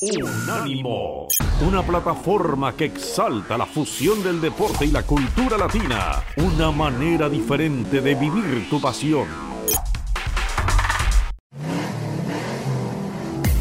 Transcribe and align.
Unánimo, 0.00 1.26
una 1.60 1.82
plataforma 1.82 2.72
que 2.76 2.84
exalta 2.84 3.58
la 3.58 3.66
fusión 3.66 4.22
del 4.22 4.40
deporte 4.40 4.84
y 4.84 4.92
la 4.92 5.02
cultura 5.02 5.58
latina, 5.58 6.22
una 6.36 6.70
manera 6.70 7.28
diferente 7.28 8.00
de 8.00 8.14
vivir 8.14 8.70
tu 8.70 8.80
pasión. 8.80 9.26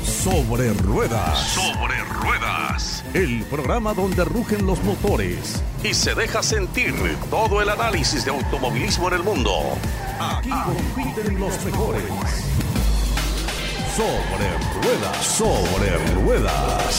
Sobre 0.03 0.73
ruedas. 0.73 1.39
Sobre 1.39 2.03
ruedas. 2.21 3.03
El 3.15 3.43
programa 3.45 3.95
donde 3.95 4.23
rugen 4.23 4.67
los 4.67 4.83
motores 4.83 5.63
y 5.83 5.95
se 5.95 6.13
deja 6.13 6.43
sentir 6.43 6.93
todo 7.31 7.63
el 7.63 7.69
análisis 7.69 8.25
de 8.25 8.31
automovilismo 8.31 9.07
en 9.07 9.13
el 9.15 9.23
mundo. 9.23 9.53
Aquí 10.19 10.51
compiten 10.51 11.39
los 11.39 11.65
mejores 11.65 12.03
sobre 13.97 14.47
ruedas, 14.83 15.25
sobre 15.25 15.97
ruedas. 16.21 16.93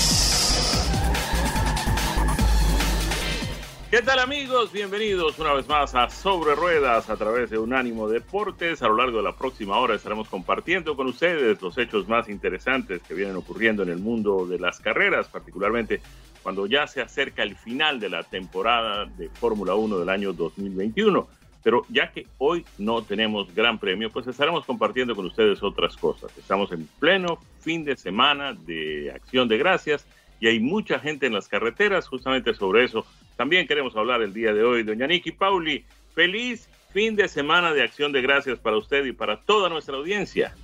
¿Qué 3.89 4.03
tal 4.03 4.19
amigos? 4.19 4.73
Bienvenidos 4.73 5.39
una 5.39 5.53
vez 5.53 5.69
más 5.69 5.95
a 5.95 6.11
Sobre 6.11 6.57
Ruedas 6.57 7.09
a 7.09 7.17
través 7.17 7.51
de 7.51 7.59
Unánimo 7.59 8.09
Deportes. 8.09 8.83
A 8.83 8.89
lo 8.89 8.97
largo 8.97 9.19
de 9.19 9.23
la 9.23 9.37
próxima 9.37 9.79
hora 9.79 9.95
estaremos 9.95 10.29
compartiendo 10.29 10.97
con 10.97 11.07
ustedes 11.07 11.63
los 11.63 11.79
hechos 11.79 12.09
más 12.09 12.29
interesantes 12.29 13.01
que 13.07 13.15
vienen 13.15 13.37
ocurriendo 13.37 13.85
en 13.85 13.91
el 13.91 13.99
mundo 13.99 14.45
de 14.45 14.59
las 14.59 14.81
carreras, 14.81 15.29
particularmente 15.29 16.01
cuando 16.43 16.67
ya 16.67 16.89
se 16.89 17.01
acerca 17.01 17.45
el 17.45 17.55
final 17.55 18.01
de 18.01 18.11
la 18.11 18.25
temporada 18.25 19.05
de 19.05 19.29
Fórmula 19.29 19.77
1 19.77 20.01
del 20.01 20.09
año 20.09 20.33
2021. 20.33 21.29
Pero 21.63 21.85
ya 21.89 22.13
que 22.13 22.27
hoy 22.39 22.65
no 22.79 23.03
tenemos 23.03 23.55
gran 23.55 23.79
premio, 23.79 24.11
pues 24.11 24.27
estaremos 24.27 24.65
compartiendo 24.65 25.15
con 25.15 25.27
ustedes 25.27 25.63
otras 25.63 25.97
cosas. 25.97 26.37
Estamos 26.39 26.73
en 26.73 26.89
pleno 26.99 27.39
fin 27.61 27.85
de 27.85 27.97
semana 27.97 28.55
de 28.55 29.11
acción 29.13 29.49
de 29.49 29.59
gracias 29.59 30.07
y 30.41 30.47
hay 30.47 30.61
mucha 30.61 30.99
gente 30.99 31.27
en 31.27 31.33
las 31.33 31.49
carreteras 31.49 32.07
justamente 32.07 32.55
sobre 32.55 32.85
eso. 32.85 33.05
También 33.37 33.67
queremos 33.67 33.97
hablar 33.97 34.23
el 34.23 34.33
día 34.33 34.53
de 34.53 34.63
hoy. 34.63 34.83
Doña 34.83 35.07
Niki 35.07 35.33
Pauli, 35.33 35.85
feliz 36.15 36.69
fin 36.93 37.17
de 37.17 37.29
semana 37.29 37.73
de 37.73 37.83
acción 37.83 38.13
de 38.13 38.23
gracias 38.23 38.59
para 38.59 38.77
usted 38.77 39.05
y 39.05 39.13
para 39.13 39.41
toda 39.43 39.69
nuestra 39.69 39.97
audiencia. 39.97 40.55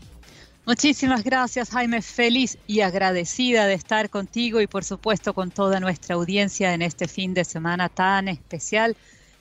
Muchísimas 0.66 1.22
gracias, 1.24 1.70
Jaime. 1.70 2.00
Feliz 2.00 2.56
y 2.66 2.80
agradecida 2.80 3.66
de 3.66 3.74
estar 3.74 4.08
contigo 4.08 4.62
y, 4.62 4.66
por 4.66 4.82
supuesto, 4.82 5.34
con 5.34 5.50
toda 5.50 5.78
nuestra 5.78 6.14
audiencia 6.14 6.72
en 6.72 6.80
este 6.80 7.06
fin 7.06 7.34
de 7.34 7.44
semana 7.44 7.90
tan 7.90 8.28
especial 8.28 8.96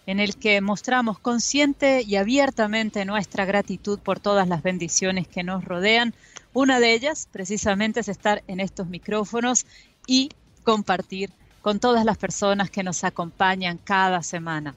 en 0.05 0.19
el 0.19 0.35
que 0.35 0.59
mostramos 0.61 1.19
consciente 1.19 2.03
y 2.05 2.15
abiertamente 2.15 3.05
nuestra 3.05 3.45
gratitud 3.45 3.99
por 3.99 4.19
todas 4.19 4.47
las 4.47 4.63
bendiciones 4.63 5.27
que 5.27 5.43
nos 5.43 5.63
rodean. 5.63 6.13
Una 6.53 6.79
de 6.79 6.93
ellas 6.93 7.27
precisamente 7.31 8.01
es 8.01 8.09
estar 8.09 8.43
en 8.47 8.59
estos 8.59 8.87
micrófonos 8.87 9.65
y 10.05 10.29
compartir 10.63 11.31
con 11.61 11.79
todas 11.79 12.03
las 12.03 12.17
personas 12.17 12.69
que 12.69 12.83
nos 12.83 13.05
acompañan 13.05 13.79
cada 13.81 14.21
semana. 14.21 14.75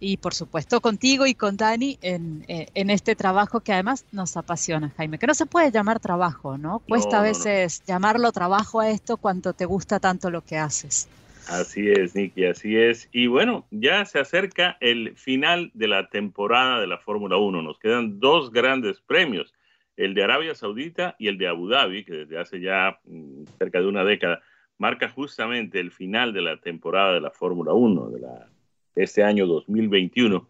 Y 0.00 0.16
por 0.16 0.34
supuesto 0.34 0.80
contigo 0.80 1.26
y 1.26 1.34
con 1.34 1.56
Dani 1.56 1.96
en, 2.02 2.44
eh, 2.48 2.66
este 2.74 3.14
trabajo 3.14 3.60
que 3.60 3.72
además 3.72 4.04
nos 4.10 4.36
apasiona, 4.36 4.92
Jaime, 4.96 5.18
que 5.18 5.28
no 5.28 5.34
se 5.34 5.46
puede 5.46 5.70
llamar 5.70 6.00
trabajo, 6.00 6.58
¿no? 6.58 6.80
Cuesta 6.80 7.20
a 7.20 7.22
veces 7.22 7.82
llamarlo 7.86 8.32
trabajo 8.32 8.80
a 8.80 8.90
esto 8.90 9.16
cuando 9.16 9.52
te 9.52 9.64
gusta 9.64 10.00
tanto 10.00 10.28
lo 10.30 10.44
que 10.44 10.58
haces. 10.58 11.06
Así 11.48 11.90
es, 11.90 12.14
Nicky, 12.14 12.46
así 12.46 12.76
es. 12.76 13.08
Y 13.12 13.26
bueno, 13.26 13.66
ya 13.70 14.04
se 14.06 14.18
acerca 14.18 14.76
el 14.80 15.16
final 15.16 15.70
de 15.74 15.88
la 15.88 16.08
temporada 16.08 16.80
de 16.80 16.86
la 16.86 16.98
Fórmula 16.98 17.36
1. 17.36 17.62
Nos 17.62 17.78
quedan 17.78 18.18
dos 18.18 18.50
grandes 18.50 19.00
premios, 19.00 19.52
el 19.96 20.14
de 20.14 20.24
Arabia 20.24 20.54
Saudita 20.54 21.16
y 21.18 21.28
el 21.28 21.36
de 21.36 21.48
Abu 21.48 21.68
Dhabi, 21.68 22.04
que 22.04 22.12
desde 22.12 22.38
hace 22.38 22.60
ya 22.60 22.98
mm, 23.04 23.44
cerca 23.58 23.80
de 23.80 23.86
una 23.86 24.04
década 24.04 24.42
marca 24.78 25.08
justamente 25.08 25.78
el 25.80 25.92
final 25.92 26.32
de 26.32 26.42
la 26.42 26.56
temporada 26.56 27.12
de 27.12 27.20
la 27.20 27.30
Fórmula 27.30 27.72
1 27.74 28.10
de, 28.10 28.20
la, 28.20 28.48
de 28.94 29.04
este 29.04 29.22
año 29.22 29.46
2021, 29.46 30.48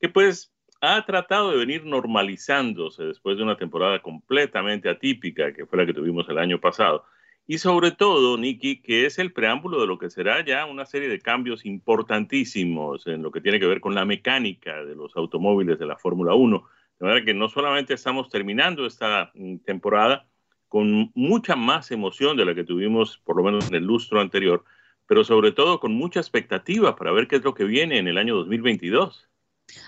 que 0.00 0.08
pues 0.08 0.52
ha 0.80 1.04
tratado 1.04 1.50
de 1.50 1.58
venir 1.58 1.84
normalizándose 1.84 3.04
después 3.04 3.36
de 3.36 3.42
una 3.42 3.56
temporada 3.56 4.00
completamente 4.00 4.88
atípica, 4.88 5.52
que 5.52 5.66
fue 5.66 5.78
la 5.78 5.86
que 5.86 5.92
tuvimos 5.94 6.28
el 6.28 6.38
año 6.38 6.60
pasado 6.60 7.04
y 7.50 7.56
sobre 7.56 7.92
todo, 7.92 8.36
Nicky, 8.36 8.82
que 8.82 9.06
es 9.06 9.18
el 9.18 9.32
preámbulo 9.32 9.80
de 9.80 9.86
lo 9.86 9.98
que 9.98 10.10
será 10.10 10.44
ya 10.44 10.66
una 10.66 10.84
serie 10.84 11.08
de 11.08 11.18
cambios 11.18 11.64
importantísimos 11.64 13.06
en 13.06 13.22
lo 13.22 13.32
que 13.32 13.40
tiene 13.40 13.58
que 13.58 13.66
ver 13.66 13.80
con 13.80 13.94
la 13.94 14.04
mecánica 14.04 14.84
de 14.84 14.94
los 14.94 15.16
automóviles 15.16 15.78
de 15.78 15.86
la 15.86 15.96
Fórmula 15.96 16.34
1. 16.34 16.62
De 17.00 17.06
manera 17.06 17.24
que 17.24 17.32
no 17.32 17.48
solamente 17.48 17.94
estamos 17.94 18.28
terminando 18.28 18.84
esta 18.84 19.30
mm, 19.34 19.60
temporada 19.60 20.26
con 20.68 21.10
mucha 21.14 21.56
más 21.56 21.90
emoción 21.90 22.36
de 22.36 22.44
la 22.44 22.54
que 22.54 22.64
tuvimos 22.64 23.16
por 23.16 23.38
lo 23.38 23.42
menos 23.42 23.66
en 23.68 23.76
el 23.76 23.84
lustro 23.84 24.20
anterior, 24.20 24.62
pero 25.06 25.24
sobre 25.24 25.50
todo 25.52 25.80
con 25.80 25.94
mucha 25.94 26.20
expectativa 26.20 26.96
para 26.96 27.12
ver 27.12 27.28
qué 27.28 27.36
es 27.36 27.44
lo 27.44 27.54
que 27.54 27.64
viene 27.64 27.96
en 27.96 28.08
el 28.08 28.18
año 28.18 28.36
2022. 28.36 29.27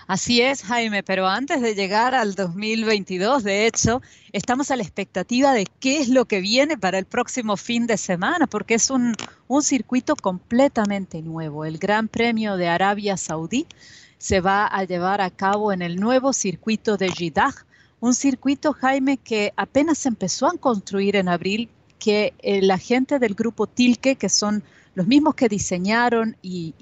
Así 0.07 0.41
es, 0.41 0.63
Jaime, 0.63 1.03
pero 1.03 1.27
antes 1.27 1.61
de 1.61 1.73
llegar 1.73 2.13
al 2.13 2.35
2022, 2.35 3.43
de 3.43 3.65
hecho, 3.65 4.01
estamos 4.31 4.69
a 4.69 4.75
la 4.75 4.83
expectativa 4.83 5.53
de 5.53 5.65
qué 5.79 5.99
es 5.99 6.09
lo 6.09 6.25
que 6.25 6.41
viene 6.41 6.77
para 6.77 6.99
el 6.99 7.05
próximo 7.05 7.57
fin 7.57 7.87
de 7.87 7.97
semana, 7.97 8.47
porque 8.47 8.75
es 8.75 8.89
un, 8.89 9.15
circuito 9.61 10.15
completamente 10.15 11.21
nuevo. 11.21 11.65
El 11.65 11.77
Gran 11.77 12.07
Premio 12.07 12.57
de 12.57 12.67
Arabia 12.67 13.17
Saudí 13.17 13.67
se 14.17 14.39
va 14.39 14.65
a 14.65 14.83
llevar 14.83 15.19
a 15.21 15.29
cabo 15.29 15.73
en 15.73 15.81
el 15.81 15.97
nuevo 15.99 16.31
circuito 16.33 16.97
de 16.97 17.09
Jeddah, 17.09 17.53
un 17.99 18.13
circuito, 18.13 18.73
Jaime, 18.73 19.17
que 19.17 19.53
apenas 19.55 20.05
empezó 20.05 20.47
a 20.47 20.57
construir 20.57 21.15
en 21.15 21.29
abril, 21.29 21.69
que 21.99 22.33
eh, 22.39 22.61
la 22.61 22.77
gente 22.77 23.19
del 23.19 23.35
grupo 23.35 23.67
Tilke, 23.67 24.15
que 24.15 24.29
son 24.29 24.63
los 24.93 25.07
mismos 25.07 25.35
que 25.35 25.47
diseñaron 25.47 26.35
y, 26.41 26.73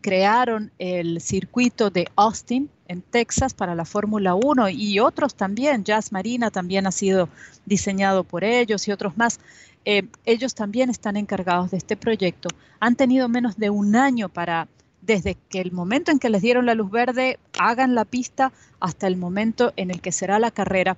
crearon 0.00 0.72
el 0.78 1.20
circuito 1.20 1.90
de 1.90 2.08
Austin 2.16 2.68
en 2.88 3.02
Texas 3.02 3.54
para 3.54 3.74
la 3.74 3.84
Fórmula 3.84 4.34
1 4.34 4.70
y 4.70 4.98
otros 4.98 5.34
también, 5.34 5.84
Jazz 5.84 6.10
Marina 6.12 6.50
también 6.50 6.86
ha 6.86 6.92
sido 6.92 7.28
diseñado 7.64 8.24
por 8.24 8.42
ellos 8.42 8.88
y 8.88 8.92
otros 8.92 9.16
más. 9.16 9.38
Eh, 9.84 10.04
ellos 10.24 10.54
también 10.54 10.90
están 10.90 11.16
encargados 11.16 11.70
de 11.70 11.76
este 11.76 11.96
proyecto. 11.96 12.48
Han 12.80 12.96
tenido 12.96 13.28
menos 13.28 13.56
de 13.56 13.70
un 13.70 13.96
año 13.96 14.28
para, 14.28 14.68
desde 15.00 15.36
que 15.48 15.60
el 15.60 15.72
momento 15.72 16.10
en 16.10 16.18
que 16.18 16.30
les 16.30 16.42
dieron 16.42 16.66
la 16.66 16.74
luz 16.74 16.90
verde, 16.90 17.38
hagan 17.58 17.94
la 17.94 18.04
pista 18.04 18.52
hasta 18.80 19.06
el 19.06 19.16
momento 19.16 19.72
en 19.76 19.90
el 19.90 20.00
que 20.00 20.12
será 20.12 20.38
la 20.38 20.50
carrera 20.50 20.96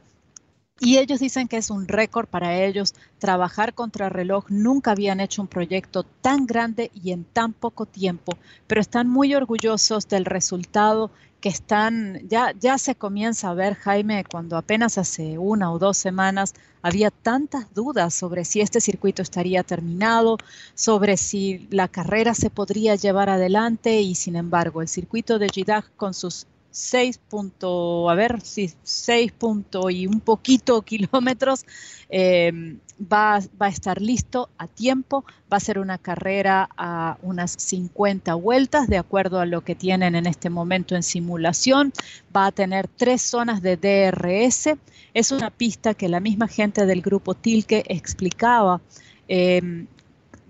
y 0.81 0.99
ellos 0.99 1.21
dicen 1.21 1.49
que 1.49 1.57
es 1.57 1.71
un 1.71 1.87
récord 1.87 2.27
para 2.27 2.63
ellos 2.63 2.95
trabajar 3.19 3.75
contra 3.75 4.09
reloj. 4.09 4.47
Nunca 4.49 4.91
habían 4.91 5.21
hecho 5.21 5.41
un 5.41 5.49
proyecto 5.49 6.03
tan 6.03 6.47
grande 6.47 6.91
y 6.95 7.13
en 7.13 7.25
tan 7.25 7.53
poco 7.53 7.87
tiempo, 7.87 8.33
pero 8.67 8.81
están 8.81 9.09
muy 9.09 9.35
orgullosos 9.35 10.09
del 10.09 10.25
resultado 10.25 11.11
que 11.41 11.49
están, 11.51 12.27
ya, 12.29 12.55
ya 12.59 12.79
se 12.79 12.95
comienza 12.95 13.51
a 13.51 13.55
ver, 13.55 13.75
Jaime, 13.75 14.25
cuando 14.25 14.57
apenas 14.57 14.97
hace 14.97 15.37
una 15.37 15.71
o 15.73 15.79
dos 15.79 15.99
semanas 15.99 16.55
había 16.81 17.11
tantas 17.11 17.73
dudas 17.75 18.15
sobre 18.15 18.47
si 18.47 18.63
este 18.63 18.81
circuito 18.81 19.21
estaría 19.21 19.63
terminado, 19.63 20.39
sobre 20.75 21.19
si 21.19 21.69
la 21.71 21.89
carrera 21.89 22.35
se 22.35 22.49
podría 22.49 22.95
llevar 22.95 23.29
adelante 23.29 24.01
y 24.01 24.15
sin 24.15 24.37
embargo 24.37 24.81
el 24.81 24.89
circuito 24.89 25.39
de 25.39 25.51
Jeddah 25.51 25.85
con 25.97 26.15
sus 26.15 26.47
6 26.75 27.19
punto, 27.19 28.11
a 28.11 28.17
ver, 28.17 28.41
sí, 28.41 28.69
6 28.83 29.31
punto 29.31 29.91
y 29.91 30.09
un 30.09 30.19
poquito 30.19 30.83
kilómetros, 30.83 31.65
em, 32.09 32.81
va, 33.01 33.39
va, 33.61 33.67
a 33.67 33.69
estar 33.69 34.03
listo 34.03 34.51
a 34.59 34.67
tiempo, 34.67 35.25
va 35.53 35.59
a 35.59 35.61
ser 35.61 35.79
una 35.79 35.99
carrera 35.99 36.69
a 36.77 37.17
unas 37.23 37.53
50 37.53 38.35
vueltas, 38.35 38.89
de 38.89 38.99
acuerdo 38.99 39.39
a 39.39 39.47
lo 39.47 39.61
que 39.61 39.77
tienen 39.77 40.17
en 40.17 40.27
este 40.27 40.51
momento 40.51 40.97
en 40.97 41.05
simulación, 41.05 41.93
va 42.37 42.47
a 42.47 42.53
tener 42.53 42.89
tres 42.89 43.23
zonas 43.23 43.63
de 43.63 43.77
DRS, 43.77 44.77
es 45.15 45.31
una 45.31 45.51
pista 45.51 45.95
que 45.95 46.09
la 46.09 46.19
misma 46.19 46.49
gente 46.49 46.87
del 46.87 47.03
grupo 47.03 47.35
Tilke 47.35 47.85
explicaba. 47.87 48.81
Eh, 49.29 49.87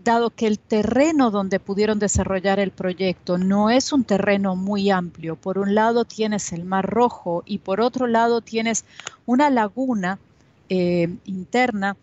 dado 0.04 0.30
que 0.30 0.46
el 0.46 0.58
terreno 0.58 1.30
donde 1.30 1.58
pudieron 1.58 1.98
desarrollar 1.98 2.60
el 2.60 2.70
proyecto 2.70 3.38
no 3.38 3.70
es 3.70 3.92
un 3.92 4.04
terreno 4.04 4.54
muy 4.54 4.90
amplio. 4.90 5.34
Por 5.36 5.58
un 5.58 5.74
lado 5.74 6.04
tienes 6.04 6.52
el 6.52 6.64
Mar 6.64 6.88
Rojo 6.88 7.42
y 7.46 7.58
por 7.58 7.80
otro 7.80 8.06
lado 8.06 8.42
tienes 8.42 8.84
una 9.26 9.50
laguna 9.50 10.18
eh, 10.68 11.08
interna 11.24 11.96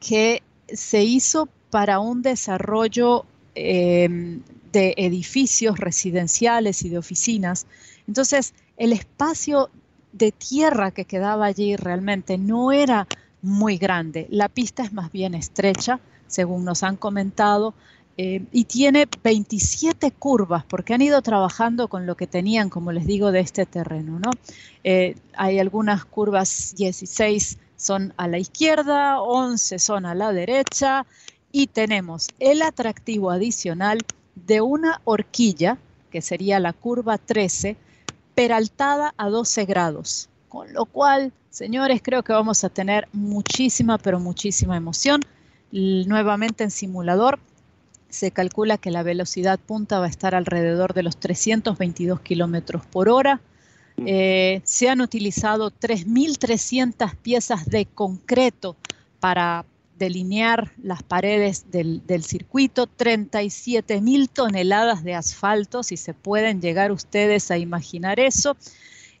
que 0.00 0.42
se 0.68 1.02
hizo 1.02 1.48
para 1.70 1.98
un 1.98 2.22
desarrollo 2.22 3.24
em, 3.54 4.40
de 4.72 4.94
edificios 4.96 5.78
residenciales 5.78 6.82
y 6.84 6.88
de 6.88 6.98
oficinas. 6.98 7.66
Entonces, 8.06 8.54
el 8.76 8.92
espacio 8.92 9.70
de 10.12 10.32
tierra 10.32 10.92
que 10.92 11.04
quedaba 11.04 11.46
allí 11.46 11.76
realmente 11.76 12.38
no 12.38 12.72
era 12.72 13.06
muy 13.42 13.76
grande. 13.76 14.26
La 14.30 14.48
pista 14.48 14.82
es 14.82 14.92
más 14.92 15.12
bien 15.12 15.34
estrecha 15.34 16.00
según 16.28 16.64
nos 16.64 16.82
han 16.82 16.96
comentado, 16.96 17.74
eh, 18.16 18.44
y 18.50 18.64
tiene 18.64 19.06
27 19.22 20.10
curvas, 20.10 20.64
porque 20.64 20.92
han 20.92 21.02
ido 21.02 21.22
trabajando 21.22 21.86
con 21.86 22.04
lo 22.04 22.16
que 22.16 22.26
tenían, 22.26 22.68
como 22.68 22.90
les 22.90 23.06
digo, 23.06 23.30
de 23.30 23.40
este 23.40 23.64
terreno. 23.64 24.18
¿no? 24.18 24.30
Eh, 24.82 25.14
hay 25.34 25.58
algunas 25.60 26.04
curvas, 26.04 26.74
16 26.76 27.58
son 27.76 28.12
a 28.16 28.26
la 28.26 28.38
izquierda, 28.38 29.20
11 29.20 29.78
son 29.78 30.04
a 30.04 30.16
la 30.16 30.32
derecha, 30.32 31.06
y 31.52 31.68
tenemos 31.68 32.28
el 32.40 32.62
atractivo 32.62 33.30
adicional 33.30 34.00
de 34.34 34.60
una 34.60 35.00
horquilla, 35.04 35.78
que 36.10 36.20
sería 36.20 36.58
la 36.58 36.72
curva 36.72 37.18
13, 37.18 37.76
peraltada 38.34 39.14
a 39.16 39.28
12 39.28 39.64
grados, 39.64 40.28
con 40.48 40.72
lo 40.72 40.86
cual, 40.86 41.32
señores, 41.50 42.00
creo 42.02 42.22
que 42.22 42.32
vamos 42.32 42.64
a 42.64 42.68
tener 42.68 43.08
muchísima, 43.12 43.98
pero 43.98 44.18
muchísima 44.18 44.76
emoción. 44.76 45.20
Nuevamente 45.70 46.64
en 46.64 46.70
simulador, 46.70 47.38
se 48.08 48.30
calcula 48.30 48.78
que 48.78 48.90
la 48.90 49.02
velocidad 49.02 49.58
punta 49.58 50.00
va 50.00 50.06
a 50.06 50.10
estar 50.10 50.34
alrededor 50.34 50.94
de 50.94 51.02
los 51.02 51.18
322 51.18 52.20
kilómetros 52.20 52.86
por 52.86 53.08
hora. 53.08 53.40
Eh, 54.06 54.62
se 54.64 54.88
han 54.88 55.00
utilizado 55.00 55.70
3.300 55.70 57.16
piezas 57.16 57.66
de 57.66 57.84
concreto 57.84 58.76
para 59.20 59.64
delinear 59.98 60.70
las 60.82 61.02
paredes 61.02 61.66
del, 61.70 62.22
circuito, 62.22 62.86
37 62.86 64.00
mil 64.00 64.30
toneladas 64.30 65.02
de 65.02 65.14
asfalto, 65.14 65.82
si 65.82 65.96
se 65.96 66.14
pueden 66.14 66.60
llegar 66.60 66.92
ustedes 66.92 67.50
a 67.50 67.58
imaginar 67.58 68.20
eso, 68.20 68.56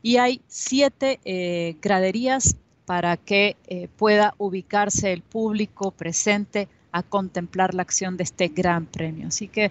y 0.02 0.16
hay 0.18 0.40
siete 0.46 1.18
eh, 1.24 1.76
graderías 1.82 2.56
para 2.88 3.18
que 3.18 3.58
eh, 3.66 3.86
pueda 3.98 4.32
ubicarse 4.38 5.12
el 5.12 5.20
público 5.20 5.90
presente 5.90 6.68
a 6.90 7.02
contemplar 7.02 7.74
la 7.74 7.82
acción 7.82 8.16
de 8.16 8.24
este 8.24 8.48
gran 8.48 8.86
premio. 8.86 9.28
Así 9.28 9.46
que 9.46 9.70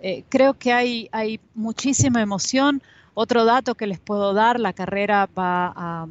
eh, 0.00 0.24
creo 0.28 0.52
que 0.52 0.74
hay, 0.74 1.40
muchísima 1.54 2.20
emoción. 2.20 2.82
Otro 3.14 3.46
dato 3.46 3.74
que 3.74 3.86
les 3.86 3.98
puedo 3.98 4.34
dar, 4.34 4.60
la 4.60 4.74
carrera 4.74 5.26
va 5.26 5.72
a 5.74 6.08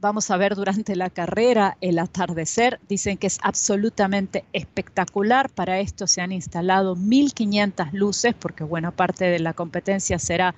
vamos 0.00 0.30
a 0.30 0.36
ver 0.36 0.54
durante 0.54 0.96
la 0.96 1.08
carrera 1.08 1.78
el 1.80 1.98
atardecer. 1.98 2.78
Dicen 2.86 3.16
que 3.16 3.26
es 3.26 3.38
absolutamente 3.40 4.44
espectacular. 4.52 5.48
Para 5.48 5.80
esto 5.80 6.06
se 6.06 6.20
han 6.20 6.30
instalado 6.32 6.94
1.500 6.94 7.90
luces, 7.92 8.34
porque 8.38 8.64
buena 8.64 8.90
parte 8.90 9.24
de 9.24 9.38
la 9.38 9.54
competencia 9.54 10.18
será 10.18 10.54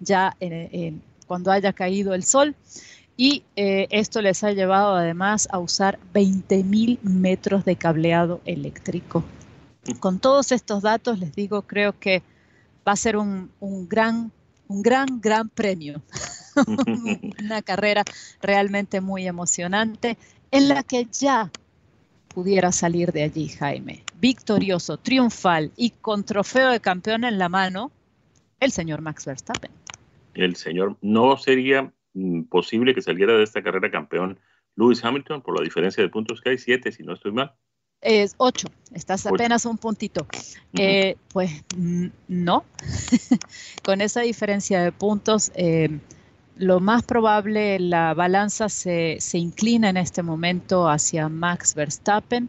ya 0.00 0.34
cuando 1.26 1.52
haya 1.52 1.74
caído 1.74 2.14
el 2.14 2.24
sol. 2.24 2.56
Y 3.16 3.44
eh, 3.56 3.86
esto 3.90 4.20
les 4.20 4.44
ha 4.44 4.52
llevado 4.52 4.94
además 4.94 5.48
a 5.50 5.58
usar 5.58 5.98
20.000 6.12 7.00
metros 7.02 7.64
de 7.64 7.76
cableado 7.76 8.40
eléctrico. 8.44 9.24
Con 10.00 10.18
todos 10.18 10.52
estos 10.52 10.82
datos, 10.82 11.18
les 11.18 11.34
digo, 11.34 11.62
creo 11.62 11.98
que 11.98 12.22
va 12.86 12.92
a 12.92 12.96
ser 12.96 13.16
un, 13.16 13.50
un 13.60 13.88
gran, 13.88 14.30
un 14.68 14.82
gran, 14.82 15.20
gran 15.20 15.48
premio. 15.48 16.02
una 17.40 17.62
carrera 17.62 18.02
realmente 18.40 19.00
muy 19.00 19.26
emocionante 19.26 20.16
en 20.50 20.68
la 20.68 20.82
que 20.82 21.06
ya 21.06 21.50
pudiera 22.28 22.72
salir 22.72 23.12
de 23.12 23.22
allí, 23.22 23.48
Jaime, 23.48 24.04
victorioso, 24.20 24.98
triunfal 24.98 25.72
y 25.76 25.90
con 25.90 26.24
trofeo 26.24 26.70
de 26.70 26.80
campeón 26.80 27.24
en 27.24 27.38
la 27.38 27.48
mano, 27.48 27.90
el 28.60 28.72
señor 28.72 29.00
Max 29.00 29.24
Verstappen. 29.24 29.70
El 30.34 30.56
señor, 30.56 30.96
no 31.00 31.36
sería 31.38 31.92
posible 32.48 32.94
que 32.94 33.02
saliera 33.02 33.36
de 33.36 33.44
esta 33.44 33.62
carrera 33.62 33.90
campeón 33.90 34.38
Lewis 34.76 35.04
Hamilton 35.04 35.42
por 35.42 35.58
la 35.58 35.64
diferencia 35.64 36.02
de 36.02 36.08
puntos 36.08 36.40
que 36.40 36.50
hay, 36.50 36.58
siete, 36.58 36.92
si 36.92 37.02
no 37.02 37.14
estoy 37.14 37.32
mal. 37.32 37.54
Es 38.02 38.34
ocho, 38.36 38.68
estás 38.92 39.26
apenas 39.26 39.64
un 39.64 39.78
puntito. 39.78 40.26
Eh, 40.74 41.16
pues 41.32 41.50
no, 42.28 42.64
con 43.82 44.00
esa 44.00 44.20
diferencia 44.20 44.82
de 44.82 44.92
puntos, 44.92 45.50
eh, 45.54 45.98
lo 46.56 46.80
más 46.80 47.02
probable, 47.02 47.78
la 47.78 48.14
balanza 48.14 48.68
se, 48.68 49.18
inclina 49.32 49.90
en 49.90 49.96
este 49.96 50.22
momento 50.22 50.88
hacia 50.88 51.28
Max 51.28 51.74
Verstappen. 51.74 52.48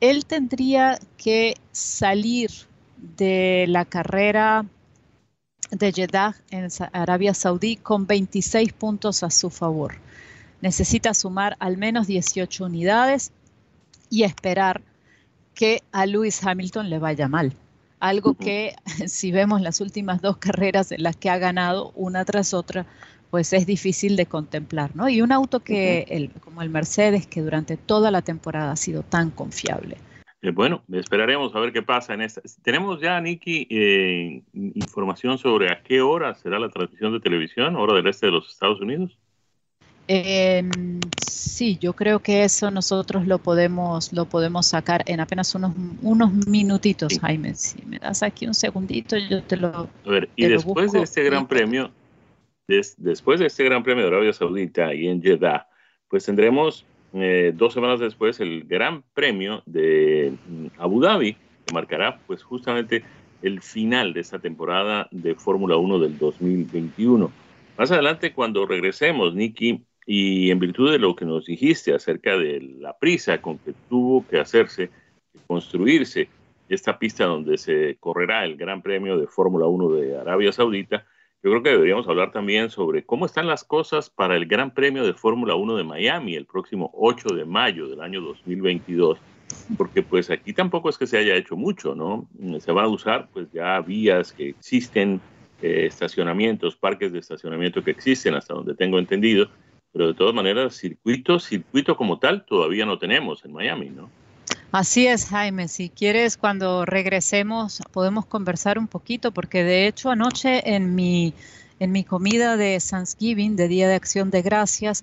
Él 0.00 0.24
tendría 0.24 0.98
que 1.16 1.54
salir 1.72 2.50
de 2.96 3.66
la 3.68 3.84
carrera 3.84 4.66
de 5.70 5.92
Jeddah 5.92 6.34
en 6.50 6.68
Arabia 6.92 7.34
Saudí 7.34 7.76
con 7.76 8.06
26 8.06 8.72
puntos 8.72 9.22
a 9.22 9.30
su 9.30 9.50
favor. 9.50 9.94
Necesita 10.60 11.14
sumar 11.14 11.56
al 11.58 11.76
menos 11.76 12.06
18 12.06 12.64
unidades 12.64 13.32
y 14.10 14.24
esperar 14.24 14.82
que 15.54 15.82
a 15.92 16.06
Lewis 16.06 16.44
Hamilton 16.44 16.90
le 16.90 16.98
vaya 16.98 17.28
mal. 17.28 17.54
Algo 17.98 18.34
que 18.34 18.74
si 19.06 19.30
vemos 19.30 19.60
las 19.60 19.80
últimas 19.80 20.20
dos 20.20 20.38
carreras 20.38 20.92
en 20.92 21.02
las 21.02 21.16
que 21.16 21.30
ha 21.30 21.38
ganado 21.38 21.92
una 21.94 22.24
tras 22.24 22.54
otra, 22.54 22.86
pues 23.30 23.52
es 23.52 23.64
difícil 23.64 24.16
de 24.16 24.26
contemplar, 24.26 24.96
¿no? 24.96 25.08
Y 25.08 25.22
un 25.22 25.32
auto 25.32 25.60
que, 25.60 26.04
el, 26.08 26.30
como 26.32 26.62
el 26.62 26.70
Mercedes, 26.70 27.26
que 27.26 27.42
durante 27.42 27.76
toda 27.76 28.10
la 28.10 28.22
temporada 28.22 28.72
ha 28.72 28.76
sido 28.76 29.02
tan 29.02 29.30
confiable. 29.30 29.98
Eh, 30.42 30.50
bueno, 30.52 30.82
esperaremos 30.92 31.54
a 31.54 31.60
ver 31.60 31.72
qué 31.72 31.82
pasa 31.82 32.14
en 32.14 32.22
esta. 32.22 32.40
Tenemos 32.62 33.00
ya, 33.00 33.20
Nicky, 33.20 33.66
eh, 33.68 34.42
información 34.52 35.36
sobre 35.36 35.70
a 35.70 35.82
qué 35.82 36.00
hora 36.00 36.34
será 36.34 36.58
la 36.58 36.70
transmisión 36.70 37.12
de 37.12 37.20
televisión, 37.20 37.76
hora 37.76 37.94
del 37.94 38.06
este 38.06 38.26
de 38.26 38.32
los 38.32 38.48
Estados 38.48 38.80
Unidos. 38.80 39.16
Em, 40.08 40.98
sí, 41.24 41.78
yo 41.78 41.92
creo 41.92 42.18
que 42.18 42.42
eso 42.42 42.70
nosotros 42.70 43.26
lo 43.26 43.38
podemos, 43.38 44.12
lo 44.12 44.24
podemos 44.24 44.66
sacar 44.66 45.04
en 45.06 45.20
apenas 45.20 45.54
unos, 45.54 45.72
unos 46.02 46.32
minutitos, 46.48 47.18
Jaime. 47.20 47.54
Si 47.54 47.84
me 47.84 47.98
das 47.98 48.22
aquí 48.22 48.46
un 48.46 48.54
segundito, 48.54 49.16
yo 49.18 49.42
te 49.42 49.56
lo. 49.56 49.68
A 49.68 50.10
ver, 50.10 50.28
y 50.36 50.46
después 50.46 50.90
de 50.92 51.02
este 51.02 51.22
gran 51.22 51.46
premio, 51.46 51.92
después 52.96 53.40
de 53.40 53.46
este 53.46 53.64
Gran 53.64 53.82
Premio 53.82 54.04
de 54.04 54.10
Arabia 54.10 54.32
Saudita 54.32 54.94
y 54.94 55.08
en 55.08 55.22
Jeddah, 55.22 55.68
pues 56.08 56.24
tendremos 56.24 56.84
eh, 57.12 57.52
dos 57.54 57.74
semanas 57.74 58.00
después 58.00 58.40
el 58.40 58.64
Gran 58.64 59.02
Premio 59.14 59.62
de 59.66 60.32
mm, 60.46 60.66
Abu 60.78 61.00
Dhabi, 61.00 61.34
que 61.34 61.74
marcará 61.74 62.18
pues 62.26 62.42
justamente 62.42 63.04
el 63.42 63.60
final 63.62 64.12
de 64.12 64.20
esta 64.20 64.38
temporada 64.38 65.08
de 65.10 65.34
Fórmula 65.34 65.76
1 65.76 65.98
del 65.98 66.18
2021. 66.18 67.30
Más 67.78 67.90
adelante, 67.90 68.32
cuando 68.32 68.66
regresemos, 68.66 69.34
Nicky, 69.34 69.82
y 70.06 70.50
en 70.50 70.58
virtud 70.58 70.90
de 70.90 70.98
lo 70.98 71.14
que 71.14 71.24
nos 71.24 71.46
dijiste 71.46 71.94
acerca 71.94 72.36
de 72.36 72.60
la 72.78 72.98
prisa 72.98 73.40
con 73.40 73.58
que 73.58 73.72
tuvo 73.88 74.26
que 74.26 74.38
hacerse, 74.38 74.90
construirse 75.46 76.28
esta 76.68 76.98
pista 76.98 77.24
donde 77.24 77.58
se 77.58 77.96
correrá 77.98 78.44
el 78.44 78.56
Gran 78.56 78.82
Premio 78.82 79.18
de 79.18 79.26
Fórmula 79.26 79.66
1 79.66 79.88
de 79.92 80.18
Arabia 80.18 80.52
Saudita, 80.52 81.06
yo 81.42 81.50
creo 81.50 81.62
que 81.62 81.70
deberíamos 81.70 82.06
hablar 82.06 82.32
también 82.32 82.68
sobre 82.68 83.04
cómo 83.04 83.24
están 83.24 83.46
las 83.46 83.64
cosas 83.64 84.10
para 84.10 84.36
el 84.36 84.44
Gran 84.46 84.72
Premio 84.74 85.06
de 85.06 85.14
Fórmula 85.14 85.54
1 85.54 85.76
de 85.76 85.84
Miami 85.84 86.34
el 86.34 86.44
próximo 86.44 86.90
8 86.92 87.34
de 87.34 87.46
mayo 87.46 87.88
del 87.88 88.02
año 88.02 88.20
2022, 88.20 89.18
porque 89.78 90.02
pues 90.02 90.28
aquí 90.28 90.52
tampoco 90.52 90.90
es 90.90 90.98
que 90.98 91.06
se 91.06 91.16
haya 91.16 91.34
hecho 91.34 91.56
mucho, 91.56 91.94
¿no? 91.94 92.28
Se 92.60 92.72
van 92.72 92.84
a 92.84 92.88
usar 92.88 93.28
pues 93.32 93.50
ya 93.52 93.80
vías 93.80 94.32
que 94.32 94.50
existen, 94.50 95.18
eh, 95.62 95.86
estacionamientos, 95.86 96.76
parques 96.76 97.10
de 97.10 97.20
estacionamiento 97.20 97.82
que 97.82 97.92
existen 97.92 98.34
hasta 98.34 98.52
donde 98.52 98.74
tengo 98.74 98.98
entendido, 98.98 99.48
pero 99.92 100.08
de 100.08 100.14
todas 100.14 100.34
maneras 100.34 100.74
circuito, 100.76 101.38
circuito 101.38 101.96
como 101.96 102.18
tal 102.18 102.44
todavía 102.44 102.84
no 102.84 102.98
tenemos 102.98 103.46
en 103.46 103.52
Miami, 103.54 103.88
¿no? 103.88 104.10
Así 104.72 105.08
es, 105.08 105.26
Jaime. 105.26 105.66
Si 105.66 105.88
quieres, 105.88 106.36
cuando 106.36 106.84
regresemos, 106.84 107.82
podemos 107.92 108.24
conversar 108.24 108.78
un 108.78 108.86
poquito, 108.86 109.32
porque 109.32 109.64
de 109.64 109.88
hecho 109.88 110.10
anoche 110.10 110.74
en 110.74 110.94
mi, 110.94 111.34
en 111.80 111.90
mi 111.90 112.04
comida 112.04 112.56
de 112.56 112.78
Thanksgiving, 112.78 113.56
de 113.56 113.66
Día 113.66 113.88
de 113.88 113.96
Acción 113.96 114.30
de 114.30 114.42
Gracias, 114.42 115.02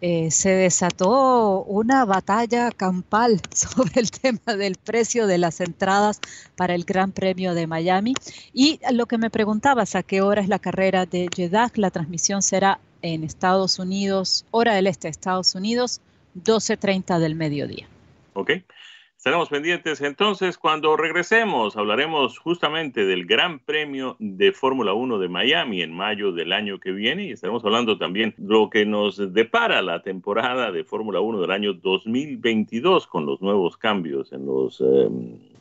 eh, 0.00 0.30
se 0.30 0.50
desató 0.50 1.64
una 1.64 2.04
batalla 2.04 2.70
campal 2.70 3.40
sobre 3.52 4.00
el 4.00 4.12
tema 4.12 4.54
del 4.54 4.76
precio 4.76 5.26
de 5.26 5.38
las 5.38 5.60
entradas 5.60 6.20
para 6.54 6.76
el 6.76 6.84
Gran 6.84 7.10
Premio 7.10 7.54
de 7.54 7.66
Miami. 7.66 8.14
Y 8.54 8.78
lo 8.92 9.06
que 9.06 9.18
me 9.18 9.30
preguntabas, 9.30 9.96
¿a 9.96 10.04
qué 10.04 10.22
hora 10.22 10.40
es 10.40 10.48
la 10.48 10.60
carrera 10.60 11.06
de 11.06 11.28
Jeddah? 11.34 11.72
La 11.74 11.90
transmisión 11.90 12.40
será 12.40 12.78
en 13.02 13.24
Estados 13.24 13.80
Unidos, 13.80 14.44
hora 14.52 14.74
del 14.74 14.86
este 14.86 15.08
de 15.08 15.10
Estados 15.10 15.56
Unidos, 15.56 16.00
12.30 16.36 17.18
del 17.18 17.34
mediodía. 17.34 17.88
Ok. 18.34 18.50
Estaremos 19.18 19.48
pendientes 19.48 20.00
entonces 20.00 20.56
cuando 20.58 20.96
regresemos. 20.96 21.76
Hablaremos 21.76 22.38
justamente 22.38 23.04
del 23.04 23.26
Gran 23.26 23.58
Premio 23.58 24.14
de 24.20 24.52
Fórmula 24.52 24.92
1 24.92 25.18
de 25.18 25.28
Miami 25.28 25.82
en 25.82 25.92
mayo 25.92 26.30
del 26.30 26.52
año 26.52 26.78
que 26.78 26.92
viene 26.92 27.24
y 27.24 27.32
estaremos 27.32 27.64
hablando 27.64 27.98
también 27.98 28.32
de 28.36 28.54
lo 28.54 28.70
que 28.70 28.86
nos 28.86 29.16
depara 29.32 29.82
la 29.82 30.02
temporada 30.02 30.70
de 30.70 30.84
Fórmula 30.84 31.18
1 31.18 31.40
del 31.40 31.50
año 31.50 31.74
2022 31.74 33.08
con 33.08 33.26
los 33.26 33.42
nuevos 33.42 33.76
cambios 33.76 34.32
en 34.32 34.46
los, 34.46 34.80
eh, 34.80 35.08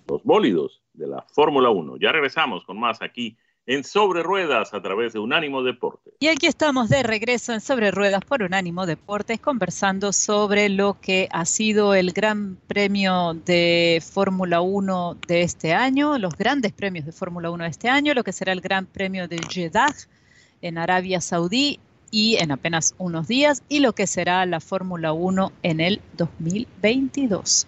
los 0.07 0.23
bólidos 0.23 0.83
de 0.93 1.07
la 1.07 1.23
Fórmula 1.23 1.71
1. 1.71 1.97
Ya 1.97 2.11
regresamos 2.11 2.63
con 2.63 2.79
más 2.79 3.01
aquí 3.01 3.37
en 3.67 3.83
Sobre 3.83 4.23
Ruedas 4.23 4.73
a 4.73 4.81
través 4.81 5.13
de 5.13 5.19
Unánimo 5.19 5.61
Deportes. 5.61 6.13
Y 6.19 6.27
aquí 6.27 6.47
estamos 6.47 6.87
de 6.89 7.03
regreso 7.03 7.53
en 7.53 7.59
Sobre 7.59 7.91
Ruedas 7.91 8.23
por 8.23 8.41
Unánimo 8.41 8.85
Deportes 8.85 9.39
conversando 9.41 10.13
sobre 10.13 10.69
lo 10.69 10.99
que 11.01 11.27
ha 11.31 11.45
sido 11.45 11.93
el 11.93 12.13
Gran 12.13 12.57
Premio 12.67 13.33
de 13.45 14.01
Fórmula 14.01 14.61
1 14.61 15.17
de 15.27 15.41
este 15.41 15.73
año, 15.73 16.17
los 16.17 16.35
grandes 16.37 16.71
premios 16.71 17.05
de 17.05 17.11
Fórmula 17.11 17.51
1 17.51 17.65
de 17.65 17.69
este 17.69 17.89
año, 17.89 18.13
lo 18.13 18.23
que 18.23 18.31
será 18.31 18.53
el 18.53 18.61
Gran 18.61 18.85
Premio 18.85 19.27
de 19.27 19.37
Jeddah 19.37 19.93
en 20.61 20.77
Arabia 20.77 21.19
Saudí 21.19 21.79
y 22.09 22.37
en 22.37 22.53
apenas 22.53 22.95
unos 22.97 23.27
días 23.27 23.63
y 23.67 23.79
lo 23.79 23.93
que 23.93 24.07
será 24.07 24.45
la 24.45 24.61
Fórmula 24.61 25.11
1 25.11 25.51
en 25.63 25.81
el 25.81 26.01
2022. 26.15 27.67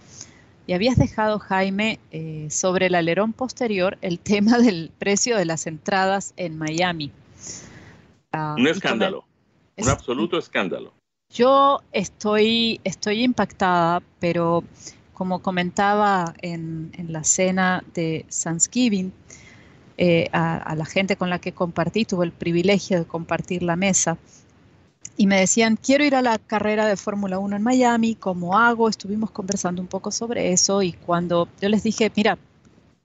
Y 0.70 0.74
habías 0.74 0.98
dejado, 0.98 1.40
Jaime, 1.40 1.98
eh, 2.12 2.46
sobre 2.52 2.86
el 2.86 2.94
alerón 2.94 3.34
posterior 3.34 3.98
el 4.04 4.20
tema 4.20 4.60
del 4.60 4.92
precio 5.00 5.36
de 5.36 5.46
las 5.46 5.66
entradas 5.66 6.36
en 6.38 6.60
Miami. 6.60 7.12
Ah, 8.32 8.54
un 8.56 8.68
escándalo, 8.68 9.26
un 9.78 9.90
absoluto 9.90 10.38
escándalo. 10.38 10.94
Yo 11.34 11.82
estoy, 11.92 12.82
estoy 12.84 13.24
impactada, 13.24 14.04
pero 14.20 14.64
como 15.16 15.42
comentaba 15.42 16.36
en, 16.44 16.92
la 17.08 17.24
cena 17.24 17.84
de 17.96 18.28
Thanksgiving, 18.30 19.12
eh, 19.98 20.30
a, 20.34 20.76
la 20.76 20.86
gente 20.86 21.16
con 21.16 21.32
la 21.32 21.40
que 21.40 21.52
compartí, 21.52 22.06
tuve 22.06 22.26
el 22.26 22.32
privilegio 22.32 23.00
de 23.00 23.06
compartir 23.06 23.64
la 23.64 23.76
mesa, 23.76 24.20
y 25.20 25.28
me 25.28 25.38
decían, 25.38 25.76
quiero 25.76 26.06
ir 26.06 26.16
a 26.16 26.22
la 26.22 26.38
carrera 26.38 26.88
de 26.88 26.96
Fórmula 26.96 27.40
1 27.40 27.58
en 27.58 27.62
Miami, 27.62 28.16
¿cómo 28.16 28.58
hago? 28.58 28.88
Estuvimos 28.88 29.32
conversando 29.32 29.82
un 29.82 29.90
poco 29.90 30.12
sobre 30.12 30.54
eso 30.54 30.82
y 30.82 30.94
cuando 30.94 31.50
yo 31.60 31.68
les 31.68 31.84
dije, 31.84 32.10
mira, 32.16 32.38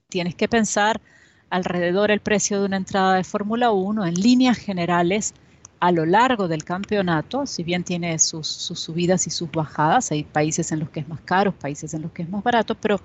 tienes 0.07 0.33
que 0.33 0.47
pensar 0.47 1.01
alrededor 1.49 2.11
el 2.11 2.21
precio 2.21 2.61
de 2.61 2.67
una 2.67 2.77
entrada 2.77 3.15
de 3.15 3.25
Fórmula 3.25 3.71
1 3.71 4.05
en 4.05 4.13
líneas 4.13 4.57
generales 4.57 5.33
a 5.81 5.91
lo 5.91 6.05
largo 6.05 6.47
del 6.47 6.63
campeonato, 6.63 7.45
si 7.45 7.63
bien 7.63 7.83
tiene 7.83 8.17
sus, 8.17 8.47
subidas 8.47 9.27
y 9.27 9.29
sus 9.29 9.51
bajadas, 9.51 10.09
hay 10.13 10.23
países 10.23 10.71
en 10.71 10.79
los 10.79 10.89
que 10.91 11.01
es 11.01 11.09
más 11.09 11.19
caro, 11.19 11.51
países 11.51 11.93
en 11.93 12.01
los 12.01 12.13
que 12.13 12.21
es 12.21 12.29
más 12.29 12.45
barato, 12.45 12.75
pero 12.75 13.01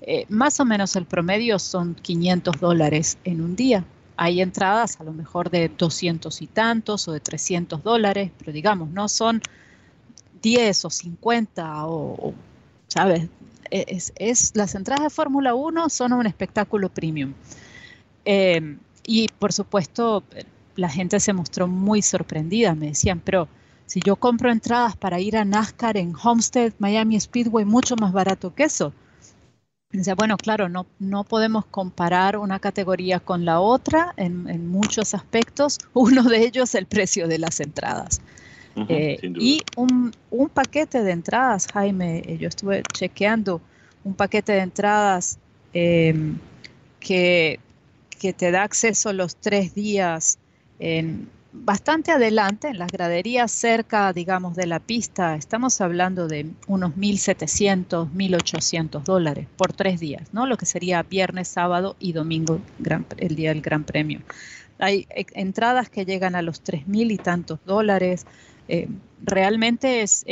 eh, 0.00 0.26
más 0.28 0.58
o 0.58 0.64
menos 0.64 0.96
el 0.96 1.04
promedio 1.04 1.60
son 1.60 1.94
500 1.94 2.58
dólares 2.58 3.18
en 3.22 3.40
un 3.40 3.54
día. 3.54 3.84
Hay 4.20 4.42
entradas 4.42 5.00
a 5.00 5.04
lo 5.04 5.12
mejor 5.12 5.48
de 5.48 5.68
200 5.68 6.42
y 6.42 6.48
tantos 6.48 7.06
o 7.06 7.12
de 7.12 7.20
300 7.20 7.84
dólares, 7.84 8.32
pero 8.36 8.50
digamos, 8.50 8.90
no 8.90 9.08
son 9.08 9.40
10 10.42 10.84
o 10.84 10.90
50 10.90 11.86
o, 11.86 12.34
¿sabes? 12.88 13.28
Es, 13.70 14.12
es, 14.16 14.56
las 14.56 14.74
entradas 14.74 15.04
de 15.04 15.10
Fórmula 15.10 15.54
1 15.54 15.88
son 15.88 16.14
un 16.14 16.26
espectáculo 16.26 16.88
premium. 16.88 17.32
Eh, 18.24 18.76
y 19.06 19.28
por 19.28 19.52
supuesto, 19.52 20.24
la 20.74 20.88
gente 20.88 21.20
se 21.20 21.32
mostró 21.32 21.68
muy 21.68 22.02
sorprendida. 22.02 22.74
Me 22.74 22.88
decían, 22.88 23.20
pero 23.24 23.46
si 23.86 24.00
yo 24.04 24.16
compro 24.16 24.50
entradas 24.50 24.96
para 24.96 25.20
ir 25.20 25.36
a 25.36 25.44
NASCAR 25.44 25.96
en 25.96 26.12
Homestead, 26.20 26.72
Miami 26.80 27.20
Speedway, 27.20 27.64
mucho 27.64 27.94
más 27.94 28.12
barato 28.12 28.52
que 28.52 28.64
eso. 28.64 28.92
Dice, 29.90 30.12
bueno, 30.12 30.36
claro, 30.36 30.68
no, 30.68 30.86
no 30.98 31.24
podemos 31.24 31.64
comparar 31.64 32.36
una 32.36 32.58
categoría 32.58 33.20
con 33.20 33.46
la 33.46 33.60
otra 33.60 34.12
en, 34.18 34.68
muchos 34.68 35.14
aspectos. 35.14 35.78
Uno 35.94 36.24
de 36.24 36.44
ellos 36.44 36.74
el 36.74 36.86
precio 36.86 37.26
de 37.26 37.38
las 37.38 37.60
entradas. 37.60 38.20
Eh, 38.88 39.18
y 39.40 39.62
un, 39.76 40.12
paquete 40.54 41.02
de 41.02 41.10
entradas, 41.10 41.66
Jaime, 41.72 42.22
eh, 42.24 42.38
yo 42.38 42.48
estuve 42.48 42.82
chequeando 42.92 43.60
un 44.04 44.14
paquete 44.14 44.52
de 44.52 44.60
entradas 44.60 45.38
em, 45.72 46.38
que, 47.00 47.58
que 48.20 48.32
te 48.32 48.52
da 48.52 48.62
acceso 48.62 49.12
los 49.12 49.34
tres 49.34 49.74
días 49.74 50.38
en, 50.78 51.28
bastante 51.52 52.12
adelante, 52.12 52.68
en 52.68 52.78
las 52.78 52.90
graderías 52.90 53.50
cerca, 53.50 54.12
digamos, 54.12 54.54
de 54.54 54.66
la 54.66 54.80
pista, 54.80 55.34
estamos 55.36 55.80
hablando 55.80 56.28
de 56.28 56.50
unos 56.66 56.92
1.700, 56.92 58.10
1.800 58.12 59.02
dólares 59.02 59.46
por 59.56 59.72
tres 59.72 60.00
días, 60.00 60.28
¿no? 60.32 60.46
Lo 60.46 60.56
que 60.56 60.66
sería 60.66 61.02
viernes, 61.02 61.48
sábado 61.48 61.96
y 61.98 62.12
domingo, 62.12 62.60
el 63.16 63.36
día 63.36 63.50
del 63.50 63.62
Gran 63.62 63.84
Premio. 63.84 64.20
Hay 64.78 65.06
eh, 65.10 65.26
entradas 65.32 65.88
que 65.88 66.04
llegan 66.04 66.34
a 66.34 66.42
los 66.42 66.62
3.000 66.62 67.12
y 67.12 67.16
tantos 67.16 67.58
dólares. 67.64 68.26
Eh, 68.68 68.88
realmente 69.24 70.02
es, 70.02 70.24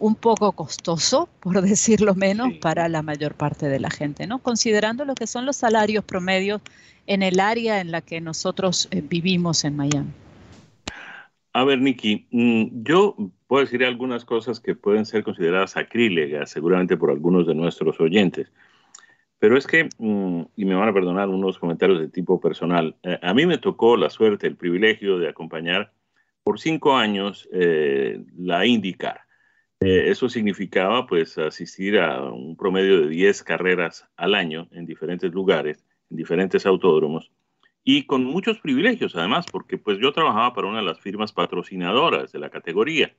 un 0.00 0.14
poco 0.14 0.52
costoso, 0.52 1.28
por 1.40 1.60
decirlo 1.62 2.14
menos, 2.14 2.54
para 2.60 2.88
la 2.88 3.02
mayor 3.02 3.34
parte 3.34 3.68
de 3.68 3.80
la 3.80 3.90
gente, 3.90 4.26
¿no? 4.26 4.38
Considerando 4.38 5.04
lo 5.04 5.14
que 5.14 5.26
son 5.26 5.44
los 5.44 5.56
salarios 5.56 6.04
promedios 6.04 6.62
en 7.08 7.22
el 7.22 7.40
área 7.40 7.80
en 7.80 7.90
la 7.90 8.02
que 8.02 8.20
nosotros 8.20 8.86
eh, 8.90 9.02
vivimos 9.02 9.64
en 9.64 9.76
Miami. 9.76 10.10
A 11.54 11.64
ver, 11.64 11.80
Nikki, 11.80 12.26
mm, 12.30 12.82
yo 12.84 13.16
puedo 13.46 13.64
decir 13.64 13.84
algunas 13.84 14.24
cosas 14.24 14.60
que 14.60 14.74
pueden 14.74 15.06
ser 15.06 15.24
consideradas 15.24 15.72
sacrílegas, 15.72 16.50
seguramente 16.50 16.96
por 16.96 17.10
algunos 17.10 17.46
de 17.46 17.54
nuestros 17.54 17.98
oyentes. 17.98 18.52
Pero 19.38 19.56
es 19.56 19.66
que, 19.66 19.88
mm, 19.98 20.42
y 20.54 20.64
me 20.66 20.74
van 20.74 20.90
a 20.90 20.92
perdonar 20.92 21.30
unos 21.30 21.58
comentarios 21.58 21.98
de 21.98 22.08
tipo 22.08 22.40
personal, 22.40 22.94
eh, 23.02 23.18
a 23.22 23.32
mí 23.32 23.46
me 23.46 23.58
tocó 23.58 23.96
la 23.96 24.10
suerte, 24.10 24.46
el 24.46 24.56
privilegio 24.56 25.18
de 25.18 25.28
acompañar 25.28 25.92
por 26.44 26.60
cinco 26.60 26.94
años 26.96 27.48
eh, 27.52 28.22
la 28.36 28.66
IndyCar. 28.66 29.22
eso 29.80 30.28
significaba 30.28 31.06
pues 31.06 31.38
asistir 31.38 32.00
a 32.00 32.20
un 32.24 32.56
promedio 32.56 33.02
de 33.02 33.08
10 33.08 33.44
carreras 33.44 34.08
al 34.16 34.34
año 34.34 34.68
en 34.72 34.86
diferentes 34.86 35.32
lugares 35.32 35.84
en 36.10 36.16
diferentes 36.16 36.66
autódromos 36.66 37.30
y 37.90 38.04
con 38.04 38.22
muchos 38.24 38.58
privilegios 38.58 39.16
además, 39.16 39.46
porque 39.50 39.78
pues 39.78 39.98
yo 39.98 40.12
trabajaba 40.12 40.52
para 40.52 40.68
una 40.68 40.80
de 40.80 40.84
las 40.84 41.00
firmas 41.00 41.32
patrocinadoras 41.32 42.30
de 42.32 42.38
la 42.38 42.50
categoría. 42.50 43.14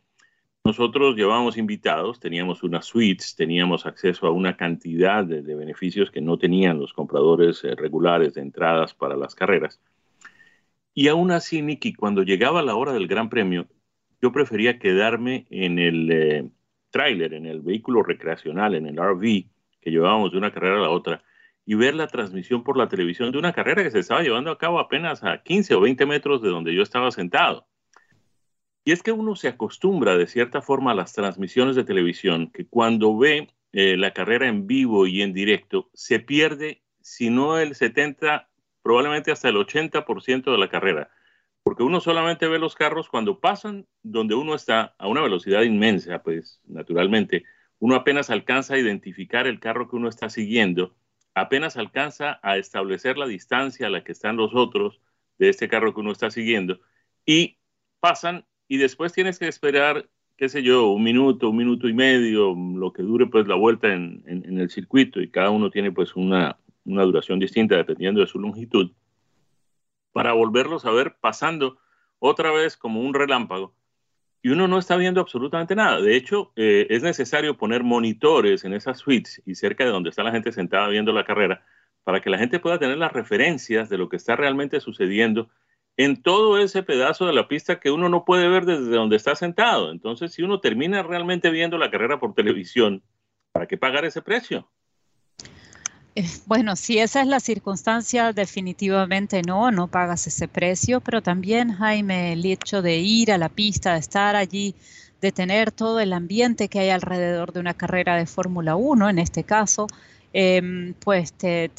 Nosotros 0.63 1.15
llevábamos 1.15 1.57
invitados, 1.57 2.19
teníamos 2.19 2.61
unas 2.61 2.85
suites, 2.85 3.35
teníamos 3.35 3.87
acceso 3.87 4.27
a 4.27 4.31
una 4.31 4.57
cantidad 4.57 5.25
de, 5.25 5.41
beneficios 5.41 6.11
que 6.11 6.21
no 6.21 6.37
tenían 6.37 6.79
los 6.79 6.93
compradores 6.93 7.63
eh, 7.63 7.73
regulares 7.75 8.35
de 8.35 8.41
entradas 8.41 8.93
para 8.93 9.17
las 9.17 9.33
carreras. 9.33 9.81
Y 10.93 11.07
aún 11.07 11.31
así, 11.31 11.63
Nicky, 11.63 11.93
cuando 11.93 12.21
llegaba 12.21 12.61
la 12.61 12.75
hora 12.75 12.93
del 12.93 13.07
Gran 13.07 13.29
Premio, 13.29 13.67
yo 14.21 14.31
prefería 14.31 14.77
quedarme 14.77 15.47
en 15.49 15.79
el 15.79 16.11
eh, 16.11 16.49
tráiler, 16.91 17.33
en 17.33 17.47
el 17.47 17.61
vehículo 17.61 18.03
recreacional, 18.03 18.75
en 18.75 18.85
el 18.85 18.97
RV 18.97 19.45
que 19.81 19.89
llevábamos 19.89 20.31
de 20.31 20.37
una 20.37 20.51
carrera 20.51 20.77
a 20.77 20.81
la 20.81 20.89
otra, 20.89 21.23
y 21.69 21.75
ver 21.75 21.93
la 21.93 22.07
transmisión 22.07 22.63
por 22.63 22.77
la 22.77 22.89
televisión 22.89 23.31
de 23.31 23.37
una 23.37 23.53
carrera 23.53 23.83
que 23.83 23.91
se 23.91 23.99
estaba 23.99 24.23
llevando 24.23 24.49
a 24.49 24.57
cabo 24.57 24.79
apenas 24.79 25.23
a 25.23 25.43
15 25.43 25.75
o 25.75 25.81
20 25.81 26.07
metros 26.07 26.41
de 26.41 26.49
donde 26.49 26.73
yo 26.73 26.81
estaba 26.81 27.11
sentado. 27.11 27.67
Y 28.83 28.91
es 28.91 29.03
que 29.03 29.11
uno 29.11 29.35
se 29.35 29.49
acostumbra 29.49 30.17
de 30.17 30.25
cierta 30.25 30.63
forma 30.63 30.93
a 30.93 30.95
las 30.95 31.13
transmisiones 31.13 31.75
de 31.75 31.83
televisión, 31.83 32.49
que 32.51 32.65
cuando 32.65 33.15
ve 33.15 33.53
eh, 33.71 33.97
la 33.97 34.13
carrera 34.13 34.47
en 34.47 34.65
vivo 34.65 35.05
y 35.05 35.21
en 35.21 35.31
directo, 35.31 35.91
se 35.93 36.19
pierde, 36.19 36.81
si 37.01 37.29
no 37.29 37.59
el 37.59 37.75
70, 37.75 38.49
probablemente 38.81 39.31
hasta 39.31 39.49
el 39.49 39.57
80% 39.57 40.51
de 40.51 40.57
la 40.57 40.69
carrera. 40.69 41.11
Porque 41.61 41.83
uno 41.83 41.99
solamente 41.99 42.47
ve 42.47 42.57
los 42.57 42.73
carros 42.73 43.09
cuando 43.09 43.39
pasan 43.39 43.85
donde 44.01 44.33
uno 44.33 44.55
está 44.55 44.95
a 44.97 45.07
una 45.07 45.21
velocidad 45.21 45.61
inmensa, 45.61 46.23
pues 46.23 46.61
naturalmente, 46.65 47.43
uno 47.77 47.93
apenas 47.93 48.31
alcanza 48.31 48.73
a 48.73 48.79
identificar 48.79 49.45
el 49.45 49.59
carro 49.59 49.87
que 49.87 49.97
uno 49.97 50.09
está 50.09 50.31
siguiendo 50.31 50.95
apenas 51.39 51.77
alcanza 51.77 52.39
a 52.43 52.57
establecer 52.57 53.17
la 53.17 53.27
distancia 53.27 53.87
a 53.87 53.89
la 53.89 54.03
que 54.03 54.11
están 54.11 54.37
los 54.37 54.53
otros 54.53 54.99
de 55.37 55.49
este 55.49 55.67
carro 55.67 55.93
que 55.93 56.01
uno 56.01 56.11
está 56.11 56.31
siguiendo 56.31 56.79
y 57.25 57.57
pasan 57.99 58.45
y 58.67 58.77
después 58.77 59.13
tienes 59.13 59.39
que 59.39 59.47
esperar, 59.47 60.09
qué 60.37 60.49
sé 60.49 60.63
yo, 60.63 60.89
un 60.89 61.03
minuto, 61.03 61.49
un 61.49 61.57
minuto 61.57 61.87
y 61.87 61.93
medio, 61.93 62.55
lo 62.55 62.93
que 62.93 63.03
dure 63.03 63.27
pues 63.27 63.47
la 63.47 63.55
vuelta 63.55 63.91
en, 63.93 64.23
el 64.27 64.69
circuito 64.69 65.21
y 65.21 65.31
cada 65.31 65.49
uno 65.49 65.69
tiene 65.69 65.91
pues 65.91 66.15
una, 66.15 66.57
una 66.85 67.03
duración 67.03 67.39
distinta 67.39 67.75
dependiendo 67.75 68.21
de 68.21 68.27
su 68.27 68.39
longitud, 68.39 68.91
para 70.11 70.33
volverlos 70.33 70.85
a 70.85 70.91
ver 70.91 71.17
pasando 71.19 71.79
otra 72.19 72.51
vez 72.51 72.77
como 72.77 73.01
un 73.01 73.13
relámpago 73.13 73.73
y 74.41 74.49
uno 74.49 74.67
no 74.67 74.77
está 74.77 74.95
viendo 74.95 75.21
absolutamente 75.21 75.75
nada. 75.75 76.01
De 76.01 76.15
hecho, 76.15 76.51
eh, 76.55 76.87
es 76.89 77.03
necesario 77.03 77.57
poner 77.57 77.83
monitores 77.83 78.63
en 78.63 78.73
esas 78.73 78.99
suites 78.99 79.41
y 79.45 79.55
cerca 79.55 79.83
de 79.83 79.91
donde 79.91 80.09
está 80.09 80.23
la 80.23 80.31
gente 80.31 80.51
sentada 80.51 80.87
viendo 80.87 81.11
la 81.11 81.25
carrera 81.25 81.65
para 82.03 82.21
que 82.21 82.29
la 82.29 82.37
gente 82.37 82.59
pueda 82.59 82.79
tener 82.79 82.97
las 82.97 83.13
referencias 83.13 83.89
de 83.89 83.97
lo 83.97 84.09
que 84.09 84.15
está 84.15 84.35
realmente 84.35 84.79
sucediendo 84.79 85.49
en 85.97 86.21
todo 86.21 86.57
ese 86.57 86.81
pedazo 86.81 87.25
de 87.27 87.33
la 87.33 87.47
pista 87.47 87.79
que 87.79 87.91
uno 87.91 88.07
no 88.07 88.23
puede 88.23 88.47
ver 88.47 88.65
desde 88.65 88.89
donde 88.89 89.17
está 89.17 89.35
sentado. 89.35 89.91
Entonces, 89.91 90.33
si 90.33 90.41
uno 90.41 90.61
termina 90.61 91.03
realmente 91.03 91.49
viendo 91.49 91.77
la 91.77 91.91
carrera 91.91 92.19
por 92.19 92.33
televisión, 92.33 93.03
¿para 93.51 93.67
qué 93.67 93.77
pagar 93.77 94.05
ese 94.05 94.21
precio? 94.21 94.69
Bueno, 96.45 96.75
si 96.75 96.99
esa 96.99 97.21
es 97.21 97.27
la 97.27 97.39
circunstancia, 97.39 98.33
definitivamente 98.33 99.41
no, 99.41 99.71
no 99.71 99.87
pagas 99.87 100.27
ese 100.27 100.47
precio, 100.47 101.01
pero 101.01 101.21
también, 101.21 101.71
Jaime, 101.71 102.33
el 102.33 102.45
hecho 102.45 102.81
de 102.81 102.97
ir 102.97 103.31
a 103.31 103.37
la 103.37 103.49
pista, 103.49 103.93
de 103.93 103.99
estar 103.99 104.35
allí, 104.35 104.75
de 105.21 105.31
tener 105.31 105.71
todo 105.71 105.99
el 105.99 106.13
ambiente 106.13 106.67
que 106.67 106.79
hay 106.79 106.89
alrededor 106.89 107.51
de 107.51 107.59
una 107.59 107.73
carrera 107.73 108.15
de 108.15 108.25
Fórmula 108.25 108.75
1, 108.75 109.09
en 109.09 109.19
este 109.19 109.43
caso, 109.43 109.87
em, 110.33 110.93
pues 110.93 111.33
te, 111.33 111.69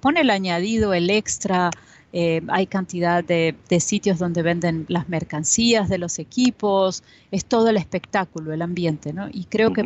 pone 0.00 0.20
el 0.20 0.30
añadido, 0.30 0.94
el 0.94 1.10
extra. 1.10 1.70
Eh, 2.10 2.40
hay 2.48 2.66
cantidad 2.66 3.22
de, 3.22 3.54
sitios 3.80 4.18
donde 4.18 4.40
venden 4.42 4.86
las 4.88 5.10
mercancías 5.10 5.90
de 5.90 5.98
los 5.98 6.18
equipos, 6.18 7.02
es 7.30 7.44
todo 7.44 7.68
el 7.68 7.76
espectáculo, 7.76 8.52
el 8.54 8.62
ambiente, 8.62 9.12
¿no? 9.12 9.28
Y 9.30 9.44
creo 9.44 9.74
que 9.74 9.84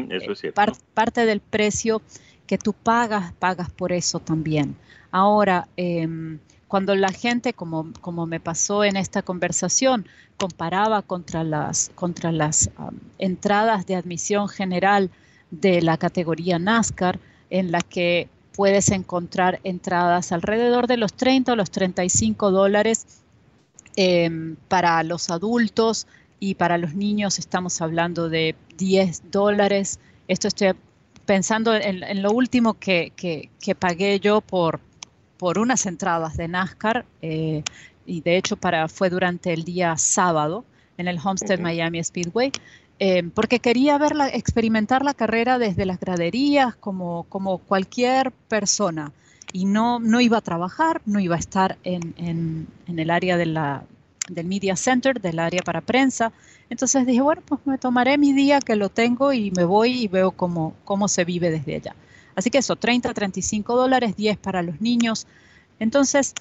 parte 0.94 1.26
del 1.26 1.40
precio 1.40 2.00
que 2.46 2.58
tú 2.58 2.72
pagas, 2.72 3.32
pagas 3.34 3.70
por 3.70 3.92
eso 3.92 4.20
también. 4.20 4.76
Ahora, 5.10 5.68
em, 5.76 6.38
cuando 6.68 6.94
la 6.94 7.12
gente, 7.12 7.52
como, 7.52 7.92
como 8.00 8.26
me 8.26 8.40
pasó 8.40 8.82
en 8.84 8.96
esta 8.96 9.22
conversación, 9.22 10.06
comparaba 10.38 11.02
contra 11.02 11.44
las, 11.44 11.90
contra 11.94 12.32
las 12.32 12.70
entradas 13.18 13.86
de 13.86 13.94
admisión 13.94 14.48
general 14.48 15.10
de 15.50 15.82
la 15.82 15.98
categoría 15.98 16.58
NASCAR, 16.58 17.20
en 17.50 17.70
la 17.70 17.80
que 17.82 18.28
puedes 18.54 18.90
encontrar 18.90 19.60
entradas 19.64 20.32
alrededor 20.32 20.86
de 20.86 20.96
los 20.96 21.12
30 21.12 21.52
o 21.52 21.56
los 21.56 21.70
35 21.70 22.50
dólares 22.50 23.06
em, 23.96 24.56
para 24.68 25.02
los 25.02 25.30
adultos 25.30 26.06
y 26.40 26.54
para 26.54 26.78
los 26.78 26.94
niños 26.94 27.38
estamos 27.38 27.80
hablando 27.80 28.28
de 28.28 28.56
10 28.78 29.30
dólares. 29.30 30.00
Esto 30.26 30.48
estoy 30.48 30.72
pensando 31.26 31.74
en, 31.74 32.22
lo 32.22 32.32
último 32.32 32.74
que, 32.74 33.12
pagué 33.78 34.20
yo 34.20 34.40
por, 34.40 34.80
por 35.38 35.58
unas 35.58 35.86
entradas 35.86 36.36
de 36.36 36.48
NASCAR 36.48 37.04
eh, 37.20 37.62
y 38.06 38.20
de 38.20 38.36
hecho 38.36 38.56
para, 38.56 38.88
fue 38.88 39.10
durante 39.10 39.52
el 39.52 39.64
día 39.64 39.96
sábado 39.96 40.64
en 40.98 41.08
el 41.08 41.18
Homestead 41.22 41.60
Miami 41.60 42.02
Speedway. 42.02 42.52
Eh, 42.98 43.24
porque 43.34 43.58
quería 43.58 43.98
verla, 43.98 44.28
experimentar 44.28 45.04
la 45.04 45.14
carrera 45.14 45.58
desde 45.58 45.86
las 45.86 45.98
graderías 45.98 46.76
como, 46.76 47.24
como 47.24 47.58
cualquier 47.58 48.30
persona 48.30 49.12
y 49.52 49.64
no, 49.64 49.98
no 49.98 50.20
iba 50.20 50.38
a 50.38 50.40
trabajar, 50.40 51.02
no 51.04 51.18
iba 51.18 51.34
a 51.34 51.38
estar 51.38 51.78
en, 51.82 52.14
en, 52.16 52.68
en 52.86 52.98
el 53.00 53.10
área 53.10 53.36
de 53.36 53.46
la, 53.46 53.84
del 54.34 54.46
Media 54.46 54.76
Center, 54.76 55.20
del 55.20 55.38
área 55.38 55.62
para 55.62 55.80
prensa. 55.80 56.32
Entonces 56.70 57.06
dije, 57.06 57.20
bueno, 57.20 57.42
pues 57.44 57.60
me 57.64 57.78
tomaré 57.78 58.18
mi 58.18 58.32
día 58.32 58.60
que 58.60 58.76
lo 58.76 58.88
tengo 58.88 59.32
y 59.32 59.50
me 59.50 59.64
voy 59.64 60.02
y 60.02 60.08
veo 60.08 60.32
cómo, 60.32 60.74
cómo 60.84 61.08
se 61.08 61.24
vive 61.24 61.50
desde 61.50 61.76
allá. 61.76 61.96
Así 62.34 62.50
que 62.50 62.58
eso, 62.58 62.76
30, 62.76 63.12
35 63.12 63.76
dólares, 63.76 64.16
10 64.16 64.38
para 64.38 64.62
los 64.62 64.80
niños. 64.80 65.26
Entonces, 65.78 66.34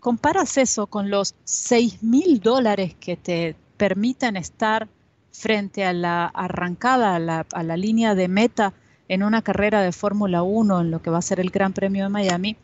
comparas 0.00 0.58
eso 0.58 0.86
con 0.86 1.10
los 1.10 1.34
6 1.44 2.02
mil 2.02 2.40
dólares 2.40 2.94
que 2.98 3.16
te 3.16 3.54
permiten 3.76 4.36
estar 4.36 4.88
frente 5.32 5.84
a 5.84 5.92
la 5.92 6.26
arrancada, 6.26 7.16
a 7.16 7.62
la, 7.62 7.76
línea 7.76 8.14
de 8.14 8.28
meta 8.28 8.74
en 9.08 9.22
una 9.22 9.42
carrera 9.42 9.82
de 9.82 9.92
Fórmula 9.92 10.42
1, 10.42 10.80
en 10.82 10.90
lo 10.90 11.02
que 11.02 11.10
va 11.10 11.18
a 11.18 11.22
ser 11.22 11.40
el 11.40 11.50
Gran 11.50 11.72
Premio 11.72 12.04
de 12.04 12.10
Miami. 12.10 12.56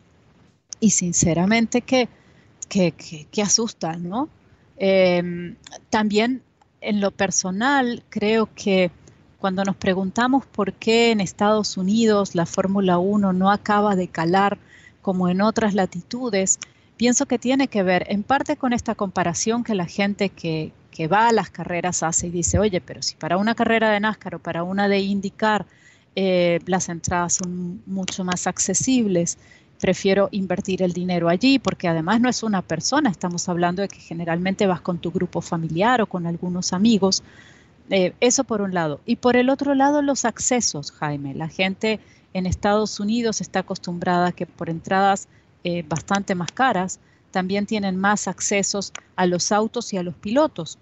Y 0.79 0.91
sinceramente 0.91 1.81
que, 1.81 2.07
que, 2.69 2.91
que, 2.91 3.41
asusta, 3.41 3.97
¿no? 3.97 4.29
Em, 4.79 5.57
también 5.89 6.41
en 6.79 7.01
lo 7.01 7.11
personal, 7.11 8.03
creo 8.09 8.49
que 8.55 8.91
cuando 9.37 9.63
nos 9.65 9.75
preguntamos 9.75 10.45
por 10.45 10.73
qué 10.73 11.11
en 11.11 11.19
Estados 11.19 11.75
Unidos 11.75 12.33
la 12.33 12.45
Fórmula 12.45 12.97
1 12.97 13.33
no 13.33 13.51
acaba 13.51 13.97
de 13.97 14.07
calar 14.07 14.57
como 15.01 15.27
en 15.27 15.41
otras 15.41 15.73
latitudes, 15.73 16.59
pienso 16.95 17.25
que 17.25 17.37
tiene 17.37 17.67
que 17.67 17.83
ver 17.83 18.05
en 18.09 18.23
parte 18.23 18.55
con 18.55 18.71
esta 18.71 18.95
comparación 18.95 19.65
que 19.65 19.75
la 19.75 19.85
gente 19.85 20.29
que, 20.29 20.71
que 20.91 21.07
va 21.07 21.27
a 21.27 21.33
las 21.33 21.49
carreras 21.49 22.01
hace 22.01 22.27
y 22.27 22.31
dice, 22.31 22.57
oye, 22.57 22.79
pero 22.79 23.01
si 23.01 23.15
para 23.15 23.37
una 23.37 23.55
carrera 23.55 23.91
de 23.91 23.99
NASCAR 23.99 24.35
o 24.35 24.39
para 24.39 24.63
una 24.63 24.87
de 24.87 24.99
IndyCar 24.99 25.65
eh, 26.15 26.59
las 26.65 26.89
entradas 26.89 27.33
son 27.33 27.81
mucho 27.85 28.23
más 28.23 28.47
accesibles, 28.47 29.37
prefiero 29.79 30.29
invertir 30.31 30.81
el 30.81 30.93
dinero 30.93 31.29
allí 31.29 31.59
porque 31.59 31.87
además 31.87 32.21
no 32.21 32.29
es 32.29 32.43
una 32.43 32.61
persona, 32.61 33.09
estamos 33.09 33.47
hablando 33.49 33.81
de 33.81 33.87
que 33.87 33.99
generalmente 33.99 34.67
vas 34.67 34.81
con 34.81 34.99
tu 34.99 35.11
grupo 35.11 35.41
familiar 35.41 36.01
o 36.01 36.05
con 36.07 36.27
algunos 36.27 36.73
amigos. 36.73 37.23
Eh, 37.89 38.13
eso 38.19 38.43
por 38.43 38.61
un 38.61 38.73
lado. 38.73 38.99
Y 39.05 39.15
por 39.15 39.35
el 39.35 39.49
otro 39.49 39.73
lado, 39.73 40.01
los 40.01 40.25
accesos, 40.25 40.91
Jaime. 40.91 41.33
La 41.33 41.47
gente 41.47 41.99
en 42.33 42.45
Estados 42.45 42.99
Unidos 42.99 43.41
está 43.41 43.59
acostumbrada 43.59 44.27
a 44.27 44.31
que 44.31 44.45
por 44.45 44.69
entradas 44.69 45.27
eh, 45.63 45.83
bastante 45.87 46.35
más 46.35 46.51
caras, 46.51 46.99
también 47.31 47.65
tienen 47.65 47.95
más 47.95 48.27
accesos 48.27 48.93
a 49.15 49.25
los 49.25 49.51
autos 49.51 49.93
y 49.93 49.97
a 49.97 50.03
los 50.03 50.15
pilotos 50.15 50.77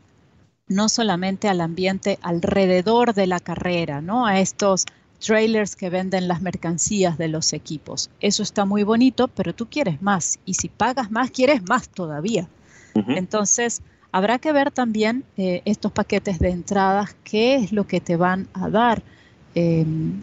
no 0.68 0.89
solamente 0.89 1.48
al 1.48 1.62
ambiente 1.62 2.20
alrededor 2.22 3.13
de 3.13 3.27
la 3.27 3.39
carrera, 3.39 4.01
¿no? 4.01 4.25
A 4.25 4.39
estos 4.39 4.86
trailers 5.19 5.75
que 5.75 5.89
venden 5.89 6.27
las 6.27 6.41
mercancías 6.41 7.17
de 7.17 7.27
los 7.27 7.53
equipos. 7.53 8.09
Eso 8.19 8.43
está 8.43 8.65
muy 8.65 8.83
bonito, 8.83 9.27
pero 9.27 9.53
tú 9.53 9.67
quieres 9.69 10.01
más 10.01 10.39
y 10.45 10.55
si 10.55 10.69
pagas 10.69 11.12
más, 11.12 11.31
quieres 11.31 11.61
más 11.68 11.89
todavía. 11.89 12.48
Entonces, 13.09 13.83
habrá 14.11 14.39
que 14.39 14.51
ver 14.51 14.72
también 14.72 15.24
eh, 15.37 15.61
estos 15.65 15.92
paquetes 15.92 16.39
de 16.39 16.50
entradas, 16.50 17.15
qué 17.24 17.55
es 17.55 17.72
lo 17.72 17.85
que 17.85 18.01
te 18.01 18.15
van 18.15 18.48
a 18.53 18.70
dar, 18.70 19.03
em, 19.53 20.20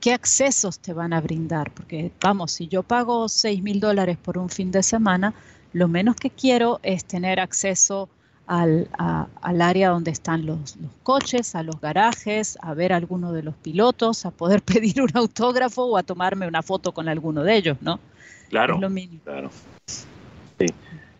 qué 0.00 0.12
accesos 0.12 0.80
te 0.80 0.92
van 0.92 1.14
a 1.14 1.20
brindar, 1.22 1.72
porque 1.72 2.12
vamos, 2.20 2.52
si 2.52 2.68
yo 2.68 2.82
pago 2.82 3.28
6 3.28 3.62
mil 3.62 3.80
dólares 3.80 4.18
por 4.18 4.36
un 4.36 4.50
fin 4.50 4.70
de 4.70 4.82
semana, 4.82 5.32
lo 5.72 5.88
menos 5.88 6.14
que 6.16 6.28
quiero 6.28 6.78
es 6.82 7.06
tener 7.06 7.40
acceso 7.40 8.10
al, 8.50 8.88
al 8.98 9.62
área 9.62 9.90
donde 9.90 10.10
están 10.10 10.44
los, 10.44 10.76
los, 10.76 10.90
coches, 11.04 11.54
a 11.54 11.62
los 11.62 11.80
garajes, 11.80 12.58
a 12.60 12.74
ver 12.74 12.92
a 12.92 12.96
alguno 12.96 13.32
de 13.32 13.44
los 13.44 13.54
pilotos, 13.54 14.26
a 14.26 14.32
poder 14.32 14.60
pedir 14.64 15.00
un 15.00 15.10
autógrafo 15.14 15.84
o 15.84 15.96
a 15.96 16.02
tomarme 16.02 16.48
una 16.48 16.60
foto 16.60 16.90
con 16.90 17.08
alguno 17.08 17.44
de 17.44 17.56
ellos, 17.56 17.80
¿no? 17.80 18.00
Claro. 18.48 18.80
lo 18.80 18.90
Claro. 19.22 19.50
Sí. 19.86 20.66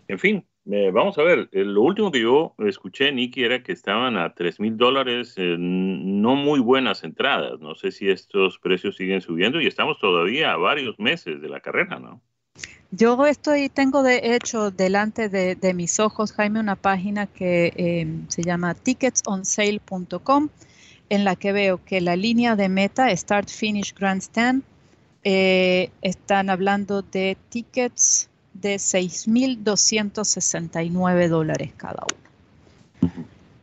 En 0.08 0.18
fin, 0.18 0.44
vamos 0.92 1.16
a 1.18 1.22
ver. 1.22 1.48
Eh, 1.52 1.64
lo 1.64 1.82
último 1.82 2.10
que 2.10 2.20
yo 2.20 2.56
escuché, 2.58 3.12
Nicky, 3.12 3.44
era 3.44 3.62
que 3.62 3.70
estaban 3.70 4.16
a 4.16 4.34
3 4.34 4.58
mil 4.58 4.76
dólares, 4.76 5.36
no 5.38 6.34
muy 6.34 6.58
buenas 6.58 7.04
entradas. 7.04 7.60
No 7.60 7.76
sé 7.76 7.92
si 7.92 8.10
estos 8.10 8.58
precios 8.58 8.96
siguen 8.96 9.20
subiendo 9.20 9.60
y 9.60 9.68
estamos 9.68 10.00
todavía 10.00 10.52
a 10.52 10.56
varios 10.56 10.98
meses 10.98 11.40
de 11.40 11.48
la 11.48 11.60
carrera, 11.60 12.00
¿no? 12.00 12.20
Yo 12.92 13.24
estoy, 13.26 13.68
tengo 13.68 14.02
de 14.02 14.34
hecho 14.34 14.72
delante 14.72 15.28
de, 15.28 15.74
mis 15.74 16.00
ojos, 16.00 16.32
Jaime, 16.32 16.58
una 16.58 16.74
página 16.74 17.28
que 17.28 17.72
em, 17.76 18.28
se 18.28 18.42
llama 18.42 18.74
ticketsonsale.com, 18.74 20.48
en 21.08 21.24
la 21.24 21.36
que 21.36 21.52
veo 21.52 21.84
que 21.84 22.00
la 22.00 22.16
línea 22.16 22.56
de 22.56 22.68
meta, 22.68 23.16
Start 23.16 23.48
Finish 23.48 23.94
Grandstand, 23.94 24.64
eh, 25.22 25.90
están 26.02 26.50
hablando 26.50 27.02
de 27.02 27.36
tickets 27.48 28.28
de 28.54 28.74
6.269 28.76 31.28
dólares 31.28 31.70
cada 31.76 32.02
uno. 32.12 32.18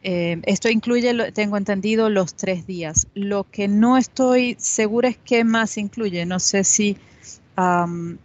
Em, 0.03 0.41
esto 0.45 0.69
incluye, 0.69 1.33
tengo 1.33 1.57
entendido, 1.57 2.09
los 2.09 2.33
tres 2.33 2.65
días. 2.65 3.07
Lo 3.13 3.43
que 3.43 3.67
no 3.67 3.97
estoy 3.97 4.55
segura 4.57 5.09
es 5.09 5.17
qué 5.17 5.43
más 5.43 5.77
incluye. 5.77 6.25
No 6.25 6.39
sé 6.39 6.63
si 6.63 6.95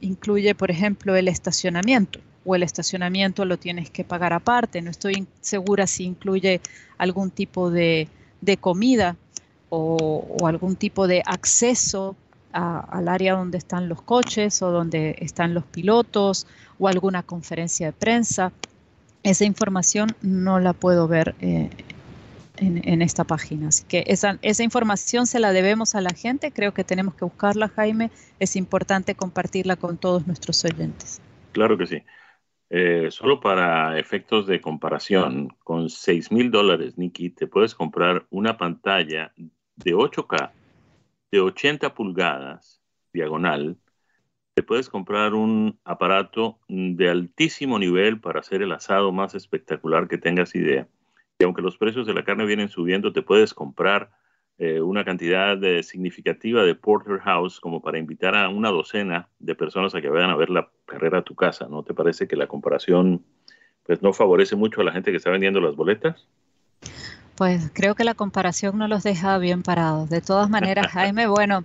incluye, 0.01 0.55
por 0.55 0.71
ejemplo, 0.71 1.17
el 1.17 1.29
estacionamiento 1.29 2.21
o 2.45 2.55
el 2.55 2.63
estacionamiento 2.63 3.45
lo 3.45 3.57
tienes 3.57 3.91
que 3.91 4.05
pagar 4.05 4.33
aparte. 4.33 4.83
No 4.83 4.91
estoy 4.91 5.27
segura 5.41 5.87
si 5.87 6.05
incluye 6.05 6.61
algún 6.99 7.31
tipo 7.31 7.71
de, 7.71 8.09
comida 8.61 9.17
o, 9.71 10.37
algún 10.47 10.77
tipo 10.77 11.07
de 11.07 11.23
acceso 11.25 12.17
al 12.53 13.09
área 13.09 13.35
donde 13.35 13.57
están 13.57 13.89
los 13.89 14.03
coches 14.03 14.61
o 14.61 14.71
donde 14.71 15.17
están 15.21 15.55
los 15.55 15.65
pilotos 15.65 16.47
o 16.79 16.89
alguna 16.89 17.23
conferencia 17.23 17.87
de 17.87 17.93
prensa. 17.93 18.53
Esa 19.23 19.45
información 19.45 20.15
no 20.21 20.61
la 20.61 20.75
puedo 20.75 21.09
ver 21.09 21.35
eh, 21.41 21.71
en, 22.63 23.03
esta 23.03 23.25
página. 23.25 23.69
Así 23.69 23.85
que 23.85 24.05
esa, 24.07 24.39
esa 24.43 24.63
información 24.63 25.27
se 25.27 25.41
la 25.41 25.53
debemos 25.53 25.95
a 25.95 26.01
la 26.01 26.11
gente, 26.11 26.53
creo 26.53 26.73
que 26.73 26.85
tenemos 26.85 27.15
que 27.15 27.25
buscarla, 27.25 27.69
Jaime, 27.69 28.11
es 28.39 28.57
importante 28.57 29.15
compartirla 29.15 29.77
con 29.77 29.99
todos 29.99 30.27
nuestros 30.27 30.65
oyentes. 30.65 31.21
Claro 31.53 31.77
que 31.77 31.87
sí. 31.87 32.03
Eh, 32.71 33.09
solo 33.11 33.41
para 33.41 33.99
efectos 33.99 34.47
de 34.47 34.61
comparación, 34.61 35.49
con 35.63 35.91
6 35.91 36.33
mil 36.33 36.51
dólares, 36.51 36.97
Nikki, 36.97 37.31
te 37.31 37.47
puedes 37.47 37.75
comprar 37.75 38.27
una 38.31 38.57
pantalla 38.57 39.33
de 39.77 39.95
8K, 39.95 40.53
de 41.31 41.41
80 41.41 41.95
pulgadas, 41.95 42.81
diagonal. 43.13 43.77
Te 44.55 44.63
puedes 44.63 44.89
comprar 44.89 45.35
un 45.35 45.79
aparato 45.85 46.61
de 46.69 47.11
altísimo 47.11 47.79
nivel 47.79 48.21
para 48.21 48.41
hacer 48.41 48.63
el 48.63 48.73
asado 48.73 49.13
más 49.13 49.35
espectacular 49.35 50.09
que 50.09 50.19
tengas 50.19 50.55
idea 50.55 50.89
aunque 51.43 51.63
los 51.63 51.79
precios 51.79 52.07
de 52.07 52.15
la 52.15 52.25
carne 52.25 52.47
vienen 52.47 52.69
subiendo, 52.69 53.13
te 53.13 53.23
puedes 53.23 53.55
comprar 53.55 54.11
eh, 54.59 54.81
una 54.81 55.05
cantidad 55.05 55.59
significativa 55.83 56.63
de 56.65 56.75
porterhouse 56.75 57.59
como 57.61 57.81
para 57.81 57.99
invitar 57.99 58.35
a 58.35 58.49
una 58.49 58.71
docena 58.71 59.29
de 59.39 59.55
personas 59.55 59.95
a 59.95 60.01
que 60.01 60.09
vayan 60.09 60.31
a 60.31 60.37
ver 60.37 60.51
la 60.51 60.71
carrera 60.87 61.19
a 61.19 61.23
tu 61.23 61.35
casa. 61.35 61.69
¿No 61.69 61.83
te 61.83 61.95
parece 61.95 62.29
que 62.29 62.37
la 62.37 62.47
comparación 62.47 63.25
pues 63.85 64.03
no 64.03 64.13
favorece 64.13 64.57
mucho 64.57 64.81
a 64.81 64.85
la 64.85 64.93
gente 64.93 65.11
que 65.11 65.17
está 65.17 65.31
vendiendo 65.31 65.61
las 65.61 65.75
boletas? 65.75 66.29
Pues 67.37 67.71
creo 67.73 67.95
que 67.95 68.05
la 68.05 68.15
comparación 68.15 68.79
no 68.79 68.89
los 68.89 69.03
deja 69.03 69.39
bien 69.39 69.63
parados. 69.63 70.11
De 70.11 70.21
todas 70.21 70.51
maneras, 70.51 70.87
Jaime, 70.93 71.27
bueno, 71.27 71.65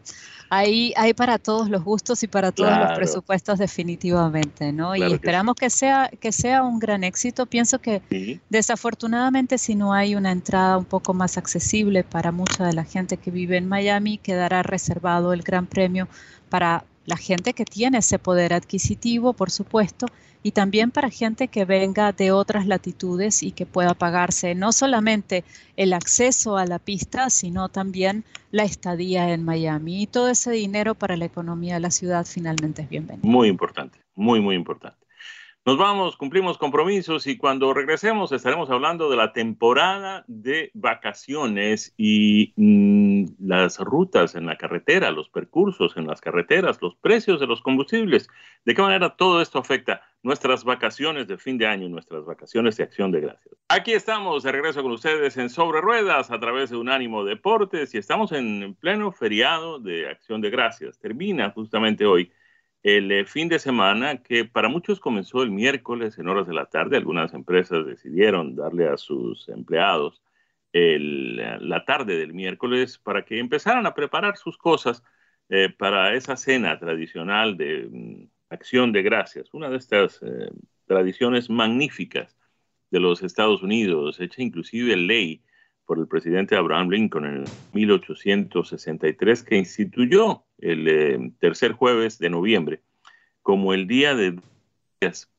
hay, 0.50 0.94
hay 0.96 1.14
para 1.14 1.38
todos 1.40 1.70
los 1.70 1.84
gustos 1.84 2.24
y 2.24 2.28
para 2.28 2.52
todos 2.52 2.78
los 2.78 2.98
presupuestos 2.98 3.60
definitivamente, 3.60 4.72
¿no? 4.72 4.96
y 4.96 5.04
esperamos 5.04 5.56
que, 5.56 5.70
sea, 5.70 6.10
que 6.20 6.32
sea 6.32 6.64
un 6.64 6.80
gran 6.80 7.04
éxito. 7.04 7.46
Pienso 7.46 7.80
que 7.80 8.02
desafortunadamente 8.50 9.58
si 9.58 9.76
no 9.76 9.94
hay 9.94 10.16
una 10.16 10.32
entrada 10.32 10.78
un 10.78 10.86
poco 10.86 11.14
más 11.14 11.38
accesible 11.38 12.04
para 12.04 12.32
mucha 12.32 12.66
de 12.66 12.74
la 12.74 12.86
gente 12.86 13.18
que 13.18 13.32
vive 13.32 13.58
en 13.58 13.68
Miami, 13.68 14.18
quedará 14.18 14.64
reservado 14.64 15.34
el 15.34 15.42
Gran 15.42 15.66
Premio 15.66 16.08
para 16.50 16.86
la 17.08 17.16
gente 17.16 17.54
que 17.54 17.66
tiene 17.66 18.00
ese 18.00 18.20
poder 18.20 18.54
adquisitivo, 18.54 19.32
por 19.32 19.50
supuesto, 19.50 20.08
y 20.44 20.52
también 20.52 20.92
para 20.92 21.10
gente 21.10 21.48
que 21.48 21.64
venga 21.64 22.12
de 22.12 22.32
otras 22.32 22.68
latitudes 22.68 23.44
y 23.44 23.52
que 23.52 23.66
pueda 23.66 23.94
pagarse 23.94 24.56
no 24.56 24.74
solamente 24.74 25.46
el 25.78 25.94
acceso 25.94 26.58
a 26.58 26.66
la 26.66 26.80
pista, 26.80 27.30
sino 27.30 27.70
también 27.70 28.26
la 28.52 28.64
estadía 28.64 29.34
en 29.34 29.44
Miami. 29.44 30.04
Y 30.04 30.08
todo 30.08 30.30
ese 30.30 30.52
dinero 30.52 30.96
para 30.96 31.16
la 31.16 31.26
economía 31.26 31.76
de 31.76 31.80
la 31.80 31.92
ciudad 31.92 32.26
finalmente 32.26 32.82
es 32.82 32.90
bienvenido. 32.90 33.28
Muy 33.28 33.48
importante, 33.48 34.00
muy, 34.14 34.42
muy 34.42 34.56
importante. 34.56 35.07
Nos 35.68 35.78
vamos, 35.78 36.16
cumplimos 36.16 36.58
compromisos 36.58 37.28
y 37.28 37.36
cuando 37.36 37.74
regresemos 37.74 38.32
estaremos 38.32 38.70
hablando 38.70 39.10
de 39.10 39.18
la 39.18 39.34
temporada 39.34 40.24
de 40.30 40.72
vacaciones 40.74 41.94
y 41.98 42.54
mm, 42.56 43.46
las 43.46 43.78
rutas 43.78 44.36
en 44.36 44.46
la 44.46 44.56
carretera, 44.56 45.12
los 45.12 45.28
percursos 45.28 45.98
en 45.98 46.08
las 46.08 46.22
carreteras, 46.22 46.82
los 46.82 46.96
precios 46.96 47.42
de 47.42 47.48
los 47.48 47.60
combustibles, 47.60 48.30
de 48.64 48.76
qué 48.76 48.82
manera 48.82 49.18
todo 49.18 49.42
esto 49.42 49.60
afecta 49.60 50.04
nuestras 50.24 50.64
vacaciones 50.64 51.28
de 51.28 51.38
fin 51.38 51.58
de 51.58 51.68
año, 51.68 51.90
nuestras 51.90 52.24
vacaciones 52.24 52.78
de 52.78 52.84
acción 52.86 53.12
de 53.12 53.20
gracias. 53.20 53.54
Aquí 53.68 53.92
estamos 53.92 54.44
de 54.44 54.54
regreso 54.54 54.82
con 54.82 54.94
ustedes 54.94 55.36
en 55.36 55.50
Sobre 55.50 55.82
Ruedas 55.82 56.32
a 56.32 56.40
través 56.40 56.70
de 56.70 56.78
Unánimo 56.78 57.26
Deportes 57.26 57.94
y 57.94 57.98
estamos 57.98 58.32
en 58.32 58.74
pleno 58.80 59.12
feriado 59.12 59.80
de 59.80 60.08
acción 60.08 60.40
de 60.40 60.50
gracias. 60.50 60.98
Termina 60.98 61.52
justamente 61.52 62.06
hoy 62.06 62.32
el 62.84 63.12
eh, 63.12 63.26
fin 63.26 63.50
de 63.50 63.60
semana 63.60 64.24
que 64.24 64.46
para 64.46 64.70
muchos 64.70 65.00
comenzó 65.00 65.44
el 65.44 65.52
miércoles 65.52 66.18
en 66.18 66.28
horas 66.28 66.48
de 66.48 66.54
la 66.54 66.66
tarde. 66.68 66.98
Algunas 66.98 67.34
empresas 67.34 67.86
decidieron 67.86 68.56
darle 68.56 68.88
a 68.88 68.98
sus 68.98 69.50
empleados 69.50 70.22
la 70.74 71.86
tarde 71.86 72.18
del 72.18 72.34
miércoles 72.34 73.00
para 73.00 73.26
que 73.26 73.40
empezaran 73.40 73.88
a 73.88 73.96
preparar 73.96 74.38
sus 74.38 74.58
cosas 74.60 75.02
eh, 75.50 75.70
para 75.70 76.14
esa 76.14 76.36
cena 76.36 76.78
tradicional 76.78 77.56
de 77.56 77.88
mm, 77.90 78.30
acción 78.50 78.92
de 78.92 79.02
gracias, 79.02 79.54
una 79.54 79.70
de 79.70 79.78
estas 79.78 80.22
eh, 80.22 80.50
tradiciones 80.86 81.50
magníficas 81.50 82.36
de 82.92 83.00
los 83.00 83.24
Estados 83.24 83.64
Unidos, 83.64 84.20
hecha 84.20 84.42
inclusive 84.42 84.98
ley 84.98 85.42
por 85.86 86.00
el 86.00 86.08
presidente 86.08 86.58
Abraham 86.58 86.90
Lincoln 86.90 87.26
en 87.26 87.44
1863, 87.74 89.44
que 89.44 89.56
instituyó 89.56 90.44
el 90.60 90.88
eh, 90.88 91.32
tercer 91.40 91.74
jueves 91.74 92.20
de 92.20 92.30
noviembre 92.30 92.82
como 93.42 93.74
el 93.74 93.88
día 93.88 94.16
de 94.16 94.40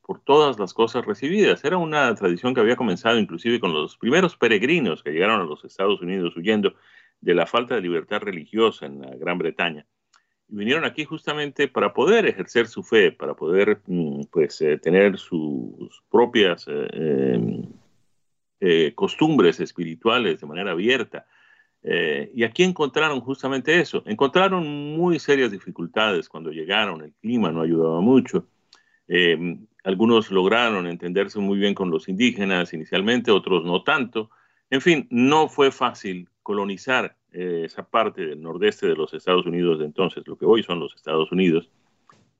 por 0.01 0.21
todas 0.21 0.57
las 0.57 0.73
cosas 0.73 1.05
recibidas. 1.05 1.63
Era 1.63 1.77
una 1.77 2.15
tradición 2.15 2.53
que 2.53 2.61
había 2.61 2.75
comenzado 2.75 3.19
inclusive 3.19 3.59
con 3.59 3.73
los 3.73 3.97
primeros 3.97 4.35
peregrinos 4.35 5.03
que 5.03 5.11
llegaron 5.11 5.41
a 5.41 5.43
los 5.43 5.63
Estados 5.65 6.01
Unidos 6.01 6.35
huyendo 6.35 6.73
de 7.21 7.35
la 7.35 7.45
falta 7.45 7.75
de 7.75 7.81
libertad 7.81 8.21
religiosa 8.21 8.85
en 8.85 9.01
la 9.01 9.15
Gran 9.17 9.37
Bretaña. 9.37 9.85
Y 10.47 10.55
vinieron 10.55 10.85
aquí 10.85 11.03
justamente 11.05 11.67
para 11.67 11.93
poder 11.93 12.25
ejercer 12.25 12.67
su 12.67 12.81
fe, 12.81 13.11
para 13.11 13.35
poder 13.35 13.81
mm, 13.85 14.21
pues, 14.31 14.61
eh, 14.61 14.77
tener 14.77 15.17
sus 15.19 16.01
propias 16.09 16.65
eh, 18.61 18.93
costumbres 18.95 19.59
espirituales 19.59 20.39
de 20.41 20.47
manera 20.47 20.71
abierta. 20.71 21.27
Eh, 21.83 22.31
y 22.35 22.43
aquí 22.43 22.63
encontraron 22.63 23.21
justamente 23.21 23.79
eso. 23.79 24.03
Encontraron 24.05 24.67
muy 24.97 25.19
serias 25.19 25.51
dificultades 25.51 26.27
cuando 26.27 26.51
llegaron, 26.51 27.01
el 27.03 27.13
clima 27.13 27.51
no 27.51 27.61
ayudaba 27.61 28.01
mucho. 28.01 28.47
Em, 29.07 29.65
algunos 29.83 30.29
lograron 30.29 30.85
entenderse 30.87 31.39
muy 31.39 31.57
bien 31.57 31.73
con 31.73 31.89
los 31.89 32.09
indígenas 32.09 32.73
inicialmente, 32.73 33.31
otros 33.31 33.65
no 33.65 33.83
tanto. 33.83 34.29
En 34.69 34.81
fin, 34.81 35.07
no 35.09 35.47
fue 35.47 35.71
fácil 35.71 36.29
colonizar 36.43 37.15
eh, 37.31 37.63
esa 37.65 37.89
parte 37.89 38.25
del 38.25 38.41
nordeste 38.41 38.87
de 38.87 38.95
los 38.95 39.13
Estados 39.13 39.45
Unidos 39.45 39.79
de 39.79 39.85
entonces, 39.85 40.27
lo 40.27 40.37
que 40.37 40.45
hoy 40.45 40.63
son 40.63 40.79
los 40.79 40.95
Estados 40.95 41.31
Unidos. 41.31 41.69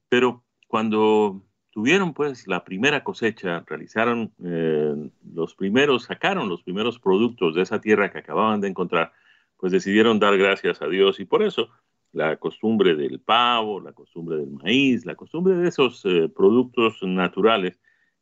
Pero 0.10 0.44
cuando 0.68 1.44
tuvieron 1.72 2.14
pues 2.14 2.48
la 2.48 2.64
primera 2.64 3.04
cosecha, 3.04 3.64
realizaron 3.68 4.34
eh, 4.44 4.96
los 5.34 5.56
primeros, 5.56 6.04
sacaron 6.04 6.50
los 6.50 6.64
primeros 6.64 7.00
productos 7.00 7.56
de 7.56 7.62
esa 7.62 7.80
tierra 7.80 8.12
que 8.12 8.20
acababan 8.20 8.62
de 8.62 8.68
encontrar, 8.68 9.14
pues 9.60 9.72
decidieron 9.72 10.20
dar 10.20 10.38
gracias 10.38 10.82
a 10.82 10.88
Dios 10.88 11.20
y 11.20 11.26
por 11.26 11.44
eso 11.44 11.70
la 12.12 12.38
costumbre 12.38 12.96
del 12.96 13.20
pavo, 13.20 13.80
la 13.80 13.94
costumbre 13.94 14.38
del 14.38 14.50
maíz, 14.50 15.06
la 15.06 15.16
costumbre 15.16 15.56
de 15.56 15.68
esos 15.68 16.04
eh, 16.06 16.30
productos 16.34 17.04
naturales 17.04 17.78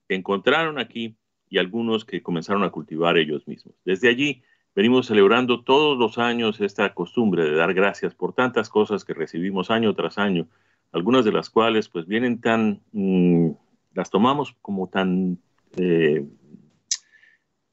que 0.08 0.16
encontraron 0.16 0.80
aquí 0.80 1.16
y 1.50 1.60
algunos 1.60 2.04
que 2.04 2.22
comenzaron 2.22 2.64
a 2.64 2.72
cultivar 2.72 3.18
ellos 3.18 3.48
mismos. 3.48 3.76
Desde 3.86 4.10
allí 4.10 4.44
venimos 4.76 5.08
celebrando 5.08 5.64
todos 5.64 5.98
los 5.98 6.18
años 6.18 6.60
esta 6.60 6.94
costumbre 6.94 7.46
de 7.46 7.56
dar 7.56 7.74
gracias 7.74 8.14
por 8.14 8.34
tantas 8.34 8.70
cosas 8.70 9.06
que 9.06 9.14
recibimos 9.14 9.72
año 9.72 9.94
tras 9.94 10.18
año 10.18 10.48
algunas 10.92 11.26
de 11.26 11.32
las 11.32 11.50
cuales 11.50 11.90
pues 11.90 12.08
vienen 12.08 12.40
tan, 12.42 12.82
mm, 12.92 13.50
las 13.94 14.10
tomamos 14.10 14.56
como 14.62 14.88
tan 14.88 15.40
eh, 15.76 16.26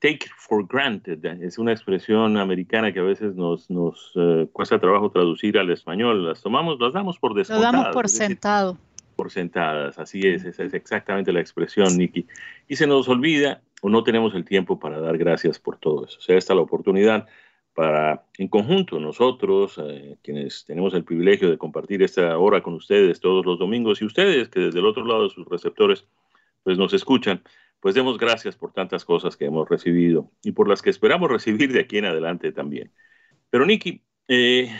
take 0.05 0.27
for 0.37 0.67
granted, 0.67 1.25
es 1.43 1.57
una 1.57 1.73
expresión 1.73 2.37
americana 2.37 2.93
que 2.93 3.01
a 3.01 3.03
veces 3.03 3.35
nos, 3.37 3.71
nos 3.71 4.13
eh, 4.17 4.47
cuesta 4.53 4.79
trabajo 4.79 5.11
traducir 5.11 5.57
al 5.57 5.71
español, 5.71 6.27
las 6.27 6.43
tomamos, 6.43 6.79
las 6.79 6.93
damos 6.93 7.19
por 7.19 7.33
descontadas. 7.33 7.73
Lo 7.73 7.79
damos 7.79 7.95
por 7.95 8.11
sentado. 8.11 8.77
por 9.17 9.31
sentadas, 9.31 9.99
así 9.99 10.21
es, 10.21 10.45
esa 10.45 10.63
es 10.63 10.75
exactamente 10.75 11.33
la 11.33 11.41
expresión, 11.41 11.97
Nikki. 11.97 12.27
Y 12.69 12.77
se 12.77 12.87
nos 12.87 13.09
olvida 13.09 13.63
o 13.81 13.89
no 13.89 14.05
tenemos 14.05 14.35
el 14.35 14.45
tiempo 14.45 14.79
para 14.79 15.01
dar 15.01 15.17
gracias 15.17 15.59
por 15.59 15.79
todo 15.79 16.05
eso. 16.05 16.19
O 16.19 16.21
sea, 16.21 16.37
esta 16.37 16.55
la 16.55 16.61
oportunidad 16.61 17.27
para, 17.73 18.27
en 18.37 18.49
conjunto, 18.49 19.01
nosotros, 19.01 19.81
eh, 19.83 20.19
quienes 20.23 20.67
tenemos 20.67 20.93
el 20.93 21.05
privilegio 21.05 21.49
de 21.49 21.57
compartir 21.57 22.03
esta 22.03 22.37
hora 22.37 22.63
con 22.63 22.75
ustedes 22.75 23.21
todos 23.21 23.47
los 23.47 23.59
domingos, 23.59 24.03
y 24.03 24.05
ustedes 24.05 24.51
que 24.51 24.61
desde 24.61 24.81
el 24.81 24.87
otro 24.87 25.07
lado 25.07 25.23
de 25.23 25.31
sus 25.31 25.49
receptores, 25.49 26.05
pues 26.63 26.77
nos 26.77 26.93
escuchan, 26.93 27.43
pues 27.85 27.95
demos 27.95 28.17
gracias 28.17 28.57
por 28.57 28.73
tantas 28.73 29.05
cosas 29.05 29.37
que 29.37 29.45
hemos 29.45 29.69
recibido 29.69 30.31
y 30.43 30.53
por 30.53 30.71
las 30.71 30.81
que 30.81 30.89
esperamos 30.89 31.31
recibir 31.31 31.71
de 31.71 31.81
aquí 31.81 31.99
en 31.99 32.07
adelante 32.07 32.51
también. 32.51 32.91
Pero, 33.51 33.67
Nicky, 33.67 34.03
eh, 34.27 34.71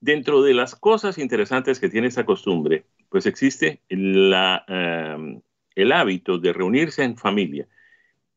dentro 0.00 0.40
de 0.40 0.54
las 0.54 0.74
cosas 0.74 1.18
interesantes 1.18 1.78
que 1.78 1.90
tiene 1.90 2.06
esta 2.06 2.24
costumbre, 2.24 2.86
pues 3.10 3.26
existe 3.26 3.82
eh, 3.90 5.40
el 5.74 5.92
hábito 5.92 6.38
de 6.38 6.52
reunirse 6.54 7.04
en 7.04 7.18
familia 7.18 7.68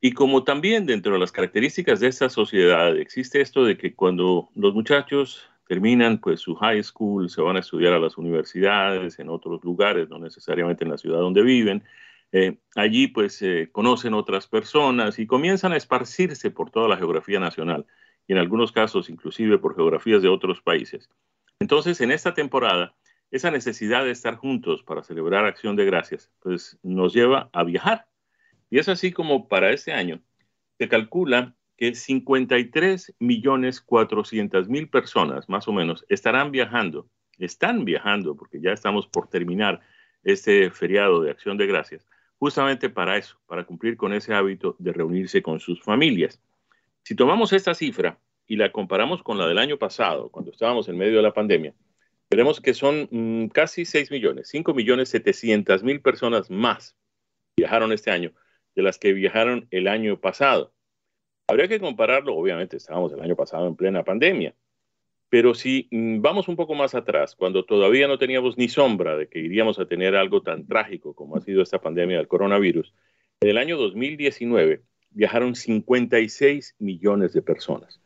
y 0.01 0.11
como 0.11 0.43
también 0.43 0.85
dentro 0.85 1.13
de 1.13 1.19
las 1.19 1.31
características 1.31 2.01
de 2.01 2.09
esta 2.09 2.27
sociedad 2.27 2.97
existe 2.97 3.39
esto 3.39 3.63
de 3.63 3.77
que 3.77 3.95
cuando 3.95 4.49
los 4.55 4.73
muchachos 4.73 5.49
terminan 5.69 6.17
pues 6.17 6.41
su 6.41 6.53
high 6.55 6.83
school, 6.83 7.29
se 7.29 7.41
van 7.41 7.55
a 7.55 7.61
estudiar 7.61 7.93
a 7.93 7.99
las 7.99 8.17
universidades, 8.17 9.19
en 9.19 9.29
otros 9.29 9.63
lugares, 9.63 10.09
no 10.09 10.19
necesariamente 10.19 10.83
en 10.83 10.91
la 10.91 10.97
ciudad 10.97 11.19
donde 11.19 11.43
viven, 11.43 11.85
eh, 12.31 12.57
allí 12.75 13.07
pues 13.07 13.43
conocen 13.71 14.13
otras 14.13 14.47
personas 14.47 15.19
y 15.19 15.27
comienzan 15.27 15.71
a 15.71 15.77
esparcirse 15.77 16.51
por 16.51 16.71
toda 16.71 16.87
la 16.87 16.97
geografía 16.97 17.39
nacional 17.39 17.85
y 18.27 18.33
en 18.33 18.39
algunos 18.39 18.71
casos 18.71 19.09
inclusive 19.09 19.57
por 19.57 19.75
geografías 19.75 20.21
de 20.21 20.29
otros 20.29 20.61
países. 20.61 21.09
Entonces 21.59 22.01
en 22.01 22.11
esta 22.11 22.33
temporada 22.33 22.95
esa 23.31 23.51
necesidad 23.51 24.03
de 24.03 24.11
estar 24.11 24.35
juntos 24.35 24.83
para 24.83 25.03
celebrar 25.03 25.45
acción 25.45 25.75
de 25.75 25.85
gracias 25.85 26.31
pues 26.41 26.77
nos 26.83 27.13
lleva 27.13 27.49
a 27.53 27.63
viajar 27.63 28.07
y 28.69 28.79
es 28.79 28.89
así 28.89 29.11
como 29.11 29.47
para 29.47 29.71
este 29.71 29.93
año 29.93 30.21
se 30.77 30.87
calcula 30.87 31.55
que 31.77 31.93
53 31.93 33.15
millones 33.19 33.81
400 33.81 34.67
mil 34.67 34.89
personas, 34.89 35.47
más 35.47 35.67
o 35.67 35.73
menos, 35.73 36.05
estarán 36.09 36.51
viajando, 36.51 37.07
están 37.37 37.85
viajando, 37.85 38.35
porque 38.35 38.59
ya 38.59 38.71
estamos 38.71 39.07
por 39.07 39.27
terminar 39.29 39.81
este 40.23 40.71
feriado 40.71 41.21
de 41.21 41.31
acción 41.31 41.57
de 41.57 41.67
gracias, 41.67 42.05
justamente 42.39 42.89
para 42.89 43.17
eso, 43.17 43.39
para 43.47 43.65
cumplir 43.65 43.97
con 43.97 44.13
ese 44.13 44.33
hábito 44.33 44.75
de 44.79 44.93
reunirse 44.93 45.41
con 45.41 45.59
sus 45.59 45.81
familias. 45.81 46.39
Si 47.03 47.15
tomamos 47.15 47.53
esta 47.53 47.73
cifra 47.73 48.19
y 48.45 48.55
la 48.55 48.71
comparamos 48.71 49.23
con 49.23 49.37
la 49.37 49.47
del 49.47 49.57
año 49.57 49.77
pasado, 49.77 50.29
cuando 50.29 50.51
estábamos 50.51 50.87
en 50.89 50.97
medio 50.97 51.17
de 51.17 51.23
la 51.23 51.33
pandemia, 51.33 51.73
veremos 52.29 52.61
que 52.61 52.73
son 52.73 53.07
mm, 53.11 53.47
casi 53.47 53.85
6 53.85 54.11
millones, 54.11 54.49
5 54.49 54.73
millones 54.73 55.09
700 55.09 55.83
mil 55.83 56.01
personas 56.01 56.49
más 56.49 56.95
viajaron 57.57 57.91
este 57.91 58.11
año 58.11 58.33
de 58.75 58.83
las 58.83 58.99
que 58.99 59.13
viajaron 59.13 59.67
el 59.71 59.87
año 59.87 60.19
pasado. 60.19 60.73
Habría 61.47 61.67
que 61.67 61.79
compararlo, 61.79 62.35
obviamente 62.35 62.77
estábamos 62.77 63.11
el 63.13 63.21
año 63.21 63.35
pasado 63.35 63.67
en 63.67 63.75
plena 63.75 64.03
pandemia, 64.03 64.53
pero 65.29 65.53
si 65.53 65.87
mm, 65.91 66.21
vamos 66.21 66.47
un 66.47 66.55
poco 66.55 66.75
más 66.75 66.95
atrás, 66.95 67.35
cuando 67.35 67.65
todavía 67.65 68.07
no 68.07 68.17
teníamos 68.17 68.57
ni 68.57 68.69
sombra 68.69 69.17
de 69.17 69.27
que 69.27 69.39
iríamos 69.39 69.79
a 69.79 69.85
tener 69.85 70.15
algo 70.15 70.41
tan 70.41 70.65
trágico 70.67 71.13
como 71.13 71.35
ha 71.35 71.41
sido 71.41 71.61
esta 71.61 71.79
pandemia 71.79 72.17
del 72.17 72.27
coronavirus, 72.27 72.93
en 73.41 73.49
el 73.49 73.57
año 73.57 73.77
2019 73.77 74.83
viajaron 75.11 75.55
56 75.55 76.75
millones 76.79 77.33
de 77.33 77.41
personas. 77.41 77.99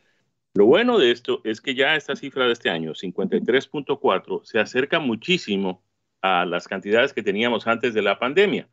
Lo 0.53 0.65
bueno 0.65 0.99
de 0.99 1.11
esto 1.11 1.41
es 1.45 1.61
que 1.61 1.75
ya 1.75 1.95
esta 1.95 2.15
cifra 2.15 2.45
de 2.45 2.53
este 2.53 2.69
año, 2.69 2.93
53.4, 2.93 4.43
se 4.43 4.59
acerca 4.59 4.99
muchísimo 4.99 5.83
a 6.21 6.45
las 6.45 6.67
cantidades 6.67 7.13
que 7.13 7.23
teníamos 7.23 7.67
antes 7.67 7.93
de 7.93 8.01
la 8.01 8.19
pandemia. 8.19 8.67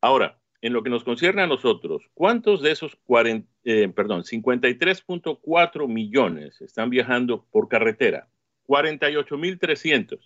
Ahora, 0.00 0.37
en 0.60 0.72
lo 0.72 0.82
que 0.82 0.90
nos 0.90 1.04
concierne 1.04 1.42
a 1.42 1.46
nosotros, 1.46 2.02
¿cuántos 2.14 2.62
de 2.62 2.72
esos 2.72 2.96
40, 3.04 3.48
eh, 3.64 3.88
perdón, 3.88 4.24
53.4 4.24 5.86
millones 5.88 6.60
están 6.60 6.90
viajando 6.90 7.46
por 7.50 7.68
carretera? 7.68 8.28
48.300. 8.66 10.18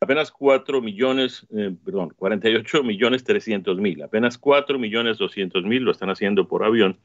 apenas 0.00 0.30
4 0.32 0.80
millones, 0.80 1.46
eh, 1.56 1.74
perdón, 1.84 2.12
48 2.16 2.82
millones 2.82 3.24
300 3.24 3.78
mil, 3.78 4.02
apenas 4.02 4.36
4 4.36 4.78
millones 4.78 5.18
200 5.18 5.64
mil 5.64 5.82
lo 5.82 5.92
están 5.92 6.10
haciendo 6.10 6.48
por 6.48 6.64
avión. 6.64 6.98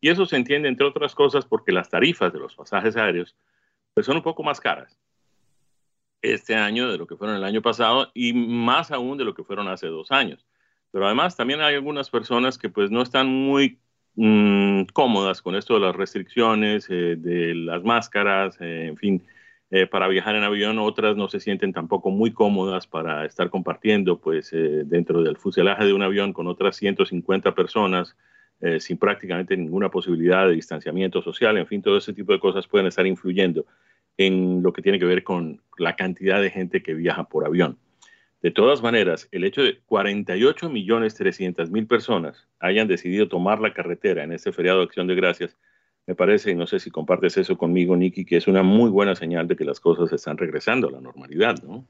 Y 0.00 0.08
eso 0.08 0.26
se 0.26 0.36
entiende, 0.36 0.68
entre 0.68 0.86
otras 0.86 1.14
cosas, 1.14 1.44
porque 1.44 1.72
las 1.72 1.90
tarifas 1.90 2.32
de 2.32 2.38
los 2.38 2.54
pasajes 2.54 2.96
aéreos 2.96 3.36
pues, 3.94 4.06
son 4.06 4.16
un 4.16 4.22
poco 4.22 4.42
más 4.42 4.60
caras 4.60 4.96
este 6.22 6.54
año 6.54 6.90
de 6.90 6.98
lo 6.98 7.06
que 7.06 7.16
fueron 7.16 7.36
el 7.36 7.44
año 7.44 7.62
pasado 7.62 8.10
y 8.14 8.32
más 8.32 8.90
aún 8.90 9.16
de 9.16 9.24
lo 9.24 9.34
que 9.34 9.44
fueron 9.44 9.68
hace 9.68 9.86
dos 9.86 10.10
años. 10.10 10.44
Pero 10.90 11.06
además 11.06 11.36
también 11.36 11.60
hay 11.60 11.74
algunas 11.74 12.10
personas 12.10 12.58
que 12.58 12.68
pues 12.68 12.90
no 12.90 13.02
están 13.02 13.28
muy 13.28 13.78
mm, 14.16 14.84
cómodas 14.92 15.42
con 15.42 15.54
esto 15.54 15.74
de 15.74 15.80
las 15.80 15.94
restricciones, 15.94 16.86
eh, 16.90 17.16
de 17.16 17.54
las 17.54 17.82
máscaras, 17.84 18.56
eh, 18.60 18.86
en 18.88 18.96
fin, 18.96 19.22
eh, 19.70 19.86
para 19.86 20.08
viajar 20.08 20.34
en 20.34 20.44
avión. 20.44 20.78
Otras 20.78 21.16
no 21.16 21.28
se 21.28 21.40
sienten 21.40 21.72
tampoco 21.72 22.10
muy 22.10 22.32
cómodas 22.32 22.86
para 22.86 23.24
estar 23.24 23.50
compartiendo 23.50 24.20
pues 24.20 24.50
dentro 24.52 25.22
del 25.22 25.36
fuselaje 25.36 25.84
de 25.84 25.92
un 25.92 26.02
avión 26.02 26.32
con 26.32 26.46
otras 26.48 26.76
150 26.76 27.54
personas 27.54 28.16
sin 28.78 28.98
prácticamente 28.98 29.56
ninguna 29.56 29.90
posibilidad 29.90 30.46
de 30.46 30.52
distanciamiento 30.52 31.22
social. 31.22 31.56
En 31.56 31.66
fin, 31.66 31.80
todo 31.80 31.96
ese 31.96 32.12
tipo 32.12 32.32
de 32.32 32.40
cosas 32.40 32.66
pueden 32.66 32.88
estar 32.88 33.06
influyendo 33.06 33.64
en 34.18 34.62
lo 34.62 34.70
que 34.74 34.82
tiene 34.82 34.98
que 34.98 35.06
ver 35.06 35.24
con 35.24 35.62
la 35.78 35.96
cantidad 35.96 36.42
de 36.42 36.50
gente 36.50 36.82
que 36.82 36.92
viaja 36.92 37.24
por 37.24 37.46
avión. 37.46 37.78
De 38.42 38.50
todas 38.50 38.82
maneras, 38.82 39.28
el 39.32 39.44
hecho 39.44 39.62
de 39.62 39.80
48 39.84 40.70
millones 40.70 41.14
300 41.14 41.70
mil 41.70 41.86
personas 41.86 42.48
hayan 42.58 42.88
decidido 42.88 43.28
tomar 43.28 43.60
la 43.60 43.74
carretera 43.74 44.24
en 44.24 44.32
este 44.32 44.50
feriado 44.52 44.78
de 44.78 44.84
Acción 44.84 45.06
de 45.06 45.14
Gracias, 45.14 45.56
me 46.06 46.14
parece, 46.14 46.50
y 46.50 46.54
no 46.54 46.66
sé 46.66 46.80
si 46.80 46.90
compartes 46.90 47.36
eso 47.36 47.58
conmigo, 47.58 47.96
Nicky, 47.96 48.24
que 48.24 48.38
es 48.38 48.48
una 48.48 48.62
muy 48.62 48.90
buena 48.90 49.14
señal 49.14 49.46
de 49.46 49.56
que 49.56 49.64
las 49.64 49.78
cosas 49.78 50.10
están 50.12 50.38
regresando 50.38 50.88
a 50.88 50.92
la 50.92 51.00
normalidad, 51.00 51.62
¿no? 51.62 51.84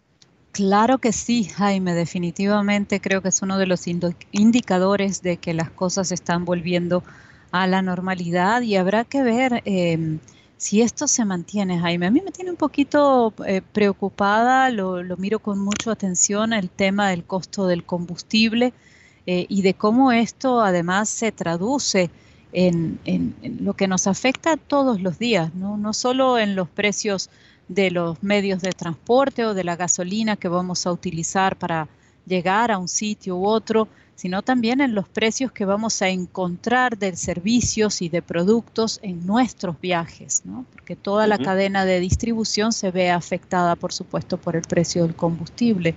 Claro 0.51 0.99
que 0.99 1.13
sí, 1.13 1.45
Jaime, 1.45 1.95
definitivamente 1.95 3.01
creo 3.01 3.23
que 3.23 3.29
es 3.29 3.41
uno 3.41 3.57
de 3.57 3.67
los 3.67 3.87
indicadores 3.87 5.23
de 5.23 5.37
que 5.37 5.55
las 5.55 5.71
cosas 5.71 6.11
están 6.11 6.45
volviendo 6.45 7.05
a 7.53 7.69
la 7.69 7.83
normalidad 7.83 8.63
y 8.63 8.75
habrá 8.75 9.05
que 9.05 9.23
ver... 9.23 9.63
Eh, 9.65 10.19
si 10.61 10.83
esto 10.83 11.09
se 11.09 11.25
mantiene, 11.25 11.81
Jaime, 11.81 12.07
a 12.07 12.11
mí 12.11 12.21
me 12.23 12.33
tiene 12.33 12.51
un 12.51 12.57
poquito 12.59 13.33
eh, 13.47 13.63
preocupada, 13.63 14.69
lo, 14.69 15.03
miro 15.17 15.39
con 15.39 15.59
mucha 15.59 15.91
atención, 15.91 16.53
el 16.53 16.69
tema 16.69 17.09
del 17.09 17.25
costo 17.25 17.67
del 17.67 17.83
combustible 17.83 18.75
eh, 19.25 19.47
y 19.49 19.63
de 19.63 19.73
cómo 19.73 20.13
esto 20.13 20.61
además 20.61 21.09
se 21.09 21.33
traduce 21.33 22.11
en, 22.53 22.99
lo 23.59 23.73
que 23.73 23.89
nos 23.89 24.07
afecta 24.07 24.59
todos 24.59 25.01
los 25.01 25.19
días, 25.19 25.55
¿no? 25.55 25.79
no 25.79 25.95
solo 25.95 26.39
en 26.39 26.55
los 26.55 26.69
precios 26.69 27.31
de 27.69 27.91
los 27.91 28.23
medios 28.23 28.61
de 28.61 28.73
transporte 28.73 29.47
o 29.47 29.55
de 29.55 29.65
la 29.65 29.77
gasolina 29.77 30.37
que 30.37 30.49
vamos 30.49 30.87
a 30.87 30.93
utilizar 30.93 31.57
para 31.57 31.89
llegar 32.27 32.71
a 32.71 32.77
un 32.77 32.89
sitio 32.89 33.39
u 33.39 33.47
otro, 33.47 33.89
sino 34.21 34.43
también 34.43 34.83
en 34.83 34.95
los 34.95 35.09
precios 35.09 35.51
que 35.51 35.65
vamos 35.65 36.03
a 36.03 36.11
encontrar 36.11 36.99
de 36.99 37.17
servicios 37.17 38.03
y 38.03 38.11
de 38.11 38.21
productos 38.21 39.01
en 39.03 39.27
nuestros 39.27 39.81
viajes, 39.81 40.43
¿no? 40.45 40.67
porque 40.75 40.95
toda 40.95 41.27
la 41.27 41.39
cadena 41.39 41.87
de 41.87 42.01
distribución 42.01 42.75
se 42.75 42.91
ve 42.91 43.11
afectada, 43.11 43.77
por 43.77 43.95
supuesto, 43.95 44.37
por 44.37 44.57
el 44.57 44.63
precio 44.63 45.05
del 45.05 45.17
combustible. 45.17 45.95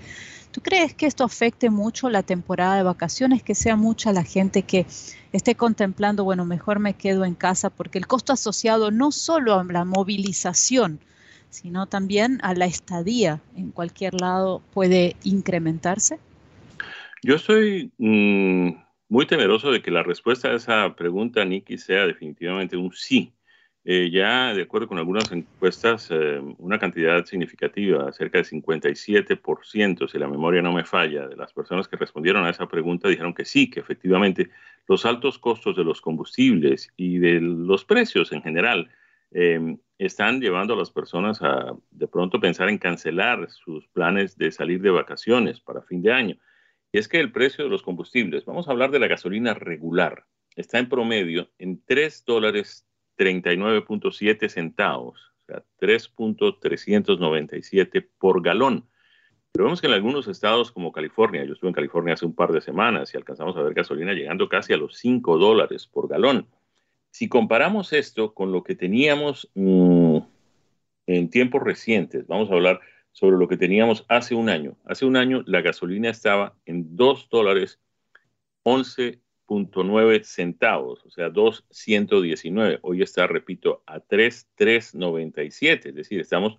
¿Tú 0.52 0.62
crees 0.62 0.94
que 0.94 1.06
esto 1.06 1.26
afecte 1.26 1.70
mucho 1.70 2.10
la 2.10 2.24
temporada 2.24 2.78
de 2.78 2.84
vacaciones, 2.84 3.44
que 3.44 3.56
sea 3.56 3.76
mucha 3.76 4.14
la 4.14 4.24
gente 4.24 4.62
que 4.62 4.86
esté 5.34 5.56
contemplando, 5.56 6.24
bueno, 6.24 6.46
mejor 6.46 6.80
me 6.80 6.94
quedo 6.94 7.26
en 7.26 7.36
casa, 7.36 7.70
porque 7.70 7.98
el 7.98 8.08
costo 8.08 8.32
asociado 8.32 8.90
no 8.90 9.12
solo 9.12 9.60
a 9.60 9.66
la 9.66 9.84
movilización, 9.84 11.02
sino 11.50 11.88
también 11.88 12.40
a 12.42 12.54
la 12.54 12.68
estadía 12.68 13.42
en 13.58 13.72
cualquier 13.72 14.14
lado 14.14 14.62
puede 14.72 15.18
incrementarse? 15.26 16.20
Yo 17.26 17.36
estoy 17.36 17.94
mm, 18.00 18.72
muy 19.08 19.26
temeroso 19.26 19.72
de 19.72 19.82
que 19.82 19.92
la 19.92 20.04
respuesta 20.04 20.50
a 20.50 20.56
esa 20.56 20.94
pregunta, 20.94 21.46
Nicky, 21.46 21.78
sea 21.78 22.06
definitivamente 22.06 22.76
un 22.76 22.92
sí. 22.92 23.34
Eh, 23.86 24.10
ya, 24.12 24.54
de 24.54 24.64
acuerdo 24.64 24.90
con 24.90 24.98
algunas 24.98 25.32
encuestas, 25.32 26.10
eh, 26.12 26.42
una 26.58 26.80
cantidad 26.80 27.24
significativa, 27.24 28.12
cerca 28.12 28.40
de 28.40 28.44
57%, 28.44 30.10
si 30.10 30.18
la 30.20 30.28
memoria 30.28 30.62
no 30.62 30.74
me 30.74 30.84
falla, 30.84 31.28
de 31.30 31.38
las 31.38 31.54
personas 31.54 31.88
que 31.88 31.96
respondieron 31.96 32.46
a 32.46 32.50
esa 32.50 32.68
pregunta 32.68 33.08
dijeron 33.08 33.34
que 33.34 33.46
sí, 33.46 33.70
que 33.70 33.80
efectivamente 33.80 34.50
los 34.90 35.06
altos 35.06 35.40
costos 35.40 35.78
de 35.78 35.86
los 35.86 36.02
combustibles 36.02 36.92
y 36.98 37.20
de 37.20 37.40
los 37.40 37.86
precios 37.86 38.34
en 38.34 38.42
general 38.42 38.90
em, 39.32 39.78
están 39.98 40.42
llevando 40.42 40.74
a 40.74 40.78
las 40.78 40.92
personas 40.92 41.42
a 41.42 41.74
de 41.92 42.08
pronto 42.08 42.42
pensar 42.42 42.68
en 42.68 42.78
cancelar 42.78 43.50
sus 43.50 43.88
planes 43.88 44.38
de 44.38 44.52
salir 44.52 44.82
de 44.82 44.90
vacaciones 44.90 45.62
para 45.62 45.82
fin 45.84 46.02
de 46.02 46.12
año. 46.12 46.38
Y 46.94 47.00
es 47.00 47.08
que 47.08 47.20
el 47.20 47.32
precio 47.32 47.64
de 47.64 47.72
los 47.72 47.82
combustibles, 47.82 48.46
vamos 48.46 48.68
a 48.68 48.72
hablar 48.72 48.92
de 48.92 49.00
la 49.00 49.08
gasolina 49.08 49.56
regular, 49.56 50.26
está 50.56 50.78
en 50.78 50.88
promedio 50.88 51.50
en 51.58 51.82
3 51.84 52.24
dólares 52.24 52.86
39.7 53.18 54.48
centavos, 54.48 55.34
o 55.42 55.46
sea, 55.48 55.64
3.397 55.82 58.08
por 58.20 58.44
galón. 58.44 58.88
Pero 59.52 59.66
vemos 59.66 59.82
que 59.82 59.88
en 59.88 59.94
algunos 59.94 60.28
estados 60.28 60.72
como 60.72 60.92
California, 60.92 61.44
yo 61.44 61.54
estuve 61.54 61.70
en 61.70 61.76
California 61.76 62.14
hace 62.14 62.28
un 62.28 62.36
par 62.36 62.52
de 62.52 62.62
semanas 62.62 63.12
y 63.12 63.18
alcanzamos 63.18 63.58
a 63.58 63.64
ver 63.64 63.74
gasolina 63.74 64.14
llegando 64.14 64.48
casi 64.48 64.74
a 64.74 64.78
los 64.78 64.96
5 64.98 65.40
dólares 65.40 65.88
por 65.88 66.08
galón. 66.08 66.48
Si 67.10 67.28
comparamos 67.28 67.92
esto 67.92 68.36
con 68.36 68.52
lo 68.52 68.64
que 68.64 68.76
teníamos 68.76 69.50
mm, 69.56 70.20
en 71.08 71.30
tiempos 71.32 71.64
recientes, 71.64 72.28
vamos 72.28 72.52
a 72.52 72.54
hablar 72.54 72.82
sobre 73.14 73.38
lo 73.38 73.48
que 73.48 73.58
teníamos 73.58 74.06
hace 74.10 74.36
un 74.36 74.50
año. 74.50 74.76
Hace 74.86 75.06
un 75.06 75.16
año 75.16 75.44
la 75.46 75.62
gasolina 75.62 76.10
estaba 76.10 76.58
en 76.66 76.96
2 76.96 77.30
dólares 77.30 77.80
11.9 78.64 80.24
centavos, 80.24 81.06
o 81.06 81.12
sea, 81.12 81.30
2.119. 81.30 82.80
Hoy 82.82 83.02
está, 83.02 83.28
repito, 83.28 83.84
a 83.86 84.00
3.397, 84.00 85.90
es 85.90 85.96
decir, 85.96 86.20
estamos 86.20 86.58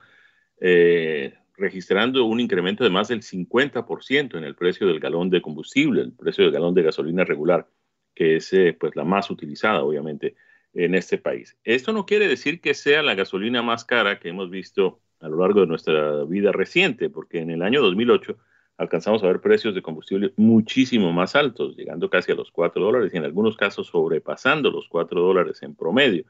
eh, 0.60 1.34
registrando 1.56 2.24
un 2.24 2.40
incremento 2.40 2.84
de 2.84 2.90
más 2.90 3.08
del 3.08 3.22
50% 3.22 4.38
en 4.38 4.44
el 4.44 4.54
precio 4.54 4.86
del 4.86 5.00
galón 5.00 5.30
de 5.30 5.42
combustible, 5.42 6.02
el 6.02 6.12
precio 6.12 6.44
del 6.44 6.52
galón 6.52 6.74
de 6.74 6.82
gasolina 6.82 7.24
regular, 7.24 7.68
que 8.14 8.36
es 8.36 8.52
eh, 8.52 8.76
pues, 8.78 8.94
la 8.94 9.04
más 9.04 9.28
utilizada, 9.28 9.82
obviamente, 9.82 10.36
en 10.72 10.94
este 10.94 11.18
país. 11.18 11.56
Esto 11.64 11.92
no 11.92 12.06
quiere 12.06 12.28
decir 12.28 12.60
que 12.60 12.74
sea 12.74 13.02
la 13.02 13.14
gasolina 13.14 13.62
más 13.62 13.84
cara 13.84 14.20
que 14.20 14.28
hemos 14.28 14.50
visto 14.50 15.00
a 15.24 15.28
lo 15.28 15.38
largo 15.38 15.60
de 15.60 15.66
nuestra 15.66 16.24
vida 16.24 16.52
reciente, 16.52 17.08
porque 17.08 17.38
en 17.40 17.50
el 17.50 17.62
año 17.62 17.80
2008 17.80 18.37
alcanzamos 18.76 19.22
a 19.22 19.28
ver 19.28 19.40
precios 19.40 19.74
de 19.74 19.80
combustible 19.80 20.34
muchísimo 20.37 21.12
más 21.12 21.34
altos, 21.34 21.76
llegando 21.76 22.10
casi 22.10 22.32
a 22.32 22.34
los 22.34 22.50
4 22.50 22.84
dólares 22.84 23.12
y 23.14 23.16
en 23.16 23.24
algunos 23.24 23.56
casos 23.56 23.87
sobrepasando 23.87 24.70
los 24.70 24.87
4 24.88 25.20
dólares 25.22 25.62
en 25.62 25.74
promedio. 25.74 26.24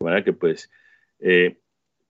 De 0.00 0.04
manera 0.04 0.24
que 0.24 0.32
pues 0.32 0.70
eh, 1.18 1.60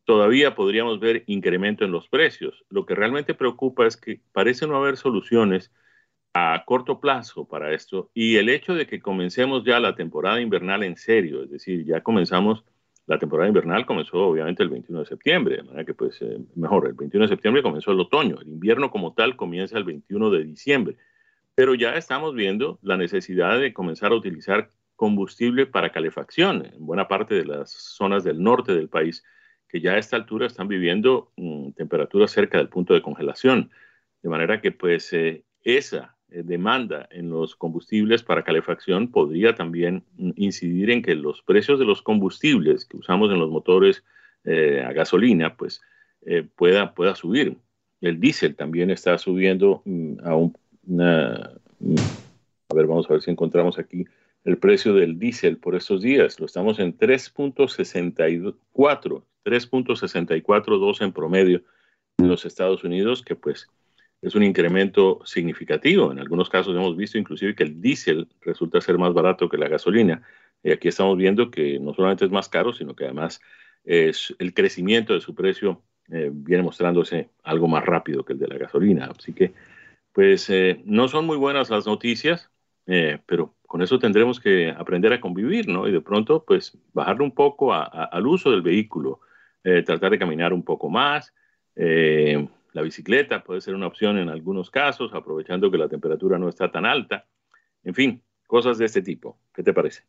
todavía 0.05 0.55
podríamos 0.55 1.01
ver 1.01 1.25
incremento 1.27 1.85
en 1.85 1.91
los 1.91 2.07
precios. 2.09 2.65
Lo 2.71 2.87
que 2.87 2.95
realmente 2.95 3.35
preocupa 3.35 3.87
es 3.87 3.97
que 3.97 4.21
parece 4.31 4.69
no 4.69 4.77
haber 4.77 4.97
soluciones 4.97 5.73
a 6.35 6.63
corto 6.65 7.01
plazo 7.01 7.47
para 7.47 7.75
esto 7.75 8.11
y 8.15 8.37
el 8.37 8.49
hecho 8.49 8.75
de 8.75 8.87
que 8.87 9.03
comencemos 9.03 9.65
ya 9.65 9.81
la 9.81 9.97
temporada 9.97 10.41
invernal 10.41 10.85
en 10.85 10.97
serio, 10.97 11.43
es 11.43 11.51
decir, 11.51 11.85
ya 11.85 12.01
comenzamos 12.01 12.65
la 13.07 13.19
temporada 13.19 13.49
invernal 13.49 13.85
comenzó 13.85 14.19
obviamente 14.19 14.63
el 14.63 14.69
21 14.69 15.01
de 15.01 15.07
septiembre, 15.07 15.57
de 15.57 15.63
manera 15.65 15.85
que 15.85 15.95
pues 15.95 16.21
eh, 16.23 16.39
mejor, 16.55 16.87
el 16.87 16.95
21 16.95 17.25
de 17.25 17.29
septiembre 17.29 17.63
comenzó 17.63 17.93
el 17.93 18.01
otoño, 18.01 18.39
el 18.41 18.49
invierno 18.49 18.91
como 18.91 19.13
tal 19.13 19.37
comienza 19.37 19.77
el 19.77 19.85
21 19.85 20.31
de 20.31 20.45
diciembre, 20.45 20.97
pero 21.55 21.75
ya 21.75 21.97
estamos 21.97 22.35
viendo 22.35 22.79
la 22.83 22.97
necesidad 22.97 23.59
de 23.59 23.73
comenzar 23.73 24.13
a 24.13 24.17
utilizar 24.17 24.71
combustible 24.97 25.67
para 25.67 25.91
calefacción 25.91 26.65
en 26.65 26.87
buena 26.87 27.09
parte 27.09 27.35
de 27.35 27.45
las 27.45 27.71
zonas 27.73 28.23
del 28.23 28.43
norte 28.43 28.73
del 28.73 28.89
país 28.89 29.25
que 29.69 29.81
ya 29.81 29.93
a 29.93 29.99
esta 29.99 30.17
altura 30.17 30.47
están 30.47 30.69
viviendo 30.69 31.33
mm, 31.37 31.71
temperaturas 31.73 32.31
cerca 32.31 32.59
del 32.59 32.69
punto 32.69 32.95
de 32.95 33.03
congelación, 33.03 33.71
de 34.23 34.29
manera 34.29 34.61
que 34.61 34.71
pues 34.71 35.13
eh, 35.15 35.45
esa 35.63 36.15
demanda 36.45 37.09
en 37.11 37.31
los 37.31 37.55
combustibles 37.55 38.23
para 38.23 38.43
calefacción 38.43 39.09
podría 39.09 39.55
también 39.55 40.03
incidir 40.37 40.91
en 40.91 41.03
que 41.03 41.15
los 41.15 41.43
precios 41.43 41.79
de 41.79 41.85
los 41.85 42.03
combustibles 42.03 42.85
que 42.85 42.97
usamos 42.97 43.31
en 43.31 43.39
los 43.39 43.51
motores 43.51 44.03
eh, 44.45 44.83
a 44.85 44.93
gasolina, 44.93 45.57
pues 45.57 45.81
eh, 46.27 46.45
pueda, 46.57 46.95
pueda 46.95 47.15
subir. 47.15 47.57
El 48.01 48.19
diésel 48.19 48.57
también 48.57 48.91
está 48.91 49.17
subiendo 49.19 49.83
mm, 49.85 50.15
a 50.25 50.35
una... 50.35 51.53
Mm, 51.79 51.95
a 52.71 52.75
ver, 52.75 52.87
vamos 52.87 53.09
a 53.09 53.13
ver 53.13 53.23
si 53.23 53.31
encontramos 53.31 53.79
aquí 53.79 54.05
el 54.45 54.59
precio 54.59 54.95
del 54.95 55.17
diésel 55.19 55.59
por 55.59 55.77
estos 55.77 56.03
días. 56.03 56.41
Lo 56.41 56.47
estamos 56.47 56.81
en 56.81 56.99
3.64, 56.99 59.23
3.64 59.45 61.03
en 61.03 61.13
promedio 61.13 61.63
en 62.19 62.29
los 62.29 62.45
Estados 62.45 62.83
Unidos, 62.83 63.23
que 63.23 63.37
pues 63.37 63.69
es 64.23 64.37
un 64.37 64.45
incremento 64.45 65.21
significativo. 65.25 66.13
En 66.13 66.21
algunos 66.21 66.49
casos 66.49 66.75
hemos 66.77 66.97
visto 66.97 67.19
inclusive 67.19 67.57
que 67.57 67.65
el 67.65 67.81
diésel 67.81 68.29
resulta 68.41 68.81
ser 68.81 68.97
más 68.97 69.13
barato 69.13 69.49
que 69.49 69.59
la 69.59 69.69
gasolina. 69.69 70.23
Y 70.63 70.71
aquí 70.71 70.87
estamos 70.89 71.19
viendo 71.19 71.51
que 71.51 71.81
no 71.81 71.93
solamente 71.93 72.25
es 72.25 72.31
más 72.31 72.49
caro, 72.49 72.73
sino 72.73 72.95
que 72.95 73.05
además 73.05 73.41
es 73.85 74.33
el 74.39 74.55
crecimiento 74.55 75.13
de 75.13 75.21
su 75.21 75.35
precio 75.35 75.83
eh, 76.09 76.31
viene 76.33 76.63
mostrándose 76.63 77.31
algo 77.43 77.67
más 77.67 77.85
rápido 77.85 78.25
que 78.25 78.35
el 78.35 78.39
de 78.39 78.47
la 78.47 78.59
gasolina. 78.59 79.11
Así 79.17 79.33
que, 79.33 79.53
pues, 80.13 80.49
eh, 80.51 80.81
no 80.85 81.09
son 81.09 81.27
muy 81.27 81.37
buenas 81.37 81.69
las 81.69 81.87
noticias, 81.87 82.49
pero 82.85 83.55
con 83.67 83.81
eso 83.81 83.99
tendremos 83.99 84.41
que 84.41 84.71
aprender 84.71 85.13
a 85.13 85.21
convivir, 85.21 85.69
¿no? 85.69 85.89
Y 85.89 85.93
de 85.93 86.01
pronto, 86.01 86.45
pues, 86.45 86.77
bajarle 86.93 87.25
un 87.25 87.31
poco 87.31 87.73
al 87.73 88.27
uso 88.27 88.51
del 88.51 88.61
vehículo, 88.61 89.21
tratar 89.63 90.11
de 90.11 90.19
caminar 90.19 90.53
un 90.53 90.65
poco 90.65 90.91
más. 90.91 91.33
La 92.73 92.83
bicicleta 92.83 93.43
puede 93.43 93.61
ser 93.61 93.75
una 93.75 93.87
opción 93.87 94.19
en 94.19 94.29
algunos 94.29 94.71
casos, 94.71 95.13
aprovechando 95.15 95.71
que 95.71 95.79
la 95.79 95.89
temperatura 95.89 96.39
no 96.39 96.49
está 96.49 96.71
tan 96.71 96.87
alta. 96.87 97.27
En 97.85 97.95
fin, 97.95 98.23
cosas 98.47 98.79
de 98.79 98.87
este 98.87 99.03
tipo. 99.03 99.39
¿Qué 99.55 99.63
te 99.63 99.73
parece? 99.73 100.03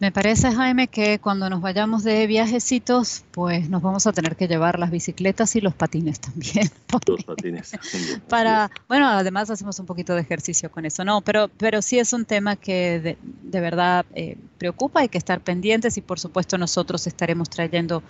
Me 0.00 0.12
parece, 0.12 0.52
Jaime, 0.52 0.86
que 0.86 1.18
cuando 1.18 1.50
nos 1.50 1.60
vayamos 1.60 2.04
de 2.04 2.28
viajecitos, 2.28 3.24
pues 3.32 3.68
nos 3.68 3.82
vamos 3.82 4.06
a 4.06 4.12
tener 4.12 4.36
que 4.36 4.46
llevar 4.46 4.78
las 4.78 4.92
bicicletas 4.92 5.56
y 5.56 5.60
los 5.60 5.74
patines 5.74 6.20
también. 6.20 6.70
Los 7.08 7.24
patines. 7.24 7.72
Para, 8.28 8.70
bueno, 8.86 9.08
además 9.08 9.50
hacemos 9.50 9.78
un 9.80 9.86
poquito 9.86 10.14
de 10.14 10.20
ejercicio 10.20 10.70
con 10.70 10.84
eso, 10.84 11.04
no, 11.04 11.20
pero, 11.20 11.48
pero 11.48 11.82
sí 11.82 11.98
es 11.98 12.12
un 12.12 12.24
tema 12.24 12.54
que 12.54 13.18
de, 13.42 13.60
verdad 13.60 14.06
eh, 14.14 14.38
preocupa, 14.56 15.00
hay 15.00 15.08
que 15.08 15.18
estar 15.18 15.40
pendientes 15.40 15.96
y 15.98 16.00
por 16.00 16.20
supuesto 16.20 16.56
nosotros 16.58 17.06
estaremos 17.08 17.50
trayendo 17.50 18.02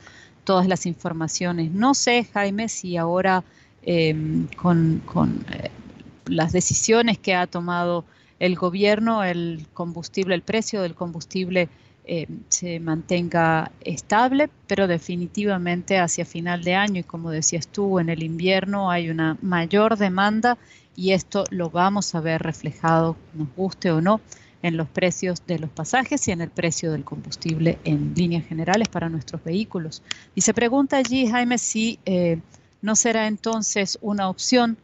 todas 0.48 0.66
las 0.66 0.86
informaciones. 0.86 1.72
No 1.72 1.92
sé, 1.92 2.24
Jaime, 2.24 2.70
si 2.70 2.96
ahora 2.96 3.44
em, 3.82 4.46
con, 4.56 5.02
eh, 5.52 5.68
las 6.24 6.52
decisiones 6.52 7.18
que 7.18 7.34
ha 7.34 7.46
tomado 7.46 8.06
el 8.38 8.56
gobierno, 8.56 9.22
el 9.24 9.66
combustible, 9.74 10.34
el 10.34 10.40
precio 10.40 10.80
del 10.80 10.94
combustible 10.94 11.68
eh, 12.06 12.26
se 12.48 12.80
mantenga 12.80 13.72
estable, 13.82 14.48
pero 14.66 14.86
definitivamente 14.86 15.98
hacia 15.98 16.24
final 16.24 16.64
de 16.64 16.76
año 16.76 17.00
y 17.00 17.04
como 17.04 17.30
decías 17.30 17.68
tú, 17.68 17.98
en 17.98 18.08
el 18.08 18.22
invierno 18.22 18.90
hay 18.90 19.10
una 19.10 19.36
mayor 19.42 19.98
demanda 19.98 20.56
y 20.96 21.12
esto 21.12 21.44
lo 21.50 21.68
vamos 21.68 22.14
a 22.14 22.22
ver 22.22 22.40
reflejado, 22.40 23.16
nos 23.34 23.54
guste 23.54 23.90
o 23.90 24.00
no, 24.00 24.22
en 24.62 24.76
los 24.76 24.88
precios 24.88 25.46
de 25.46 25.58
los 25.58 25.70
pasajes 25.70 26.26
y 26.28 26.32
en 26.32 26.40
el 26.40 26.50
precio 26.50 26.92
del 26.92 27.04
combustible 27.04 27.78
en 27.84 28.14
líneas 28.14 28.44
generales 28.46 28.88
para 28.88 29.08
nuestros 29.08 29.42
vehículos. 29.44 30.02
Y 30.34 30.40
se 30.40 30.54
pregunta 30.54 30.96
allí, 30.96 31.28
Jaime, 31.28 31.58
si 31.58 31.98
eh, 32.04 32.40
no 32.82 32.96
será 32.96 33.26
entonces 33.26 33.98
una 34.00 34.28
opción 34.28 34.76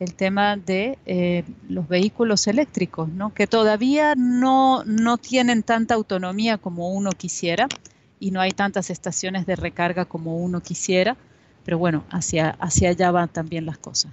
el 0.00 0.14
tema 0.14 0.56
de 0.56 0.98
eh, 1.04 1.44
los 1.68 1.86
vehículos 1.86 2.46
eléctricos, 2.46 3.08
¿no? 3.08 3.34
que 3.34 3.46
todavía 3.46 4.14
no, 4.16 4.82
no 4.84 5.18
tienen 5.18 5.62
tanta 5.62 5.94
autonomía 5.94 6.56
como 6.56 6.90
uno 6.90 7.10
quisiera 7.10 7.68
y 8.18 8.30
no 8.30 8.40
hay 8.40 8.50
tantas 8.52 8.88
estaciones 8.88 9.44
de 9.46 9.56
recarga 9.56 10.06
como 10.06 10.38
uno 10.38 10.62
quisiera, 10.62 11.16
pero 11.64 11.78
bueno, 11.78 12.04
hacia, 12.10 12.50
hacia 12.60 12.88
allá 12.88 13.10
van 13.10 13.28
también 13.28 13.66
las 13.66 13.76
cosas. 13.76 14.12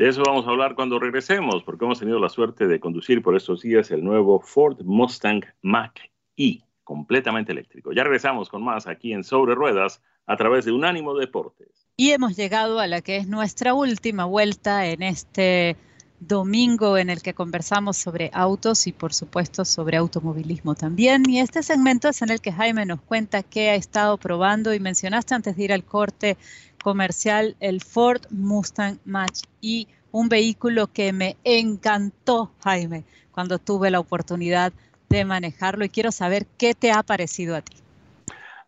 De 0.00 0.08
eso 0.08 0.22
vamos 0.24 0.46
a 0.46 0.48
hablar 0.48 0.76
cuando 0.76 0.98
regresemos, 0.98 1.62
porque 1.62 1.84
hemos 1.84 1.98
tenido 1.98 2.18
la 2.18 2.30
suerte 2.30 2.66
de 2.66 2.80
conducir 2.80 3.20
por 3.20 3.36
estos 3.36 3.60
días 3.60 3.90
el 3.90 4.02
nuevo 4.02 4.40
Ford 4.40 4.80
Mustang 4.82 5.42
Mach-E, 5.60 6.62
completamente 6.84 7.52
eléctrico. 7.52 7.92
Ya 7.92 8.02
regresamos 8.02 8.48
con 8.48 8.64
más 8.64 8.86
aquí 8.86 9.12
en 9.12 9.24
Sobre 9.24 9.54
Ruedas 9.54 10.00
a 10.24 10.38
través 10.38 10.64
de 10.64 10.72
Unánimo 10.72 11.14
Deportes. 11.14 11.86
Y 11.98 12.12
hemos 12.12 12.34
llegado 12.34 12.80
a 12.80 12.86
la 12.86 13.02
que 13.02 13.18
es 13.18 13.28
nuestra 13.28 13.74
última 13.74 14.24
vuelta 14.24 14.86
en 14.86 15.02
este 15.02 15.76
domingo 16.18 16.96
en 16.96 17.10
el 17.10 17.20
que 17.20 17.34
conversamos 17.34 17.98
sobre 17.98 18.30
autos 18.32 18.86
y 18.86 18.92
por 18.92 19.12
supuesto 19.12 19.66
sobre 19.66 19.98
automovilismo 19.98 20.74
también. 20.74 21.28
Y 21.28 21.40
este 21.40 21.62
segmento 21.62 22.08
es 22.08 22.22
en 22.22 22.30
el 22.30 22.40
que 22.40 22.52
Jaime 22.52 22.86
nos 22.86 23.02
cuenta 23.02 23.42
qué 23.42 23.68
ha 23.68 23.74
estado 23.74 24.16
probando 24.16 24.72
y 24.72 24.80
mencionaste 24.80 25.34
antes 25.34 25.56
de 25.56 25.64
ir 25.64 25.72
al 25.74 25.84
corte 25.84 26.38
comercial 26.82 27.56
el 27.60 27.80
Ford 27.80 28.22
Mustang 28.30 28.98
Match 29.04 29.42
y 29.60 29.88
un 30.12 30.28
vehículo 30.28 30.88
que 30.88 31.12
me 31.12 31.36
encantó, 31.44 32.52
Jaime, 32.62 33.04
cuando 33.30 33.58
tuve 33.58 33.90
la 33.90 34.00
oportunidad 34.00 34.72
de 35.08 35.24
manejarlo 35.24 35.84
y 35.84 35.88
quiero 35.88 36.12
saber 36.12 36.46
qué 36.58 36.74
te 36.74 36.90
ha 36.92 37.02
parecido 37.02 37.56
a 37.56 37.62
ti. 37.62 37.76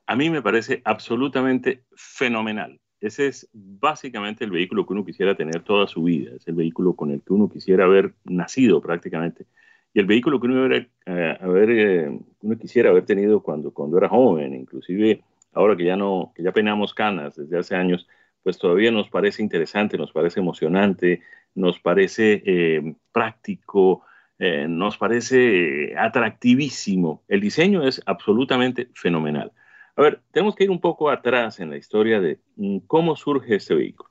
A 0.06 0.16
mí 0.16 0.30
me 0.30 0.42
parece 0.42 0.82
absolutamente 0.84 1.82
fenomenal. 1.94 2.78
Ese 3.00 3.26
es 3.26 3.48
básicamente 3.52 4.44
el 4.44 4.50
vehículo 4.50 4.86
que 4.86 4.92
uno 4.92 5.04
quisiera 5.04 5.34
tener 5.34 5.62
toda 5.62 5.88
su 5.88 6.04
vida, 6.04 6.32
es 6.36 6.46
el 6.46 6.54
vehículo 6.54 6.94
con 6.94 7.10
el 7.10 7.20
que 7.22 7.32
uno 7.32 7.48
quisiera 7.48 7.84
haber 7.84 8.14
nacido 8.24 8.80
prácticamente 8.80 9.46
y 9.94 10.00
el 10.00 10.06
vehículo 10.06 10.40
que 10.40 10.46
uno, 10.46 10.74
eh, 10.74 12.18
uno 12.40 12.58
quisiera 12.58 12.90
haber 12.90 13.04
tenido 13.04 13.42
cuando, 13.42 13.72
cuando 13.72 13.98
era 13.98 14.08
joven, 14.08 14.54
inclusive 14.54 15.22
ahora 15.52 15.76
que 15.76 15.84
ya 15.84 15.96
no, 15.96 16.32
que 16.34 16.42
ya 16.42 16.52
peinamos 16.52 16.94
canas 16.94 17.36
desde 17.36 17.58
hace 17.58 17.76
años, 17.76 18.08
pues 18.42 18.58
todavía 18.58 18.90
nos 18.90 19.08
parece 19.08 19.42
interesante, 19.42 19.96
nos 19.98 20.12
parece 20.12 20.40
emocionante, 20.40 21.22
nos 21.54 21.78
parece 21.78 22.42
eh, 22.44 22.94
práctico, 23.12 24.04
nos 24.68 24.98
parece 24.98 25.94
atractivísimo. 25.96 27.22
El 27.28 27.40
diseño 27.40 27.86
es 27.86 28.02
absolutamente 28.06 28.88
fenomenal. 28.92 29.52
A 29.96 30.02
ver, 30.02 30.22
tenemos 30.32 30.56
que 30.56 30.64
ir 30.64 30.70
un 30.70 30.80
poco 30.80 31.10
atrás 31.10 31.60
en 31.60 31.70
la 31.70 31.76
historia 31.76 32.20
de 32.20 32.40
mm, 32.56 32.78
cómo 32.86 33.14
surge 33.16 33.56
este 33.56 33.74
vehículo. 33.74 34.10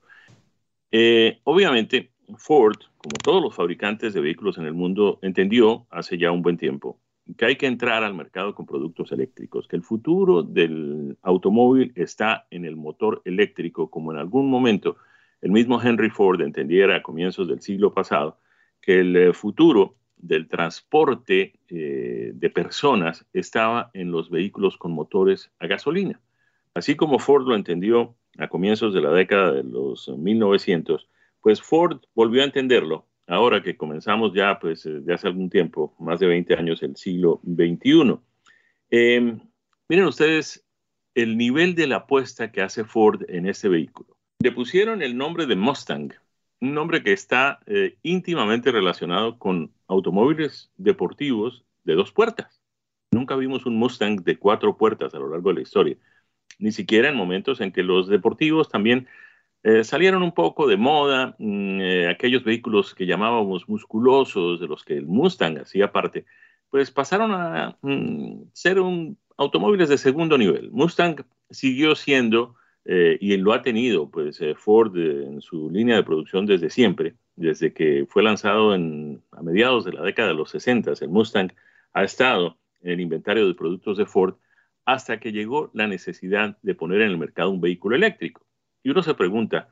Eh, 0.92 1.40
obviamente, 1.44 2.12
Ford, 2.38 2.78
como 2.98 3.14
todos 3.24 3.42
los 3.42 3.56
fabricantes 3.56 4.14
de 4.14 4.22
vehículos 4.22 4.58
en 4.58 4.66
el 4.66 4.74
mundo, 4.74 5.20
entendió 5.22 5.88
hace 5.90 6.18
ya 6.18 6.32
un 6.32 6.42
buen 6.42 6.58
tiempo 6.58 7.00
que 7.38 7.46
hay 7.46 7.56
que 7.56 7.68
entrar 7.68 8.04
al 8.04 8.14
mercado 8.14 8.56
con 8.56 8.66
productos 8.66 9.12
eléctricos, 9.12 9.68
que 9.68 9.76
el 9.76 9.84
futuro 9.84 10.44
del 10.44 11.18
automóvil 11.22 11.92
está 11.96 12.48
en 12.52 12.66
el 12.66 12.76
motor 12.76 13.22
eléctrico, 13.26 13.90
como 13.90 14.12
en 14.12 14.18
algún 14.18 14.50
momento 14.50 14.98
el 15.42 15.52
mismo 15.52 15.82
Henry 15.82 16.10
Ford 16.10 16.42
entendiera 16.42 16.98
a 16.98 17.02
comienzos 17.02 17.48
del 17.48 17.62
siglo 17.62 17.94
pasado, 17.94 18.38
que 18.82 19.00
el 19.00 19.16
eh, 19.16 19.34
futuro 19.34 19.96
del 20.18 20.48
transporte 20.48 21.54
eh, 21.68 22.32
de 22.34 22.50
personas 22.50 23.26
estaba 23.34 23.90
en 23.94 24.12
los 24.12 24.30
vehículos 24.30 24.78
con 24.78 24.92
motores 24.92 25.52
a 25.60 25.68
gasolina. 25.68 26.20
Así 26.74 26.96
como 26.96 27.20
Ford 27.20 27.48
lo 27.48 27.56
entendió 27.56 28.16
a 28.38 28.48
comienzos 28.48 28.94
de 28.94 29.02
la 29.02 29.12
década 29.12 29.52
de 29.52 29.64
los 29.64 30.08
1900, 30.08 31.08
pues 31.42 31.62
Ford 31.62 32.02
volvió 32.14 32.44
a 32.44 32.46
entenderlo 32.46 33.08
ahora 33.32 33.64
que 33.64 33.78
comenzamos 33.78 34.34
ya 34.34 34.60
pues 34.60 34.86
eh, 34.86 35.00
de 35.02 35.14
hace 35.14 35.28
algún 35.28 35.50
tiempo, 35.50 35.96
más 36.00 36.20
de 36.20 36.28
20 36.28 36.54
años, 36.56 36.84
el 36.84 36.96
siglo 36.96 37.42
XXI. 37.44 38.20
Em, 38.90 39.40
miren 39.90 40.06
ustedes 40.06 40.66
el 41.16 41.38
nivel 41.38 41.76
de 41.76 41.88
la 41.88 41.98
apuesta 41.98 42.52
que 42.52 42.62
hace 42.62 42.84
Ford 42.84 43.24
en 43.28 43.48
este 43.48 43.70
vehículo. 43.70 44.18
Le 44.40 44.52
pusieron 44.52 45.02
el 45.02 45.18
nombre 45.18 45.46
de 45.46 45.56
Mustang 45.56 46.14
un 46.62 46.76
nombre 46.76 47.04
que 47.04 47.12
está 47.12 47.60
eh, 47.66 47.98
íntimamente 48.04 48.72
relacionado 48.72 49.38
con 49.40 49.74
automóviles 49.88 50.72
deportivos 50.78 51.66
de 51.84 51.96
dos 51.96 52.12
puertas. 52.12 52.62
Nunca 53.12 53.36
vimos 53.36 53.66
un 53.66 53.76
Mustang 53.76 54.24
de 54.24 54.38
cuatro 54.38 54.78
puertas 54.78 55.14
a 55.14 55.20
lo 55.20 55.28
largo 55.28 55.50
de 55.50 55.56
la 55.56 55.62
historia, 55.62 55.98
ni 56.60 56.72
siquiera 56.72 57.10
en 57.10 57.16
momentos 57.16 57.60
en 57.60 57.72
que 57.72 57.84
los 57.84 58.08
deportivos 58.08 58.70
también 58.70 59.08
eh, 59.64 59.84
salieron 59.84 60.24
un 60.24 60.34
poco 60.34 60.68
de 60.68 60.78
moda, 60.78 61.36
mm, 61.38 61.82
eh, 61.82 62.08
aquellos 62.10 62.44
vehículos 62.44 62.96
que 62.96 63.06
llamábamos 63.06 63.70
musculosos, 63.70 64.60
de 64.60 64.68
los 64.68 64.84
que 64.84 64.98
el 64.98 65.06
Mustang 65.06 65.60
hacía 65.60 65.92
parte, 65.92 66.26
pues 66.70 66.92
pasaron 66.92 67.32
a 67.34 67.78
mm, 67.82 68.44
ser 68.54 68.80
un, 68.80 69.18
automóviles 69.38 69.90
de 69.90 69.98
segundo 69.98 70.38
nivel. 70.38 70.72
Mustang 70.72 71.26
siguió 71.50 71.96
siendo 71.96 72.56
eh, 72.86 73.18
y 73.20 73.36
lo 73.38 73.54
ha 73.54 73.62
tenido 73.62 74.10
pues 74.10 74.42
eh, 74.42 74.56
Ford 74.56 74.96
en 74.98 75.42
su 75.42 75.70
línea 75.70 75.96
de 75.96 76.04
producción 76.04 76.46
desde 76.46 76.70
siempre, 76.70 77.16
desde 77.36 77.74
que 77.74 78.06
fue 78.10 78.24
lanzado 78.24 78.74
en, 78.74 79.22
a 79.32 79.42
mediados 79.42 79.86
de 79.86 79.94
la 79.94 80.04
década 80.04 80.30
de 80.30 80.36
los 80.36 80.52
60, 80.52 80.94
el 81.02 81.10
Mustang 81.10 81.52
ha 81.94 82.04
estado 82.04 82.58
en 82.82 82.92
el 82.92 83.02
inventario 83.02 83.48
de 83.48 83.54
productos 83.54 83.98
de 83.98 84.06
Ford 84.06 84.36
hasta 84.86 85.20
que 85.20 85.32
llegó 85.32 85.70
la 85.74 85.88
necesidad 85.88 86.58
de 86.62 86.76
poner 86.76 87.02
en 87.02 87.12
el 87.12 87.18
mercado 87.18 87.52
un 87.52 87.62
vehículo 87.62 87.96
eléctrico. 87.96 88.46
Y 88.84 88.90
uno 88.90 89.04
se 89.04 89.14
pregunta, 89.14 89.70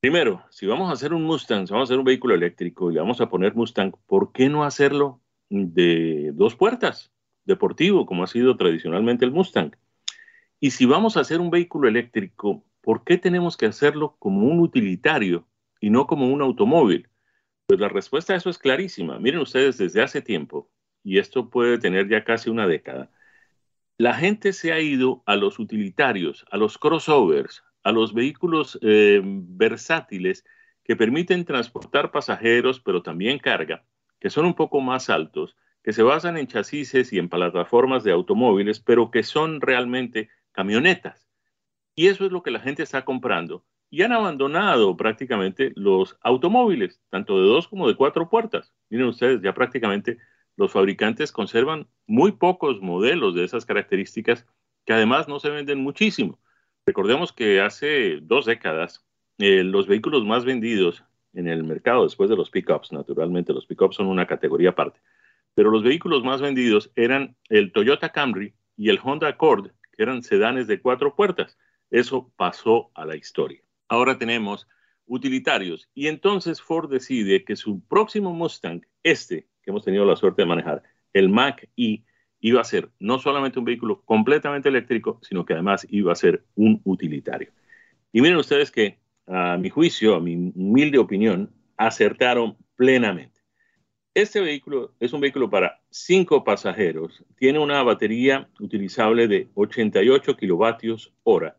primero, 0.00 0.44
si 0.50 0.66
vamos 0.66 0.90
a 0.90 0.92
hacer 0.92 1.12
un 1.14 1.24
Mustang, 1.24 1.66
si 1.66 1.72
vamos 1.72 1.88
a 1.88 1.92
hacer 1.92 1.98
un 1.98 2.04
vehículo 2.04 2.34
eléctrico 2.34 2.90
y 2.90 2.94
le 2.94 3.00
vamos 3.00 3.20
a 3.20 3.28
poner 3.28 3.54
Mustang, 3.54 3.92
¿por 4.06 4.32
qué 4.32 4.48
no 4.48 4.64
hacerlo 4.64 5.20
de 5.48 6.32
dos 6.34 6.56
puertas, 6.56 7.12
deportivo, 7.44 8.06
como 8.06 8.24
ha 8.24 8.26
sido 8.26 8.56
tradicionalmente 8.56 9.24
el 9.24 9.32
Mustang? 9.32 9.76
Y 10.58 10.70
si 10.70 10.86
vamos 10.86 11.16
a 11.16 11.20
hacer 11.20 11.40
un 11.40 11.50
vehículo 11.50 11.88
eléctrico, 11.88 12.64
¿por 12.80 13.04
qué 13.04 13.18
tenemos 13.18 13.56
que 13.56 13.66
hacerlo 13.66 14.16
como 14.18 14.46
un 14.46 14.60
utilitario 14.60 15.46
y 15.80 15.90
no 15.90 16.06
como 16.06 16.28
un 16.28 16.42
automóvil? 16.42 17.08
Pues 17.66 17.80
la 17.80 17.88
respuesta 17.88 18.32
a 18.32 18.36
eso 18.36 18.48
es 18.48 18.58
clarísima. 18.58 19.18
Miren 19.18 19.40
ustedes, 19.40 19.76
desde 19.76 20.02
hace 20.02 20.22
tiempo, 20.22 20.70
y 21.02 21.18
esto 21.18 21.50
puede 21.50 21.78
tener 21.78 22.08
ya 22.08 22.24
casi 22.24 22.48
una 22.50 22.66
década, 22.66 23.10
la 23.98 24.14
gente 24.14 24.52
se 24.52 24.72
ha 24.72 24.80
ido 24.80 25.22
a 25.26 25.36
los 25.36 25.58
utilitarios, 25.58 26.44
a 26.50 26.56
los 26.56 26.78
crossovers, 26.78 27.64
a 27.86 27.92
los 27.92 28.12
vehículos 28.12 28.76
eh, 28.82 29.20
versátiles 29.24 30.44
que 30.82 30.96
permiten 30.96 31.44
transportar 31.44 32.10
pasajeros, 32.10 32.80
pero 32.80 33.00
también 33.00 33.38
carga, 33.38 33.84
que 34.18 34.28
son 34.28 34.44
un 34.44 34.54
poco 34.54 34.80
más 34.80 35.08
altos, 35.08 35.56
que 35.84 35.92
se 35.92 36.02
basan 36.02 36.36
en 36.36 36.48
chasis 36.48 37.12
y 37.12 37.18
en 37.20 37.28
plataformas 37.28 38.02
de 38.02 38.10
automóviles, 38.10 38.80
pero 38.80 39.12
que 39.12 39.22
son 39.22 39.60
realmente 39.60 40.30
camionetas. 40.50 41.28
Y 41.94 42.08
eso 42.08 42.26
es 42.26 42.32
lo 42.32 42.42
que 42.42 42.50
la 42.50 42.58
gente 42.58 42.82
está 42.82 43.04
comprando. 43.04 43.64
Y 43.88 44.02
han 44.02 44.10
abandonado 44.10 44.96
prácticamente 44.96 45.72
los 45.76 46.18
automóviles, 46.22 47.00
tanto 47.08 47.40
de 47.40 47.46
dos 47.46 47.68
como 47.68 47.86
de 47.86 47.94
cuatro 47.94 48.28
puertas. 48.28 48.74
Miren 48.90 49.06
ustedes, 49.06 49.42
ya 49.42 49.54
prácticamente 49.54 50.18
los 50.56 50.72
fabricantes 50.72 51.30
conservan 51.30 51.86
muy 52.08 52.32
pocos 52.32 52.80
modelos 52.80 53.36
de 53.36 53.44
esas 53.44 53.64
características 53.64 54.44
que 54.84 54.92
además 54.92 55.28
no 55.28 55.38
se 55.38 55.50
venden 55.50 55.78
muchísimo. 55.78 56.40
Recordemos 56.86 57.32
que 57.32 57.60
hace 57.60 58.20
dos 58.22 58.46
décadas 58.46 59.04
eh, 59.38 59.64
los 59.64 59.88
vehículos 59.88 60.24
más 60.24 60.44
vendidos 60.44 61.02
en 61.34 61.48
el 61.48 61.64
mercado 61.64 62.04
después 62.04 62.30
de 62.30 62.36
los 62.36 62.48
pickups, 62.48 62.92
naturalmente 62.92 63.52
los 63.52 63.66
pickups 63.66 63.96
son 63.96 64.06
una 64.06 64.26
categoría 64.26 64.70
aparte, 64.70 65.00
pero 65.54 65.70
los 65.70 65.82
vehículos 65.82 66.22
más 66.22 66.40
vendidos 66.40 66.92
eran 66.94 67.36
el 67.48 67.72
Toyota 67.72 68.10
Camry 68.10 68.54
y 68.76 68.88
el 68.88 69.00
Honda 69.02 69.26
Accord, 69.26 69.72
que 69.92 70.02
eran 70.04 70.22
sedanes 70.22 70.68
de 70.68 70.80
cuatro 70.80 71.16
puertas. 71.16 71.58
Eso 71.90 72.32
pasó 72.36 72.92
a 72.94 73.04
la 73.04 73.16
historia. 73.16 73.60
Ahora 73.88 74.16
tenemos 74.16 74.68
utilitarios 75.06 75.88
y 75.92 76.06
entonces 76.06 76.62
Ford 76.62 76.88
decide 76.88 77.44
que 77.44 77.56
su 77.56 77.84
próximo 77.86 78.32
Mustang, 78.32 78.86
este 79.02 79.48
que 79.62 79.70
hemos 79.70 79.84
tenido 79.84 80.04
la 80.04 80.14
suerte 80.14 80.42
de 80.42 80.46
manejar, 80.46 80.84
el 81.12 81.28
Mac 81.30 81.68
E, 81.76 82.04
iba 82.48 82.60
a 82.60 82.64
ser 82.64 82.90
no 83.00 83.18
solamente 83.18 83.58
un 83.58 83.64
vehículo 83.64 84.02
completamente 84.04 84.68
eléctrico, 84.68 85.18
sino 85.20 85.44
que 85.44 85.54
además 85.54 85.84
iba 85.90 86.12
a 86.12 86.14
ser 86.14 86.44
un 86.54 86.80
utilitario. 86.84 87.50
Y 88.12 88.20
miren 88.20 88.36
ustedes 88.36 88.70
que 88.70 88.98
a 89.26 89.56
mi 89.56 89.68
juicio, 89.68 90.14
a 90.14 90.20
mi 90.20 90.52
humilde 90.54 90.98
opinión, 90.98 91.50
acertaron 91.76 92.56
plenamente. 92.76 93.40
Este 94.14 94.40
vehículo 94.40 94.94
es 95.00 95.12
un 95.12 95.22
vehículo 95.22 95.50
para 95.50 95.80
cinco 95.90 96.44
pasajeros. 96.44 97.24
Tiene 97.36 97.58
una 97.58 97.82
batería 97.82 98.48
utilizable 98.60 99.26
de 99.26 99.48
88 99.54 100.36
kilovatios 100.36 101.12
hora, 101.24 101.56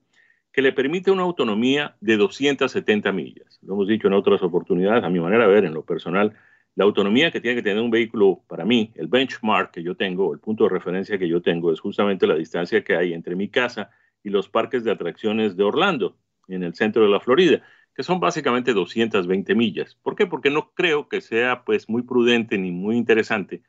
que 0.53 0.61
le 0.61 0.71
permite 0.71 1.11
una 1.11 1.23
autonomía 1.23 1.97
de 1.99 2.15
270 2.15 3.11
millas. 3.11 3.59
Lo 3.61 3.73
hemos 3.73 3.89
dicho 3.89 4.07
en 4.07 4.13
otras 4.13 4.41
oportunidades, 4.41 5.03
a 5.03 5.09
mi 5.09 5.19
manera 5.19 5.47
de 5.47 5.53
ver, 5.53 5.65
en 5.65 5.73
lo 5.73 5.83
personal, 5.83 6.33
la 6.78 6.84
autonomía 6.84 7.32
que 7.32 7.41
tiene 7.41 7.55
que 7.55 7.63
tener 7.63 7.82
un 7.82 7.89
vehículo, 7.89 8.43
para 8.47 8.63
mí, 8.63 8.93
el 8.93 9.07
benchmark 9.07 9.71
que 9.71 9.82
yo 9.82 9.95
tengo, 9.95 10.32
el 10.32 10.39
punto 10.39 10.65
de 10.65 10.69
referencia 10.69 11.17
que 11.17 11.28
yo 11.28 11.41
tengo, 11.41 11.73
es 11.73 11.80
justamente 11.80 12.28
la 12.28 12.36
distancia 12.36 12.84
que 12.84 12.95
hay 12.95 13.13
entre 13.13 13.36
mi 13.36 13.49
casa 13.49 13.89
y 14.23 14.30
los 14.30 14.47
parques 14.47 14.84
de 14.84 14.91
atracciones 14.91 15.57
de 15.57 15.63
Orlando 15.63 16.19
en 16.47 16.61
el 16.61 16.75
centro 16.75 17.01
de 17.01 17.09
la 17.09 17.19
Florida, 17.19 17.63
que 17.95 18.03
son 18.03 18.19
básicamente 18.19 18.73
220 18.73 19.55
millas. 19.55 19.95
¿Por 20.03 20.15
qué? 20.15 20.28
Porque 20.28 20.51
no 20.51 20.71
creo 20.75 21.09
que 21.09 21.19
sea 21.19 21.63
pues 21.65 21.89
muy 21.89 22.03
prudente 22.03 22.59
ni 22.59 22.69
muy 22.69 22.95
interesante 22.95 23.63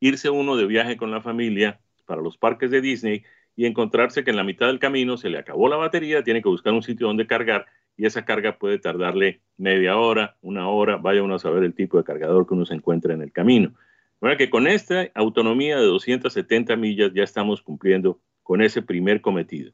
irse 0.00 0.30
uno 0.30 0.56
de 0.56 0.64
viaje 0.64 0.96
con 0.96 1.10
la 1.10 1.20
familia 1.20 1.82
para 2.06 2.22
los 2.22 2.38
parques 2.38 2.70
de 2.70 2.80
Disney 2.80 3.24
y 3.56 3.66
encontrarse 3.66 4.24
que 4.24 4.30
en 4.30 4.36
la 4.36 4.42
mitad 4.42 4.68
del 4.68 4.78
camino 4.78 5.18
se 5.18 5.28
le 5.28 5.36
acabó 5.36 5.68
la 5.68 5.76
batería, 5.76 6.24
tiene 6.24 6.40
que 6.40 6.48
buscar 6.48 6.72
un 6.72 6.82
sitio 6.82 7.08
donde 7.08 7.26
cargar 7.26 7.66
y 7.96 8.06
esa 8.06 8.24
carga 8.24 8.58
puede 8.58 8.78
tardarle 8.78 9.40
media 9.56 9.96
hora, 9.96 10.36
una 10.42 10.68
hora, 10.68 10.96
vaya 10.96 11.22
uno 11.22 11.36
a 11.36 11.38
saber 11.38 11.64
el 11.64 11.74
tipo 11.74 11.96
de 11.98 12.04
cargador 12.04 12.46
que 12.46 12.54
uno 12.54 12.66
se 12.66 12.74
encuentra 12.74 13.14
en 13.14 13.22
el 13.22 13.32
camino. 13.32 13.74
Bueno, 14.20 14.36
que 14.36 14.50
con 14.50 14.66
esta 14.66 15.08
autonomía 15.14 15.76
de 15.76 15.84
270 15.84 16.76
millas 16.76 17.12
ya 17.14 17.22
estamos 17.22 17.62
cumpliendo 17.62 18.20
con 18.42 18.62
ese 18.62 18.82
primer 18.82 19.20
cometido. 19.20 19.72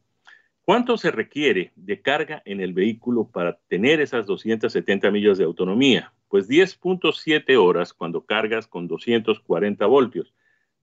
¿Cuánto 0.62 0.96
se 0.98 1.10
requiere 1.10 1.72
de 1.74 2.00
carga 2.00 2.42
en 2.44 2.60
el 2.60 2.72
vehículo 2.72 3.26
para 3.26 3.58
tener 3.68 4.00
esas 4.00 4.26
270 4.26 5.10
millas 5.10 5.38
de 5.38 5.44
autonomía? 5.44 6.12
Pues 6.28 6.48
10.7 6.48 7.56
horas 7.56 7.92
cuando 7.92 8.24
cargas 8.24 8.66
con 8.66 8.86
240 8.86 9.86
voltios, 9.86 10.32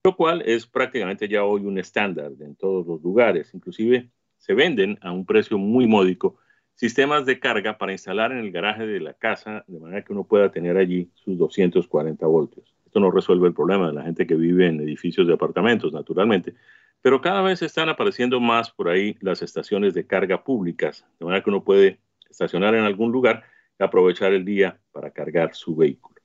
lo 0.03 0.15
cual 0.15 0.41
es 0.45 0.65
prácticamente 0.65 1.27
ya 1.27 1.43
hoy 1.43 1.61
un 1.61 1.77
estándar 1.77 2.31
en 2.39 2.55
todos 2.55 2.85
los 2.85 3.01
lugares. 3.01 3.53
Inclusive 3.53 4.09
se 4.37 4.53
venden 4.53 4.97
a 5.01 5.11
un 5.11 5.25
precio 5.25 5.57
muy 5.57 5.87
módico 5.87 6.37
sistemas 6.77 7.25
de 7.25 7.39
carga 7.39 7.77
para 7.77 7.91
instalar 7.91 8.31
en 8.31 8.37
el 8.37 8.51
garaje 8.51 8.85
de 8.85 8.99
la 8.99 9.13
casa 9.13 9.65
de 9.67 9.79
manera 9.79 10.03
que 10.03 10.13
uno 10.13 10.23
pueda 10.23 10.51
tener 10.51 10.77
allí 10.77 11.09
sus 11.15 11.37
240 11.37 12.25
voltios. 12.27 12.73
Esto 12.85 12.99
no 12.99 13.11
resuelve 13.11 13.47
el 13.47 13.53
problema 13.53 13.87
de 13.87 13.93
la 13.93 14.03
gente 14.03 14.27
que 14.27 14.35
vive 14.35 14.67
en 14.67 14.79
edificios 14.79 15.27
de 15.27 15.33
apartamentos, 15.33 15.91
naturalmente, 15.91 16.53
pero 17.01 17.19
cada 17.19 17.41
vez 17.41 17.63
están 17.63 17.89
apareciendo 17.89 18.39
más 18.39 18.69
por 18.71 18.89
ahí 18.89 19.17
las 19.21 19.41
estaciones 19.41 19.95
de 19.95 20.05
carga 20.05 20.43
públicas, 20.43 21.03
de 21.19 21.25
manera 21.25 21.43
que 21.43 21.49
uno 21.49 21.63
puede 21.63 21.99
estacionar 22.29 22.75
en 22.75 22.83
algún 22.83 23.11
lugar 23.11 23.43
y 23.79 23.83
aprovechar 23.83 24.33
el 24.33 24.45
día 24.45 24.79
para 24.91 25.09
cargar 25.11 25.55
su 25.55 25.75
vehículo. 25.75 26.21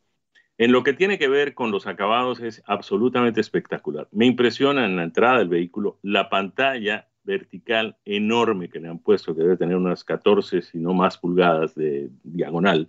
En 0.59 0.71
lo 0.71 0.83
que 0.83 0.93
tiene 0.93 1.19
que 1.19 1.29
ver 1.29 1.55
con 1.55 1.71
los 1.71 1.87
acabados 1.87 2.41
es 2.41 2.63
absolutamente 2.67 3.41
espectacular. 3.41 4.07
Me 4.13 4.27
impresiona 4.27 4.85
en 4.85 4.97
la 4.97 5.05
entrada 5.05 5.39
del 5.39 5.49
vehículo 5.49 5.99
la 6.03 6.29
pantalla 6.29 7.09
vertical 7.25 7.97
enorme 8.05 8.69
que 8.69 8.81
le 8.81 8.89
han 8.89 8.99
puesto, 8.99 9.35
que 9.35 9.43
debe 9.43 9.57
tener 9.57 9.77
unas 9.77 10.05
14, 10.05 10.63
si 10.63 10.79
no 10.79 10.93
más 10.95 11.19
pulgadas 11.19 11.75
de 11.75 12.11
diagonal, 12.23 12.89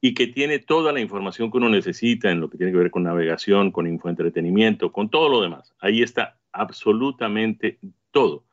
y 0.00 0.14
que 0.14 0.26
tiene 0.26 0.58
toda 0.58 0.92
la 0.92 1.00
información 1.00 1.50
que 1.50 1.58
uno 1.58 1.68
necesita 1.68 2.30
en 2.30 2.40
lo 2.40 2.48
que 2.48 2.56
tiene 2.56 2.72
que 2.72 2.78
ver 2.78 2.90
con 2.90 3.02
navegación, 3.02 3.70
con 3.70 3.86
infoentretenimiento, 3.86 4.92
con 4.92 5.10
todo 5.10 5.28
lo 5.28 5.42
demás. 5.42 5.74
Ahí 5.78 6.02
está 6.02 6.38
absolutamente 6.52 7.78
todo. 8.10 8.44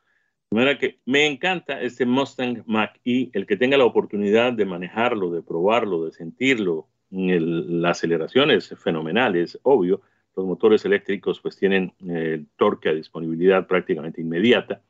De 0.50 0.56
manera 0.56 0.78
que 0.78 0.98
me 1.04 1.26
encanta 1.26 1.80
este 1.80 2.06
Mustang 2.06 2.62
Mach 2.66 2.96
E, 3.04 3.30
el 3.32 3.46
que 3.46 3.56
tenga 3.56 3.76
la 3.76 3.84
oportunidad 3.84 4.52
de 4.52 4.64
manejarlo, 4.64 5.30
de 5.30 5.42
probarlo, 5.42 6.04
de 6.04 6.12
sentirlo. 6.12 6.88
la 7.10 7.90
aceleración 7.90 8.50
es 8.50 8.74
fenomenal, 8.78 9.36
es 9.36 9.58
obvio. 9.62 10.02
Los 10.36 10.46
motores 10.46 10.84
eléctricos 10.84 11.40
pues 11.40 11.56
tienen 11.56 11.92
el 12.06 12.46
torque 12.56 12.88
a 12.88 12.94
disponibilidad 12.94 13.66
prácticamente 13.66 14.20
inmediata. 14.20 14.82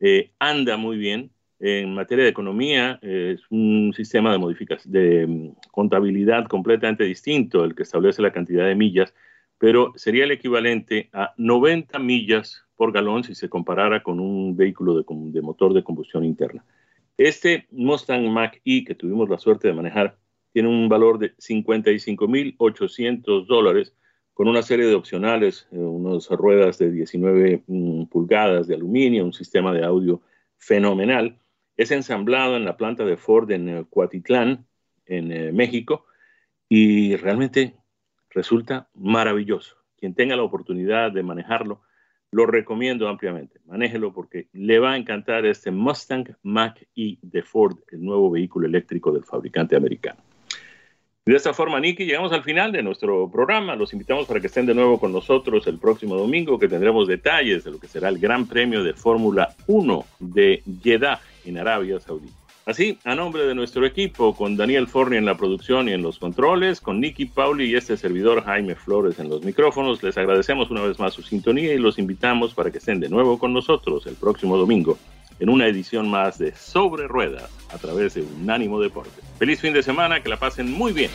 Eh, 0.00 0.32
anda 0.38 0.76
muy 0.76 0.96
bien. 0.96 1.30
En 1.60 1.94
materia 1.94 2.24
de 2.24 2.30
economía, 2.30 2.98
es 3.02 3.40
un 3.50 3.92
sistema 3.96 4.32
de, 4.32 4.56
de 4.84 5.26
mm, 5.26 5.52
contabilidad 5.72 6.46
completamente 6.46 7.04
distinto, 7.04 7.64
el 7.64 7.74
que 7.74 7.82
establece 7.82 8.22
la 8.22 8.32
cantidad 8.32 8.66
de 8.66 8.76
millas 8.76 9.12
pero 9.58 9.92
sería 9.96 10.24
el 10.24 10.30
equivalente 10.30 11.10
a 11.12 11.34
90 11.36 11.98
millas 11.98 12.64
por 12.76 12.92
galón 12.92 13.24
si 13.24 13.34
se 13.34 13.50
comparara 13.50 14.02
con 14.02 14.18
un 14.20 14.56
vehículo 14.56 14.94
de, 14.94 15.04
motor 15.42 15.74
de 15.74 15.82
combustión 15.82 16.24
interna. 16.24 16.64
Este 17.16 17.66
Mustang 17.72 18.30
Mach-E 18.30 18.84
que 18.84 18.94
tuvimos 18.94 19.28
la 19.28 19.38
suerte 19.38 19.66
de 19.68 19.74
manejar 19.74 20.16
tiene 20.52 20.68
un 20.68 20.88
valor 20.88 21.18
de 21.18 21.34
55.800 21.36 23.46
dólares 23.46 23.92
con 24.38 24.46
una 24.46 24.62
serie 24.62 24.86
de 24.86 24.94
opcionales, 24.94 25.66
eh, 25.72 25.78
unas 25.78 26.28
ruedas 26.28 26.78
de 26.78 26.92
19 26.92 27.64
mm, 27.66 28.04
pulgadas 28.04 28.68
de 28.68 28.76
aluminio, 28.76 29.24
un 29.24 29.32
sistema 29.32 29.72
de 29.72 29.84
audio 29.84 30.22
fenomenal. 30.58 31.40
Es 31.76 31.90
ensamblado 31.90 32.56
en 32.56 32.64
la 32.64 32.76
planta 32.76 33.04
de 33.04 33.16
Ford 33.16 33.50
en 33.50 33.68
eh, 33.68 33.84
Cuatitlán, 33.90 34.64
en 35.06 35.32
eh, 35.32 35.50
México, 35.50 36.06
y 36.68 37.16
realmente 37.16 37.74
resulta 38.30 38.88
maravilloso. 38.94 39.78
Quien 39.96 40.14
tenga 40.14 40.36
la 40.36 40.44
oportunidad 40.44 41.10
de 41.10 41.24
manejarlo, 41.24 41.80
lo 42.30 42.46
recomiendo 42.46 43.08
ampliamente. 43.08 43.58
Manéjelo 43.64 44.12
porque 44.12 44.46
le 44.52 44.78
va 44.78 44.92
a 44.92 44.96
encantar 44.96 45.46
este 45.46 45.72
Mustang 45.72 46.36
Mach-E 46.44 47.18
de 47.22 47.42
Ford, 47.42 47.78
el 47.90 48.04
nuevo 48.04 48.30
vehículo 48.30 48.68
eléctrico 48.68 49.10
del 49.10 49.24
fabricante 49.24 49.74
americano. 49.74 50.27
De 51.32 51.36
esta 51.36 51.52
forma, 51.52 51.78
Nicky, 51.78 52.06
llegamos 52.06 52.32
al 52.32 52.42
final 52.42 52.72
de 52.72 52.82
nuestro 52.82 53.30
programa. 53.30 53.76
Los 53.76 53.92
invitamos 53.92 54.26
para 54.26 54.40
que 54.40 54.46
estén 54.46 54.64
de 54.64 54.74
nuevo 54.74 54.98
con 54.98 55.12
nosotros 55.12 55.66
el 55.66 55.78
próximo 55.78 56.16
domingo, 56.16 56.58
que 56.58 56.68
tendremos 56.68 57.06
detalles 57.06 57.64
de 57.64 57.70
lo 57.70 57.78
que 57.78 57.86
será 57.86 58.08
el 58.08 58.18
Gran 58.18 58.46
Premio 58.46 58.82
de 58.82 58.94
Fórmula 58.94 59.54
1 59.66 60.04
de 60.20 60.62
Jeddah 60.82 61.20
en 61.44 61.58
Arabia 61.58 62.00
Saudita. 62.00 62.32
Así, 62.64 62.98
a 63.04 63.14
nombre 63.14 63.46
de 63.46 63.54
nuestro 63.54 63.84
equipo, 63.84 64.34
con 64.34 64.56
Daniel 64.56 64.86
Forni 64.86 65.16
en 65.16 65.24
la 65.24 65.36
producción 65.36 65.88
y 65.88 65.92
en 65.92 66.02
los 66.02 66.18
controles, 66.18 66.80
con 66.80 67.00
Nicky 67.00 67.26
Pauli 67.26 67.64
y 67.64 67.76
este 67.76 67.96
servidor 67.96 68.44
Jaime 68.44 68.74
Flores 68.74 69.18
en 69.18 69.28
los 69.28 69.42
micrófonos, 69.42 70.02
les 70.02 70.16
agradecemos 70.16 70.70
una 70.70 70.82
vez 70.82 70.98
más 70.98 71.14
su 71.14 71.22
sintonía 71.22 71.74
y 71.74 71.78
los 71.78 71.98
invitamos 71.98 72.54
para 72.54 72.70
que 72.70 72.78
estén 72.78 73.00
de 73.00 73.08
nuevo 73.08 73.38
con 73.38 73.52
nosotros 73.52 74.06
el 74.06 74.14
próximo 74.14 74.56
domingo 74.56 74.98
en 75.40 75.48
una 75.48 75.66
edición 75.66 76.08
más 76.08 76.38
de 76.38 76.54
Sobre 76.54 77.06
Ruedas 77.06 77.50
a 77.72 77.78
través 77.78 78.14
de 78.14 78.22
Unánimo 78.22 78.80
Deporte. 78.80 79.20
Feliz 79.38 79.60
fin 79.60 79.72
de 79.72 79.82
semana, 79.82 80.22
que 80.22 80.28
la 80.28 80.38
pasen 80.38 80.72
muy 80.72 80.92
bien. 80.92 81.10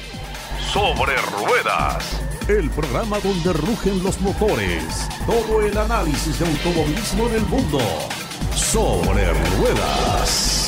Sobre 0.72 1.16
Ruedas, 1.18 2.22
el 2.48 2.70
programa 2.70 3.20
donde 3.20 3.54
rugen 3.54 4.04
los 4.04 4.20
motores, 4.22 5.08
todo 5.26 5.62
el 5.62 5.78
análisis 5.78 6.40
de 6.40 6.48
automovilismo 6.48 7.28
en 7.28 7.36
el 7.36 7.46
mundo. 7.48 7.80
Sobre 8.56 9.26
Ruedas. 9.58 10.63